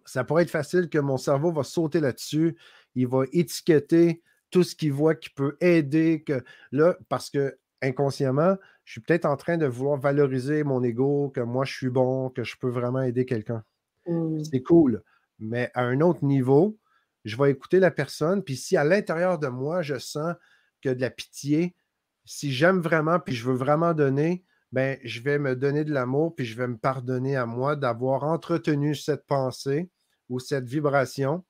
ça 0.05 0.23
pourrait 0.23 0.43
être 0.43 0.49
facile 0.49 0.89
que 0.89 0.99
mon 0.99 1.17
cerveau 1.17 1.51
va 1.51 1.63
sauter 1.63 1.99
là-dessus, 1.99 2.57
il 2.95 3.07
va 3.07 3.23
étiqueter 3.31 4.21
tout 4.51 4.63
ce 4.63 4.75
qu'il 4.75 4.93
voit 4.93 5.15
qui 5.15 5.29
peut 5.29 5.57
aider, 5.59 6.23
que 6.23 6.43
là, 6.71 6.97
parce 7.09 7.29
que 7.29 7.57
inconsciemment, 7.81 8.57
je 8.85 8.93
suis 8.93 9.01
peut-être 9.01 9.25
en 9.25 9.37
train 9.37 9.57
de 9.57 9.65
vouloir 9.65 9.97
valoriser 9.97 10.63
mon 10.63 10.83
ego, 10.83 11.29
que 11.29 11.41
moi 11.41 11.65
je 11.65 11.73
suis 11.73 11.89
bon, 11.89 12.29
que 12.29 12.43
je 12.43 12.55
peux 12.57 12.69
vraiment 12.69 13.01
aider 13.01 13.25
quelqu'un. 13.25 13.63
Mmh. 14.07 14.43
C'est 14.43 14.61
cool. 14.61 15.03
Mais 15.39 15.69
à 15.73 15.83
un 15.83 16.01
autre 16.01 16.23
niveau, 16.23 16.77
je 17.25 17.35
vais 17.37 17.51
écouter 17.51 17.79
la 17.79 17.91
personne, 17.91 18.43
puis 18.43 18.55
si 18.55 18.77
à 18.77 18.83
l'intérieur 18.83 19.39
de 19.39 19.47
moi, 19.47 19.81
je 19.81 19.99
sens 19.99 20.33
que 20.81 20.89
de 20.89 21.01
la 21.01 21.09
pitié, 21.09 21.75
si 22.25 22.51
j'aime 22.51 22.79
vraiment, 22.79 23.19
puis 23.19 23.35
je 23.35 23.45
veux 23.45 23.55
vraiment 23.55 23.93
donner, 23.93 24.43
ben, 24.71 24.97
je 25.03 25.21
vais 25.21 25.39
me 25.39 25.55
donner 25.55 25.83
de 25.83 25.93
l'amour, 25.93 26.35
puis 26.35 26.45
je 26.45 26.57
vais 26.57 26.67
me 26.67 26.77
pardonner 26.77 27.35
à 27.35 27.45
moi 27.45 27.75
d'avoir 27.75 28.23
entretenu 28.23 28.95
cette 28.95 29.25
pensée 29.25 29.89
ou 30.29 30.39
cette 30.39 30.65
vibration, 30.65 31.45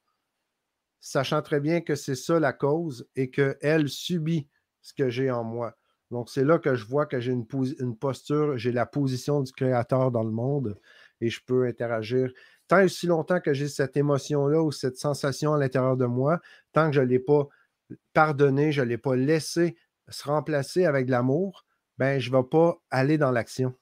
sachant 0.99 1.41
très 1.41 1.59
bien 1.59 1.81
que 1.81 1.95
c'est 1.95 2.15
ça 2.15 2.39
la 2.39 2.53
cause 2.53 3.07
et 3.15 3.29
qu'elle 3.29 3.89
subit 3.89 4.47
ce 4.81 4.93
que 4.93 5.09
j'ai 5.09 5.31
en 5.31 5.43
moi. 5.43 5.75
Donc, 6.11 6.29
c'est 6.29 6.45
là 6.45 6.57
que 6.57 6.75
je 6.75 6.85
vois 6.85 7.05
que 7.05 7.19
j'ai 7.19 7.33
une, 7.33 7.45
une, 7.79 7.97
posture, 7.97 8.57
j'ai 8.57 8.71
la 8.71 8.85
position 8.85 9.41
du 9.41 9.51
créateur 9.51 10.11
dans 10.11 10.23
le 10.23 10.31
monde 10.31 10.79
et 11.19 11.29
je 11.29 11.41
peux 11.45 11.65
interagir. 11.65 12.31
Tant 12.67 12.79
et 12.79 12.85
aussi 12.85 13.07
longtemps 13.07 13.39
que 13.39 13.53
j'ai 13.53 13.67
cette 13.67 13.97
émotion-là 13.97 14.61
ou 14.61 14.71
cette 14.71 14.97
sensation 14.97 15.53
à 15.53 15.57
l'intérieur 15.57 15.97
de 15.97 16.05
moi, 16.05 16.39
tant 16.71 16.87
que 16.89 16.95
je 16.95 17.01
ne 17.01 17.05
l'ai 17.05 17.19
pas 17.19 17.47
pardonné, 18.13 18.71
je 18.71 18.81
ne 18.81 18.87
l'ai 18.87 18.97
pas 18.97 19.15
laissé 19.15 19.75
se 20.09 20.23
remplacer 20.23 20.85
avec 20.85 21.05
de 21.05 21.11
l'amour, 21.11 21.65
ben, 21.97 22.19
je 22.19 22.31
ne 22.31 22.37
vais 22.37 22.43
pas 22.43 22.77
aller 22.89 23.17
dans 23.17 23.31
l'action. 23.31 23.73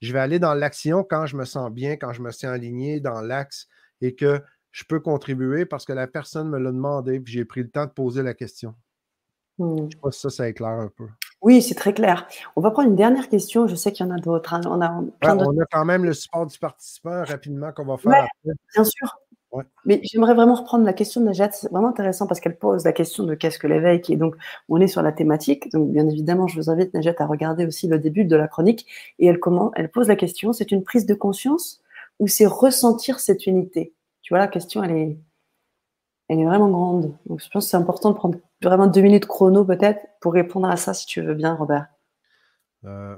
Je 0.00 0.12
vais 0.12 0.20
aller 0.20 0.38
dans 0.38 0.54
l'action 0.54 1.04
quand 1.04 1.26
je 1.26 1.36
me 1.36 1.44
sens 1.44 1.70
bien, 1.70 1.96
quand 1.96 2.12
je 2.12 2.22
me 2.22 2.30
sens 2.30 2.44
aligné 2.44 3.00
dans 3.00 3.20
l'axe 3.20 3.68
et 4.00 4.14
que 4.14 4.42
je 4.70 4.84
peux 4.84 5.00
contribuer 5.00 5.66
parce 5.66 5.84
que 5.84 5.92
la 5.92 6.06
personne 6.06 6.48
me 6.48 6.58
l'a 6.58 6.72
demandé 6.72 7.16
et 7.16 7.22
j'ai 7.26 7.44
pris 7.44 7.62
le 7.62 7.70
temps 7.70 7.86
de 7.86 7.90
poser 7.90 8.22
la 8.22 8.34
question. 8.34 8.74
Je 9.58 9.64
ne 9.64 9.90
sais 9.90 9.98
pas 10.00 10.10
si 10.10 10.20
ça, 10.20 10.30
ça 10.30 10.48
éclaire 10.48 10.70
un 10.70 10.88
peu. 10.88 11.06
Oui, 11.42 11.62
c'est 11.62 11.74
très 11.74 11.94
clair. 11.94 12.28
On 12.56 12.60
va 12.60 12.70
prendre 12.70 12.88
une 12.88 12.96
dernière 12.96 13.28
question. 13.28 13.66
Je 13.66 13.74
sais 13.74 13.92
qu'il 13.92 14.06
y 14.06 14.08
en 14.08 14.14
a 14.14 14.18
d'autres. 14.18 14.52
Hein. 14.52 14.60
On, 14.66 14.80
a, 14.80 15.02
on 15.22 15.60
a 15.60 15.64
quand 15.70 15.84
même 15.84 16.04
le 16.04 16.12
support 16.12 16.46
du 16.46 16.58
participant 16.58 17.24
rapidement 17.24 17.72
qu'on 17.72 17.86
va 17.86 17.96
faire. 17.96 18.12
après. 18.12 18.54
Bien 18.74 18.84
sûr. 18.84 19.18
Mais 19.84 20.00
j'aimerais 20.04 20.34
vraiment 20.34 20.54
reprendre 20.54 20.84
la 20.84 20.92
question 20.92 21.20
de 21.20 21.26
Najat. 21.26 21.50
C'est 21.52 21.70
vraiment 21.70 21.88
intéressant 21.88 22.26
parce 22.26 22.40
qu'elle 22.40 22.56
pose 22.56 22.84
la 22.84 22.92
question 22.92 23.24
de 23.24 23.34
qu'est-ce 23.34 23.58
que 23.58 23.66
l'éveil, 23.66 24.00
est 24.08 24.16
donc, 24.16 24.36
on 24.68 24.80
est 24.80 24.86
sur 24.86 25.02
la 25.02 25.12
thématique. 25.12 25.72
Donc, 25.72 25.90
bien 25.90 26.06
évidemment, 26.08 26.46
je 26.46 26.56
vous 26.56 26.70
invite, 26.70 26.94
Najat, 26.94 27.14
à 27.18 27.26
regarder 27.26 27.66
aussi 27.66 27.88
le 27.88 27.98
début 27.98 28.24
de 28.24 28.36
la 28.36 28.46
chronique. 28.46 28.86
Et 29.18 29.26
elle, 29.26 29.40
comment, 29.40 29.72
elle 29.74 29.90
pose 29.90 30.08
la 30.08 30.16
question, 30.16 30.52
c'est 30.52 30.70
une 30.70 30.84
prise 30.84 31.06
de 31.06 31.14
conscience 31.14 31.80
ou 32.20 32.28
c'est 32.28 32.46
ressentir 32.46 33.18
cette 33.18 33.46
unité? 33.46 33.92
Tu 34.22 34.34
vois, 34.34 34.38
la 34.38 34.48
question, 34.48 34.84
elle 34.84 34.92
est, 34.92 35.18
elle 36.30 36.38
est 36.38 36.44
vraiment 36.44 36.70
grande. 36.70 37.18
Donc, 37.26 37.42
je 37.42 37.50
pense 37.50 37.64
que 37.64 37.70
c'est 37.70 37.76
important 37.76 38.10
de 38.10 38.14
prendre 38.14 38.38
vraiment 38.62 38.86
deux 38.86 39.00
minutes 39.00 39.26
chrono, 39.26 39.64
peut-être, 39.64 40.06
pour 40.20 40.32
répondre 40.32 40.68
à 40.68 40.76
ça, 40.76 40.94
si 40.94 41.04
tu 41.04 41.20
veux 41.20 41.34
bien, 41.34 41.54
Robert. 41.54 41.88
Euh, 42.84 43.16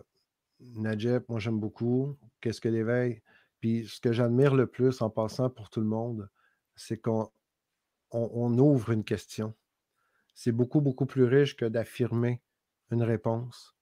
moi, 0.61 1.39
j'aime 1.39 1.61
beaucoup. 1.61 2.17
Qu'est-ce 2.41 2.63
que 2.63 2.71
l'éveil? 2.71 3.21
Puis 3.61 3.87
ce 3.87 4.01
que 4.01 4.13
j'admire 4.13 4.55
le 4.55 4.67
plus 4.67 5.03
en 5.03 5.11
passant 5.11 5.51
pour 5.51 5.69
tout 5.69 5.81
le 5.81 5.87
monde, 5.87 6.31
c'est 6.75 6.97
qu'on 6.97 7.31
on, 8.13 8.59
ouvre 8.59 8.91
une 8.93 9.05
question. 9.05 9.55
C'est 10.35 10.51
beaucoup, 10.51 10.81
beaucoup 10.81 11.07
plus 11.07 11.25
riche 11.25 11.55
que 11.55 11.67
d'affirmer 11.67 12.41
une 12.91 13.03
réponse. 13.03 13.77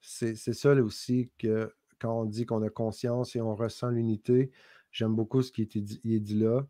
C'est 0.00 0.36
ça 0.36 0.72
aussi 0.74 1.32
que 1.36 1.74
quand 1.98 2.20
on 2.20 2.24
dit 2.26 2.46
qu'on 2.46 2.62
a 2.62 2.70
conscience 2.70 3.34
et 3.34 3.40
on 3.40 3.56
ressent 3.56 3.90
l'unité, 3.90 4.52
j'aime 4.92 5.16
beaucoup 5.16 5.42
ce 5.42 5.50
qui 5.50 5.62
est 5.62 6.20
dit 6.20 6.38
là, 6.38 6.62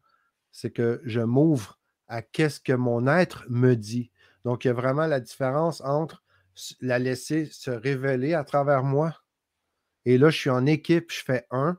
c'est 0.50 0.70
que 0.70 1.02
je 1.04 1.20
m'ouvre 1.20 1.78
à 2.09 2.22
qu'est-ce 2.22 2.61
que 2.61 2.72
mon 2.72 3.06
être 3.06 3.44
me 3.48 3.74
dit. 3.74 4.11
Donc, 4.44 4.64
il 4.64 4.68
y 4.68 4.70
a 4.70 4.74
vraiment 4.74 5.06
la 5.06 5.20
différence 5.20 5.80
entre 5.82 6.22
la 6.80 6.98
laisser 6.98 7.46
se 7.46 7.70
révéler 7.70 8.34
à 8.34 8.44
travers 8.44 8.82
moi. 8.82 9.14
Et 10.04 10.18
là, 10.18 10.30
je 10.30 10.38
suis 10.38 10.50
en 10.50 10.66
équipe, 10.66 11.12
je 11.12 11.22
fais 11.22 11.46
un, 11.50 11.78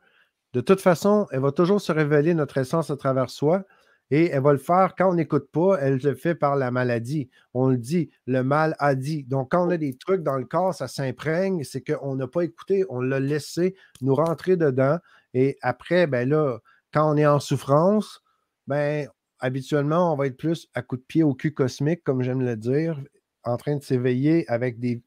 de 0.54 0.62
toute 0.62 0.82
façon, 0.82 1.28
elle 1.32 1.42
va 1.42 1.52
toujours 1.52 1.80
se 1.80 1.92
révéler 1.92 2.34
notre 2.34 2.58
essence 2.58 2.90
à 2.90 2.98
travers 2.98 3.30
soi. 3.30 3.64
Et 4.12 4.32
elle 4.32 4.42
va 4.42 4.54
le 4.54 4.58
faire 4.58 4.96
quand 4.98 5.12
on 5.12 5.14
n'écoute 5.14 5.52
pas, 5.52 5.78
elle 5.80 5.98
le 5.98 6.16
fait 6.16 6.34
par 6.34 6.56
la 6.56 6.72
maladie. 6.72 7.30
On 7.54 7.70
le 7.70 7.78
dit, 7.78 8.10
le 8.26 8.42
mal 8.42 8.76
a 8.80 8.96
dit. 8.96 9.24
Donc, 9.24 9.52
quand 9.52 9.68
on 9.68 9.70
a 9.70 9.78
des 9.78 9.96
trucs 9.96 10.24
dans 10.24 10.38
le 10.38 10.46
corps, 10.46 10.74
ça 10.74 10.88
s'imprègne, 10.88 11.64
c'est 11.64 11.82
qu'on 11.82 12.16
n'a 12.16 12.28
pas 12.28 12.42
écouté, 12.42 12.86
on 12.90 13.02
l'a 13.02 13.20
laissé 13.20 13.76
nous 14.02 14.16
rentrer 14.16 14.58
dedans. 14.58 14.98
Et 15.36 15.58
après, 15.62 16.08
ben 16.08 16.28
là, 16.28 16.58
quand 16.92 17.14
on 17.14 17.18
est 17.18 17.28
en 17.28 17.40
souffrance, 17.40 18.24
ben 18.66 19.08
habituellement, 19.40 20.14
on 20.14 20.18
va 20.18 20.28
être 20.28 20.38
plus 20.38 20.68
à 20.74 20.82
coup 20.82 20.98
de 20.98 21.02
pied 21.02 21.24
au 21.24 21.34
cul 21.34 21.54
cosmique, 21.54 22.04
comme 22.04 22.22
j'aime 22.24 22.42
le 22.42 22.56
dire, 22.58 23.02
en 23.44 23.58
train 23.58 23.78
de 23.78 23.84
s'éveiller 23.84 24.50
avec 24.50 24.80
des, 24.80 25.02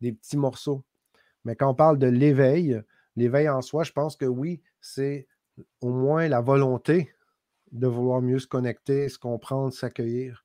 des 0.00 0.12
petits 0.12 0.36
morceaux. 0.36 0.84
Mais 1.44 1.56
quand 1.56 1.70
on 1.70 1.74
parle 1.74 1.98
de 1.98 2.06
l'éveil, 2.08 2.82
l'éveil 3.16 3.48
en 3.48 3.62
soi, 3.62 3.84
je 3.84 3.92
pense 3.92 4.16
que 4.16 4.26
oui, 4.26 4.62
c'est 4.80 5.28
au 5.80 5.90
moins 5.92 6.28
la 6.28 6.40
volonté 6.40 7.12
de 7.72 7.86
vouloir 7.86 8.22
mieux 8.22 8.38
se 8.38 8.46
connecter, 8.48 9.08
se 9.08 9.18
comprendre, 9.18 9.72
s'accueillir. 9.72 10.44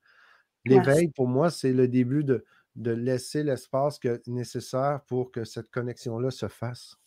L'éveil, 0.66 1.10
pour 1.10 1.28
moi, 1.28 1.52
c'est 1.52 1.74
le 1.74 1.88
début 1.88 2.24
de, 2.24 2.46
de 2.76 2.92
laisser 2.92 3.44
l'espace 3.44 4.00
nécessaire 4.28 5.02
pour 5.08 5.32
que 5.32 5.44
cette 5.46 5.70
connexion-là 5.72 6.32
se 6.32 6.48
fasse. 6.48 6.98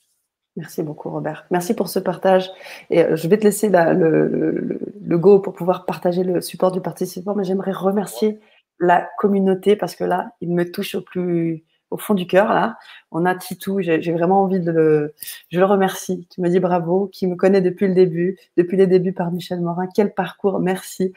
Merci 0.57 0.83
beaucoup, 0.83 1.11
Robert. 1.11 1.47
Merci 1.51 1.75
pour 1.75 1.89
ce 1.89 1.99
partage. 1.99 2.51
Et 2.89 3.05
euh, 3.05 3.17
je 3.17 3.29
vais 3.29 3.37
te 3.37 3.45
laisser 3.45 3.69
le, 3.69 4.79
go 5.19 5.39
pour 5.39 5.53
pouvoir 5.53 5.85
partager 5.85 6.25
le 6.25 6.41
support 6.41 6.73
du 6.73 6.81
participant, 6.81 7.35
mais 7.35 7.45
j'aimerais 7.45 7.73
remercier 7.73 8.41
la 8.81 9.07
communauté 9.19 9.77
parce 9.77 9.95
que 9.95 10.05
là, 10.05 10.31
il 10.41 10.53
me 10.53 10.71
touche 10.71 10.95
au 10.95 11.03
plus, 11.03 11.63
au 11.91 11.99
fond 11.99 12.15
du 12.15 12.27
cœur 12.27 12.49
là. 12.49 12.79
On 13.11 13.27
a 13.27 13.35
Titou, 13.35 13.81
j'ai 13.81 14.13
vraiment 14.13 14.43
envie 14.43 14.61
de 14.61 14.71
le, 14.71 15.15
je 15.51 15.59
le 15.59 15.67
remercie, 15.67 16.27
qui 16.31 16.41
me 16.41 16.49
dit 16.49 16.61
bravo, 16.61 17.09
qui 17.13 17.27
me 17.27 17.37
connaît 17.37 17.61
depuis 17.61 17.87
le 17.87 17.95
début, 17.95 18.39
depuis 18.57 18.79
les 18.79 18.87
débuts 18.87 19.13
par 19.13 19.31
Michel 19.33 19.61
Morin. 19.61 19.87
Quel 19.95 20.15
parcours, 20.15 20.59
merci. 20.59 21.13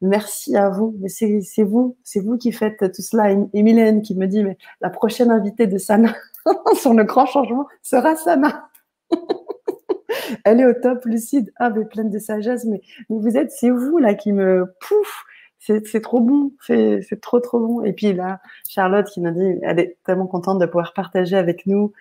Merci 0.00 0.56
à 0.56 0.68
vous. 0.68 0.96
Mais 1.00 1.08
c'est 1.08 1.62
vous, 1.62 1.96
c'est 2.02 2.20
vous 2.20 2.38
qui 2.38 2.50
faites 2.50 2.92
tout 2.92 3.02
cela. 3.02 3.30
Et 3.30 3.62
Mylène 3.62 4.02
qui 4.02 4.16
me 4.16 4.26
dit, 4.26 4.42
mais 4.42 4.58
la 4.80 4.90
prochaine 4.90 5.30
invitée 5.30 5.66
de 5.66 5.78
Sana 5.78 6.14
sur 6.74 6.94
le 6.94 7.04
grand 7.04 7.26
changement 7.26 7.66
sera 7.82 8.16
Sana. 8.16 8.69
Elle 10.44 10.60
est 10.60 10.66
au 10.66 10.74
top, 10.74 11.04
lucide, 11.04 11.52
ah, 11.56 11.70
mais 11.70 11.84
pleine 11.84 12.10
de 12.10 12.18
sagesse. 12.18 12.64
Mais, 12.64 12.80
mais 13.08 13.16
vous 13.18 13.36
êtes, 13.36 13.50
c'est 13.50 13.70
vous 13.70 13.98
là 13.98 14.14
qui 14.14 14.32
me 14.32 14.72
pouf 14.80 15.24
c'est 15.60 16.00
trop 16.00 16.20
bon, 16.20 16.52
c'est 16.66 17.20
trop 17.20 17.38
trop 17.40 17.60
bon. 17.60 17.84
Et 17.84 17.92
puis 17.92 18.12
là, 18.12 18.40
Charlotte 18.68 19.06
qui 19.06 19.20
nous 19.20 19.30
dit, 19.30 19.58
elle 19.62 19.78
est 19.78 19.98
tellement 20.04 20.26
contente 20.26 20.58
de 20.58 20.66
pouvoir 20.66 20.94
partager 20.94 21.36
avec 21.36 21.66
nous. 21.66 21.92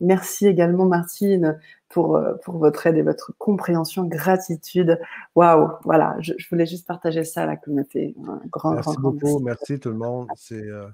Merci 0.00 0.46
également 0.46 0.86
Martine 0.86 1.58
pour, 1.88 2.16
euh, 2.16 2.34
pour 2.44 2.58
votre 2.58 2.86
aide 2.88 2.96
et 2.96 3.02
votre 3.02 3.32
compréhension, 3.38 4.04
gratitude. 4.04 4.98
Waouh, 5.36 5.70
voilà, 5.84 6.16
je, 6.18 6.32
voulais 6.50 6.66
juste 6.66 6.86
partager 6.88 7.22
ça 7.22 7.44
à 7.44 7.46
la 7.46 7.56
communauté. 7.56 8.16
Un 8.26 8.40
grand, 8.50 8.72
merci 8.72 8.96
beaucoup, 8.98 9.38
merci. 9.38 9.78
tout 9.78 9.90
le 9.90 9.96
monde. 9.96 10.28
Euh, 10.50 10.88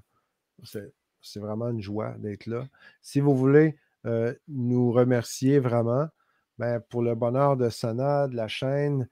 c'est 1.22 1.40
vraiment 1.40 1.70
une 1.70 1.80
joie 1.80 2.14
d'être 2.18 2.46
là. 2.46 2.66
Si 3.00 3.20
vous 3.20 3.34
voulez 3.34 3.76
euh, 4.06 4.34
nous 4.48 4.92
remercier 4.92 5.58
vraiment 5.58 6.08
ben, 6.58 6.80
pour 6.88 7.02
le 7.02 7.14
bonheur 7.14 7.56
de 7.56 7.68
Sana, 7.68 8.28
de 8.28 8.36
la 8.36 8.48
chaîne, 8.48 9.08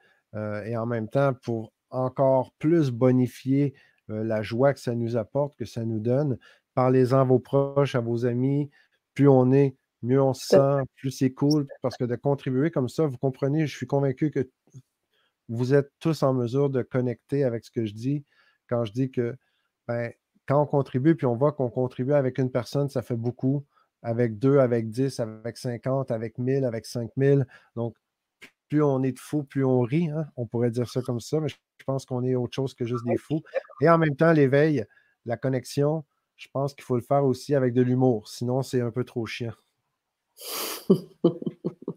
et 0.67 0.77
en 0.77 0.85
même 0.85 1.09
temps 1.09 1.33
pour 1.33 1.73
encore 1.89 2.53
plus 2.59 2.91
bonifier 2.91 3.73
la 4.09 4.43
joie 4.43 4.75
que 4.75 4.81
ça 4.81 4.95
nous 4.95 5.17
apporte, 5.17 5.57
que 5.57 5.65
ça 5.65 5.87
nous 5.87 6.01
donne. 6.01 6.37
Parlez-en 6.75 7.21
à 7.21 7.25
vos 7.25 7.39
proches, 7.39 7.95
à 7.95 8.01
vos 8.01 8.27
amis. 8.27 8.71
Plus 9.15 9.27
on 9.27 9.51
est, 9.53 9.75
mieux 10.03 10.21
on 10.21 10.35
se 10.35 10.47
sent, 10.49 10.85
plus 10.97 11.11
c'est 11.11 11.33
cool. 11.33 11.67
Parce 11.81 11.97
que 11.97 12.05
de 12.05 12.15
contribuer 12.15 12.71
comme 12.71 12.91
ça, 12.91 13.07
vous 13.07 13.17
comprenez, 13.17 13.67
je 13.67 13.75
suis 13.75 13.87
convaincu 13.87 14.31
que 14.31 14.47
vous 15.49 15.73
êtes 15.73 15.91
tous 15.99 16.23
en 16.23 16.35
mesure 16.35 16.69
de 16.69 16.83
connecter 16.83 17.45
avec 17.45 17.65
ce 17.65 17.71
que 17.71 17.87
je 17.87 17.95
dis 17.95 18.25
quand 18.69 18.85
je 18.85 18.93
dis 18.93 19.11
que 19.11 19.35
ben, 19.87 20.13
quand 20.47 20.63
on 20.63 20.67
contribue, 20.67 21.15
puis 21.15 21.27
on 21.27 21.35
voit 21.35 21.53
qu'on 21.53 21.71
contribue 21.71 22.13
avec 22.13 22.39
une 22.39 22.51
personne, 22.51 22.89
ça 22.89 23.03
fait 23.03 23.17
beaucoup. 23.17 23.65
Avec 24.03 24.39
deux, 24.39 24.59
avec 24.59 24.91
dix, 24.91 25.19
avec 25.21 25.57
cinquante, 25.57 26.11
avec 26.11 26.39
mille, 26.39 26.65
avec 26.65 26.87
cinq 26.87 27.11
mille. 27.17 27.47
Donc, 27.75 27.97
plus 28.69 28.83
on 28.83 29.03
est 29.03 29.13
de 29.13 29.19
fous, 29.19 29.43
plus 29.43 29.65
on 29.65 29.81
rit. 29.81 30.09
Hein. 30.11 30.27
On 30.37 30.47
pourrait 30.47 30.71
dire 30.71 30.89
ça 30.89 31.03
comme 31.03 31.21
ça, 31.21 31.41
mais 31.41 31.49
je 31.49 31.57
pense 31.87 32.05
qu'on 32.05 32.23
est 32.23 32.35
autre 32.35 32.55
chose 32.55 32.75
que 32.75 32.85
juste 32.85 33.05
des 33.07 33.17
fous. 33.17 33.43
Et 33.81 33.89
en 33.89 33.99
même 33.99 34.15
temps, 34.15 34.33
l'éveil, 34.33 34.85
la 35.27 35.37
connexion, 35.37 36.05
je 36.37 36.47
pense 36.53 36.75
qu'il 36.75 36.85
faut 36.85 36.97
le 36.97 37.03
faire 37.03 37.25
aussi 37.25 37.55
avec 37.55 37.73
de 37.73 37.83
l'humour. 37.83 38.29
Sinon, 38.29 38.63
c'est 38.63 38.81
un 38.81 38.91
peu 38.91 39.05
trop 39.05 39.27
chiant. 39.27 39.55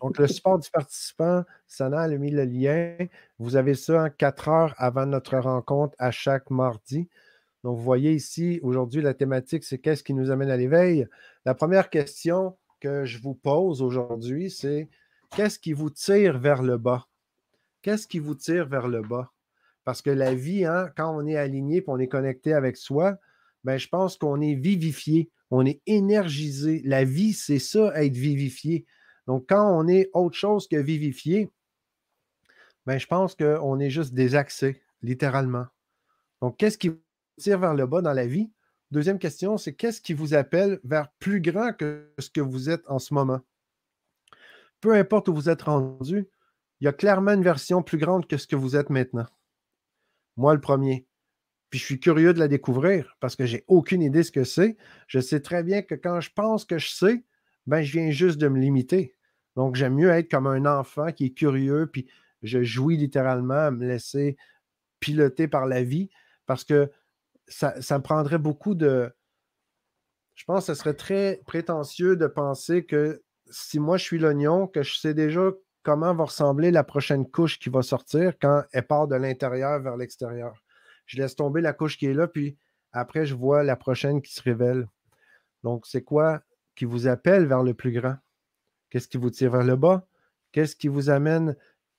Donc, 0.02 0.18
le 0.18 0.28
support 0.28 0.58
du 0.58 0.70
participant, 0.72 1.44
Sana 1.68 2.02
a 2.02 2.08
mis 2.08 2.32
le 2.32 2.46
lien. 2.46 2.98
Vous 3.38 3.56
avez 3.56 3.76
ça 3.76 4.06
en 4.06 4.10
quatre 4.10 4.50
heures 4.50 4.74
avant 4.78 5.06
notre 5.06 5.38
rencontre 5.38 5.96
à 6.00 6.10
chaque 6.10 6.50
mardi. 6.50 7.08
Donc, 7.64 7.78
vous 7.78 7.84
voyez 7.84 8.14
ici, 8.14 8.60
aujourd'hui, 8.64 9.04
la 9.04 9.14
thématique, 9.14 9.64
c'est 9.64 9.78
qu'est-ce 9.78 10.04
qui 10.04 10.16
nous 10.16 10.32
amène 10.32 10.50
à 10.50 10.58
l'éveil? 10.58 11.08
La 11.46 11.56
première 11.56 11.90
question 11.90 12.58
que 12.80 13.04
je 13.06 13.18
vous 13.20 13.34
pose 13.34 13.82
aujourd'hui, 13.82 14.52
c'est 14.52 14.90
qu'est-ce 15.36 15.58
qui 15.58 15.74
vous 15.74 15.90
tire 15.90 16.38
vers 16.38 16.62
le 16.62 16.78
bas? 16.78 17.08
Qu'est-ce 17.82 18.08
qui 18.08 18.20
vous 18.20 18.36
tire 18.36 18.68
vers 18.68 18.88
le 18.88 19.02
bas? 19.02 19.32
Parce 19.84 20.04
que 20.04 20.12
la 20.12 20.36
vie, 20.36 20.66
hein, 20.66 20.92
quand 20.96 21.16
on 21.16 21.26
est 21.26 21.38
aligné 21.38 21.78
et 21.78 21.84
on 21.88 21.98
est 21.98 22.08
connecté 22.08 22.54
avec 22.54 22.78
soi, 22.78 23.18
ben, 23.64 23.78
je 23.78 23.88
pense 23.88 24.18
qu'on 24.18 24.40
est 24.40 24.54
vivifié, 24.54 25.32
on 25.50 25.66
est 25.66 25.82
énergisé. 25.88 26.84
La 26.86 27.04
vie, 27.04 27.34
c'est 27.34 27.60
ça, 27.60 27.92
être 27.96 28.16
vivifié. 28.16 28.86
Donc, 29.26 29.46
quand 29.50 29.68
on 29.68 29.88
est 29.88 30.10
autre 30.14 30.38
chose 30.38 30.68
que 30.68 30.76
vivifié, 30.76 31.50
ben, 32.86 33.00
je 33.00 33.08
pense 33.08 33.34
qu'on 33.34 33.80
est 33.80 33.90
juste 33.90 34.14
désaxé, 34.14 34.82
littéralement. 35.02 35.66
Donc, 36.42 36.58
qu'est-ce 36.58 36.78
qui 36.78 36.90
vous 36.90 37.02
tire 37.40 37.58
vers 37.60 37.74
le 37.74 37.88
bas 37.88 38.02
dans 38.02 38.14
la 38.14 38.28
vie? 38.28 38.52
Deuxième 38.92 39.20
question, 39.20 39.58
c'est 39.58 39.74
qu'est-ce 39.74 40.02
qui 40.02 40.14
vous 40.14 40.34
appelle 40.34 40.80
vers 40.84 41.12
plus 41.20 41.42
grand 41.42 41.74
que 41.74 42.12
ce 42.20 42.30
que 42.30 42.42
vous 42.42 42.70
êtes 42.70 42.84
en 42.88 43.00
ce 43.00 43.14
moment? 43.14 43.42
Peu 44.80 44.94
importe 44.94 45.28
où 45.28 45.34
vous 45.34 45.50
êtes 45.50 45.62
rendu, 45.64 46.28
il 46.80 46.86
y 46.86 46.88
a 46.88 46.94
clairement 46.94 47.32
une 47.32 47.44
version 47.44 47.84
plus 47.84 47.98
grande 47.98 48.28
que 48.28 48.38
ce 48.38 48.48
que 48.48 48.56
vous 48.56 48.76
êtes 48.76 48.90
maintenant. 48.90 49.28
Moi, 50.38 50.54
le 50.54 50.62
premier. 50.62 51.06
Puis 51.70 51.80
je 51.80 51.86
suis 51.86 52.00
curieux 52.00 52.34
de 52.34 52.40
la 52.40 52.48
découvrir 52.48 53.16
parce 53.20 53.36
que 53.36 53.46
j'ai 53.46 53.64
aucune 53.68 54.02
idée 54.02 54.20
de 54.20 54.24
ce 54.24 54.32
que 54.32 54.44
c'est. 54.44 54.78
Je 55.08 55.20
sais 55.20 55.40
très 55.40 55.64
bien 55.64 55.84
que 55.84 55.96
quand 55.96 56.20
je 56.20 56.32
pense 56.34 56.66
que 56.66 56.78
je 56.78 56.90
sais, 56.90 57.24
ben, 57.68 57.82
je 57.82 57.92
viens 57.92 58.10
juste 58.12 58.40
de 58.40 58.48
me 58.48 58.60
limiter. 58.60 59.16
Donc, 59.56 59.76
j'aime 59.76 59.96
mieux 59.96 60.10
être 60.10 60.30
comme 60.30 60.48
un 60.48 60.66
enfant 60.66 61.12
qui 61.12 61.26
est 61.26 61.34
curieux, 61.34 61.88
puis 61.92 62.08
je 62.42 62.64
jouis 62.64 62.98
littéralement 62.98 63.68
à 63.68 63.72
me 63.72 63.86
laisser 63.88 64.38
piloter 65.00 65.48
par 65.48 65.66
la 65.66 65.84
vie 65.84 66.10
parce 66.46 66.64
que 66.64 66.92
ça, 67.52 67.98
me 67.98 68.02
prendrait 68.02 68.38
beaucoup 68.38 68.76
de. 68.76 69.14
Je 70.36 70.44
pense 70.46 70.68
que 70.68 70.74
ce 70.74 70.80
serait 70.80 70.94
très 70.94 71.42
prétentieux 71.46 72.16
de 72.16 72.28
penser 72.28 72.86
que 72.86 73.22
si 73.50 73.80
moi 73.80 73.98
je 73.98 74.04
suis 74.04 74.20
l'oignon, 74.20 74.68
que 74.68 74.84
je 74.84 74.98
sais 74.98 75.14
déjà 75.14 75.52
comment 75.84 76.14
va 76.14 76.26
ressembler 76.26 76.72
la 76.72 76.84
prochaine 76.84 77.30
couche 77.30 77.60
qui 77.60 77.70
va 77.70 77.82
sortir 77.82 78.34
quand 78.40 78.64
elle 78.72 78.88
part 78.88 79.08
de 79.08 79.16
l'intérieur 79.16 79.80
vers 79.82 79.98
l'extérieur. 79.98 80.64
Je 81.06 81.18
laisse 81.18 81.36
tomber 81.36 81.62
la 81.62 81.74
couche 81.74 81.98
qui 81.98 82.06
est 82.06 82.14
là, 82.14 82.28
puis 82.28 82.58
après, 82.94 83.26
je 83.26 83.36
vois 83.36 83.64
la 83.64 83.76
prochaine 83.76 84.22
qui 84.22 84.34
se 84.34 84.42
révèle. 84.42 84.88
Donc, 85.64 85.86
c'est 85.86 86.04
quoi 86.04 86.42
qui 86.76 86.86
vous 86.86 87.08
appelle 87.08 87.46
vers 87.46 87.64
le 87.64 87.74
plus 87.74 87.92
grand? 87.92 88.16
Qu'est-ce 88.90 89.08
qui 89.08 89.18
vous 89.18 89.30
tire 89.30 89.52
vers 89.52 89.64
le 89.64 89.76
bas? 89.76 90.08
Qu'est-ce 90.52 90.76
qui 90.76 90.88
vous 90.88 91.10
amène 91.10 91.56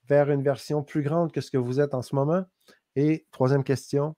vers 0.09 0.31
une 0.31 0.43
version 0.43 0.83
plus 0.83 1.03
grande 1.03 1.33
que 1.33 1.41
ce 1.41 1.51
que 1.51 1.59
vous 1.59 1.81
êtes 1.81 1.95
en 1.95 2.03
ce 2.03 2.15
moment? 2.15 2.45
Et 2.97 3.27
troisième 3.31 3.65
question, 3.65 4.15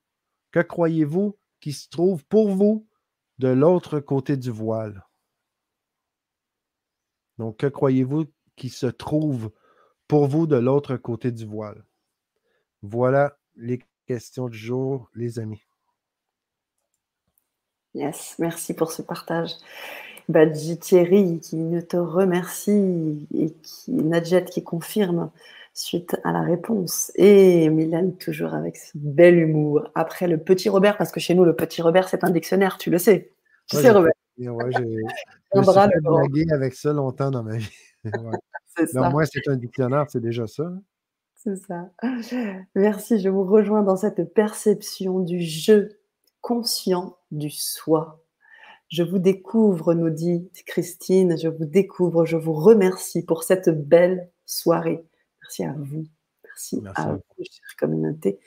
que 0.55 0.61
croyez-vous 0.61 1.37
qui 1.59 1.73
se 1.73 1.89
trouve 1.89 2.23
pour 2.23 2.49
vous 2.49 2.87
de 3.39 3.49
l'autre 3.49 3.99
côté 3.99 4.37
du 4.37 4.51
voile? 4.51 5.05
Donc, 7.37 7.57
que 7.57 7.67
croyez-vous 7.67 8.27
qui 8.55 8.69
se 8.69 8.85
trouve 8.85 9.51
pour 10.07 10.27
vous 10.27 10.47
de 10.47 10.55
l'autre 10.55 10.95
côté 10.95 11.33
du 11.33 11.45
voile? 11.45 11.83
Voilà 12.81 13.37
les 13.57 13.81
questions 14.07 14.47
du 14.47 14.57
jour, 14.57 15.09
les 15.13 15.39
amis. 15.39 15.61
Yes, 17.93 18.35
merci 18.39 18.73
pour 18.73 18.93
ce 18.93 19.01
partage. 19.01 19.51
Badji 20.29 20.79
Thierry 20.79 21.41
qui 21.41 21.85
te 21.85 21.97
remercie 21.97 23.27
et 23.33 23.51
qui 23.61 23.91
Nadjet 23.91 24.45
qui 24.45 24.63
confirme 24.63 25.31
suite 25.75 26.15
à 26.23 26.31
la 26.31 26.41
réponse. 26.41 27.11
Et 27.15 27.69
Milan 27.69 28.11
toujours 28.17 28.55
avec 28.55 28.77
ce 28.77 28.91
bel 28.95 29.37
humour. 29.37 29.91
Après 29.93 30.27
le 30.27 30.37
petit 30.39 30.69
Robert, 30.69 30.97
parce 30.97 31.11
que 31.11 31.19
chez 31.19 31.35
nous 31.35 31.45
le 31.45 31.55
petit 31.55 31.81
Robert 31.81 32.09
c'est 32.09 32.23
un 32.23 32.31
dictionnaire, 32.31 32.77
tu 32.77 32.89
le 32.89 32.97
sais. 32.97 33.31
Tu 33.67 33.75
sais 33.75 33.91
Robert. 33.91 34.13
Ouais, 34.37 34.71
j'ai 34.71 35.01
un 35.53 36.55
avec 36.55 36.73
ça 36.73 36.93
longtemps 36.93 37.29
dans 37.29 37.43
ma 37.43 37.57
vie. 37.57 37.69
ouais. 38.05 38.11
moi 39.11 39.25
c'est 39.25 39.47
un 39.47 39.57
dictionnaire, 39.57 40.05
c'est 40.09 40.21
déjà 40.21 40.47
ça. 40.47 40.71
C'est 41.35 41.57
ça. 41.57 41.91
Merci, 42.75 43.19
je 43.19 43.29
vous 43.29 43.43
rejoins 43.43 43.83
dans 43.83 43.97
cette 43.97 44.33
perception 44.33 45.19
du 45.19 45.41
jeu 45.41 45.99
conscient 46.41 47.17
du 47.31 47.49
soi. 47.49 48.23
Je 48.87 49.03
vous 49.03 49.19
découvre, 49.19 49.93
nous 49.93 50.09
dit 50.09 50.49
Christine, 50.65 51.37
je 51.37 51.49
vous 51.49 51.65
découvre, 51.65 52.25
je 52.25 52.37
vous 52.37 52.53
remercie 52.53 53.25
pour 53.25 53.43
cette 53.43 53.69
belle 53.69 54.29
soirée. 54.45 55.05
Merci 55.45 55.63
à 55.63 55.75
vous. 55.77 56.05
Merci, 56.43 56.81
à 56.95 57.11
vous, 57.13 57.43
chère 57.43 57.75
communauté 57.77 58.39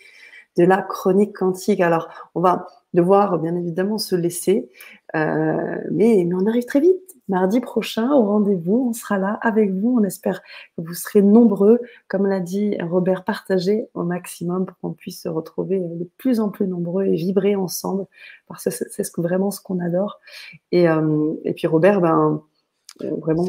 de 0.57 0.64
la 0.64 0.82
chronique 0.82 1.36
quantique. 1.36 1.80
Alors, 1.80 2.09
on 2.34 2.40
va 2.40 2.66
devoir 2.92 3.38
bien 3.38 3.55
évidemment 3.55 3.99
se 3.99 4.16
laisser, 4.16 4.68
euh, 5.14 5.78
mais, 5.90 6.24
mais 6.26 6.34
on 6.34 6.46
arrive 6.46 6.64
très 6.64 6.80
vite. 6.80 7.01
Mardi 7.28 7.61
prochain, 7.61 8.11
au 8.11 8.24
rendez-vous, 8.24 8.88
on 8.88 8.92
sera 8.94 9.18
là 9.18 9.38
avec 9.42 9.70
vous. 9.70 9.99
On 10.01 10.05
espère 10.05 10.40
que 10.42 10.82
vous 10.82 10.94
serez 10.94 11.20
nombreux, 11.20 11.78
comme 12.09 12.26
l'a 12.26 12.40
dit 12.40 12.76
Robert, 12.80 13.24
partagez 13.24 13.86
au 13.92 14.03
maximum 14.03 14.64
pour 14.64 14.78
qu'on 14.78 14.92
puisse 14.94 15.22
se 15.22 15.28
retrouver 15.28 15.78
de 15.78 16.09
plus 16.16 16.40
en 16.40 16.49
plus 16.49 16.66
nombreux 16.66 17.05
et 17.05 17.14
vibrer 17.14 17.55
ensemble, 17.55 18.07
parce 18.49 18.64
que 18.64 18.70
c'est 18.70 19.18
vraiment 19.18 19.51
ce 19.51 19.61
qu'on 19.61 19.78
adore. 19.78 20.20
Et, 20.72 20.88
euh, 20.88 21.34
et, 21.44 21.53
puis 21.53 21.66
Robert, 21.66 22.01
ben, 22.01 22.42
euh, 23.03 23.14
vraiment. 23.16 23.44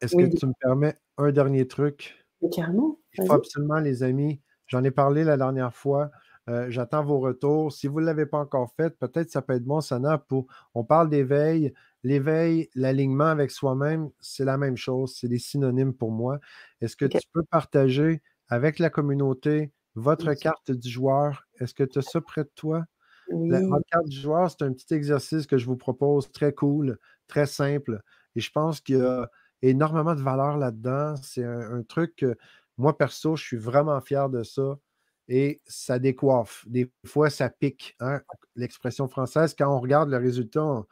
est-ce 0.00 0.16
que 0.16 0.36
tu 0.36 0.46
me 0.46 0.54
permets 0.58 0.94
un 1.18 1.30
dernier 1.30 1.68
truc? 1.68 2.21
Carrément. 2.50 2.98
Il 3.14 3.26
faut 3.26 3.32
absolument, 3.32 3.78
les 3.78 4.02
amis, 4.02 4.40
j'en 4.66 4.82
ai 4.84 4.90
parlé 4.90 5.24
la 5.24 5.36
dernière 5.36 5.74
fois. 5.74 6.10
Euh, 6.48 6.66
j'attends 6.70 7.04
vos 7.04 7.20
retours. 7.20 7.72
Si 7.72 7.86
vous 7.86 8.00
ne 8.00 8.06
l'avez 8.06 8.26
pas 8.26 8.38
encore 8.38 8.72
fait, 8.76 8.98
peut-être 8.98 9.30
ça 9.30 9.42
peut 9.42 9.54
être 9.54 9.64
bon, 9.64 9.80
Sana, 9.80 10.18
pour. 10.18 10.46
On 10.74 10.84
parle 10.84 11.08
d'éveil. 11.08 11.72
L'éveil, 12.02 12.68
l'alignement 12.74 13.26
avec 13.26 13.52
soi-même, 13.52 14.10
c'est 14.20 14.44
la 14.44 14.58
même 14.58 14.76
chose. 14.76 15.14
C'est 15.14 15.28
des 15.28 15.38
synonymes 15.38 15.94
pour 15.94 16.10
moi. 16.10 16.40
Est-ce 16.80 16.96
que 16.96 17.04
tu 17.04 17.20
peux 17.32 17.44
partager 17.44 18.22
avec 18.48 18.80
la 18.80 18.90
communauté 18.90 19.72
votre 19.94 20.34
carte 20.34 20.72
du 20.72 20.88
joueur? 20.88 21.46
Est-ce 21.60 21.74
que 21.74 21.84
tu 21.84 22.00
as 22.00 22.02
ça 22.02 22.20
près 22.20 22.42
de 22.42 22.50
toi? 22.56 22.84
La, 23.28 23.60
votre 23.60 23.86
carte 23.86 24.08
du 24.08 24.20
joueur, 24.20 24.50
c'est 24.50 24.62
un 24.62 24.72
petit 24.72 24.92
exercice 24.92 25.46
que 25.46 25.56
je 25.56 25.66
vous 25.66 25.76
propose, 25.76 26.30
très 26.32 26.52
cool, 26.52 26.98
très 27.28 27.46
simple. 27.46 28.02
Et 28.34 28.40
je 28.40 28.50
pense 28.50 28.80
qu'il 28.80 28.98
y 28.98 29.00
a 29.00 29.30
énormément 29.62 30.14
de 30.14 30.20
valeur 30.20 30.58
là-dedans. 30.58 31.16
C'est 31.22 31.44
un, 31.44 31.82
truc 31.82 32.16
que 32.16 32.36
moi, 32.78 32.96
perso, 32.96 33.36
je 33.36 33.44
suis 33.44 33.56
vraiment 33.56 34.00
fier 34.00 34.28
de 34.28 34.42
ça 34.42 34.78
et 35.28 35.60
ça 35.66 35.98
décoiffe. 35.98 36.64
Des 36.66 36.90
fois, 37.06 37.30
ça 37.30 37.48
pique. 37.48 37.96
Hein, 38.00 38.20
l'expression 38.56 39.08
française, 39.08 39.54
quand 39.56 39.74
on 39.74 39.80
regarde 39.80 40.10
le 40.10 40.18
résultat, 40.18 40.84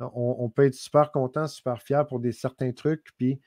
on, 0.00 0.48
peut 0.50 0.64
être 0.64 0.74
super 0.74 1.12
content, 1.12 1.46
super 1.46 1.82
fier 1.82 2.06
pour 2.06 2.20
des 2.20 2.32
certains 2.32 2.72
trucs. 2.72 3.08
Puis 3.16 3.40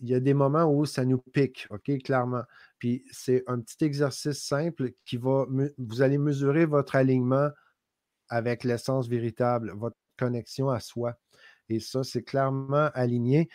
il 0.00 0.08
y 0.08 0.14
a 0.14 0.20
des 0.20 0.34
moments 0.34 0.64
où 0.64 0.84
ça 0.84 1.04
nous 1.04 1.18
pique, 1.18 1.66
OK, 1.70 1.90
clairement. 2.02 2.42
Puis 2.78 3.04
c'est 3.10 3.44
un 3.46 3.60
petit 3.60 3.84
exercice 3.84 4.42
simple 4.44 4.92
qui 5.04 5.16
va, 5.16 5.46
vous 5.78 6.02
allez 6.02 6.18
mesurer 6.18 6.66
votre 6.66 6.96
alignement 6.96 7.50
avec 8.28 8.64
l'essence 8.64 9.08
véritable, 9.08 9.72
votre 9.74 9.96
connexion 10.18 10.68
à 10.68 10.80
soi. 10.80 11.14
Et 11.68 11.80
ça, 11.80 12.04
c'est 12.04 12.22
clairement 12.22 12.90
aligné. 12.94 13.48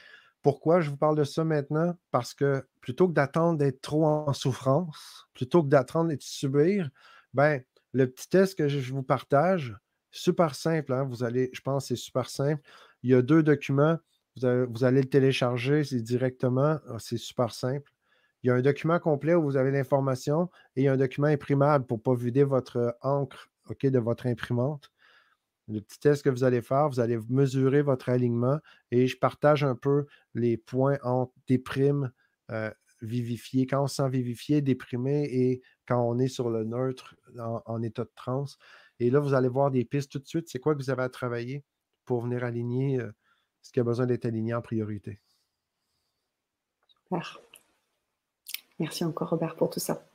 Pourquoi 0.44 0.82
je 0.82 0.89
vous 0.89 0.98
parle 0.98 1.18
de 1.18 1.24
ça 1.24 1.44
maintenant? 1.44 1.98
Parce 2.12 2.34
que 2.34 2.64
plutôt 2.82 3.08
que 3.08 3.14
d'attendre 3.14 3.58
d'être 3.58 3.82
trop 3.82 4.06
en 4.06 4.34
souffrance, 4.34 5.28
plutôt 5.34 5.64
que 5.64 5.70
d'attendre 5.70 6.12
de 6.12 6.18
subir, 6.20 6.89
ben, 7.34 7.64
le 7.94 8.10
petit 8.10 8.30
test 8.30 8.58
que 8.58 8.68
je 8.68 8.94
vous 8.94 9.04
partage, 9.04 9.76
super 10.12 10.54
simple, 10.54 10.94
hein, 10.94 11.06
vous 11.06 11.24
allez, 11.24 11.50
je 11.54 11.62
pense 11.62 11.86
que 11.86 11.96
c'est 11.96 12.02
super 12.02 12.30
simple. 12.30 12.62
Il 13.04 13.12
y 13.12 13.16
a 13.16 13.22
deux 13.22 13.41
documents, 13.41 13.98
vous, 14.36 14.84
allez 14.84 15.02
le 15.02 15.10
télécharger, 15.10 15.84
directement, 16.02 16.80
ah, 16.88 16.98
c'est 17.00 17.18
super 17.18 17.54
simple. 17.54 17.91
Il 18.44 18.48
y 18.48 18.50
a 18.50 18.56
un 18.56 18.62
document 18.62 19.00
complet 19.00 19.36
où 19.36 19.44
vous 19.44 19.56
avez 19.56 19.72
l'information 19.72 20.50
et 20.76 20.82
il 20.82 20.84
y 20.86 20.88
a 20.89 20.94
un 20.94 20.98
document 20.98 21.28
imprimable 21.28 21.86
pour 21.86 22.00
ne 22.00 22.04
pas 22.04 22.16
vider 22.16 22.44
votre 22.44 22.98
encre 23.02 23.50
de 23.82 24.00
votre 24.00 24.28
imprimante 24.28 24.93
le 25.68 25.82
petit 25.82 25.99
test 25.99 26.24
que 26.24 26.30
vous 26.30 26.43
allez 26.43 26.61
faire, 26.61 26.89
vous 26.89 26.99
allez 26.99 27.18
mesurer 27.30 27.82
votre 27.82 28.09
alignement 28.09 28.59
et 28.91 29.07
je 29.07 29.18
partage 29.18 29.64
un 29.64 29.76
peu 29.76 30.05
les 30.34 30.57
points 30.57 30.97
entre 31.03 31.34
déprime, 31.47 32.11
euh, 32.51 32.72
vivifié, 33.01 33.66
quand 33.66 33.84
on 33.84 33.88
se 33.88 33.95
sent 33.95 34.09
vivifié, 34.09 34.61
déprimé 34.61 35.24
et 35.24 35.61
quand 35.88 36.01
on 36.01 36.20
est 36.20 36.28
sur 36.28 36.49
le 36.49 36.64
neutre 36.64 37.16
en, 37.38 37.82
état 37.82 38.03
de 38.03 38.11
transe. 38.16 38.57
Et 38.99 39.09
là, 39.09 39.20
vous 39.20 39.34
allez 39.34 39.47
voir 39.47 39.72
des 39.72 39.86
pistes 39.86 40.11
tout 40.11 40.20
de 40.20 40.28
suite. 40.28 40.49
C'est 40.49 40.59
quoi 40.59 40.74
que 40.74 40.82
vous 40.82 40.89
avez 40.89 41.03
à 41.03 41.09
travailler 41.09 41.64
pour 42.05 42.22
venir 42.22 42.43
aligner 42.43 42.99
euh, 42.99 43.11
ce 43.61 43.72
qui 43.72 43.80
a 43.80 43.84
besoin 43.84 44.05
d'être 44.05 44.26
aligné 44.26 44.53
en 44.53 44.61
priorité? 44.61 45.20
Super. 46.88 47.41
Merci 48.80 49.03
encore, 49.05 49.30
Robert, 49.30 49.55
pour 49.55 49.70
tout 49.70 49.80
ça. 49.80 50.05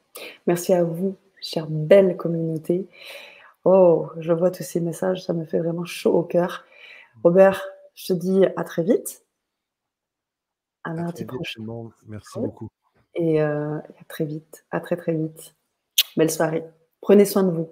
Merci 0.46 0.72
à 0.72 0.84
vous, 0.84 1.16
chère 1.40 1.66
belle 1.68 2.16
communauté. 2.16 2.88
Oh, 3.70 4.08
je 4.18 4.32
vois 4.32 4.50
tous 4.50 4.62
ces 4.62 4.80
messages, 4.80 5.22
ça 5.22 5.34
me 5.34 5.44
fait 5.44 5.58
vraiment 5.58 5.84
chaud 5.84 6.14
au 6.14 6.22
cœur. 6.22 6.64
Robert, 7.22 7.62
je 7.94 8.06
te 8.06 8.12
dis 8.14 8.46
à 8.56 8.64
très 8.64 8.82
vite. 8.82 9.26
À 10.84 10.94
mardi 10.94 11.26
prochain. 11.26 11.62
Merci 12.06 12.38
beaucoup. 12.40 12.70
Et 13.14 13.42
euh, 13.42 13.76
à 13.76 14.04
très 14.08 14.24
vite, 14.24 14.64
à 14.70 14.80
très 14.80 14.96
très 14.96 15.12
vite. 15.12 15.54
Belle 16.16 16.30
soirée. 16.30 16.64
Prenez 17.02 17.26
soin 17.26 17.42
de 17.42 17.50
vous. 17.50 17.70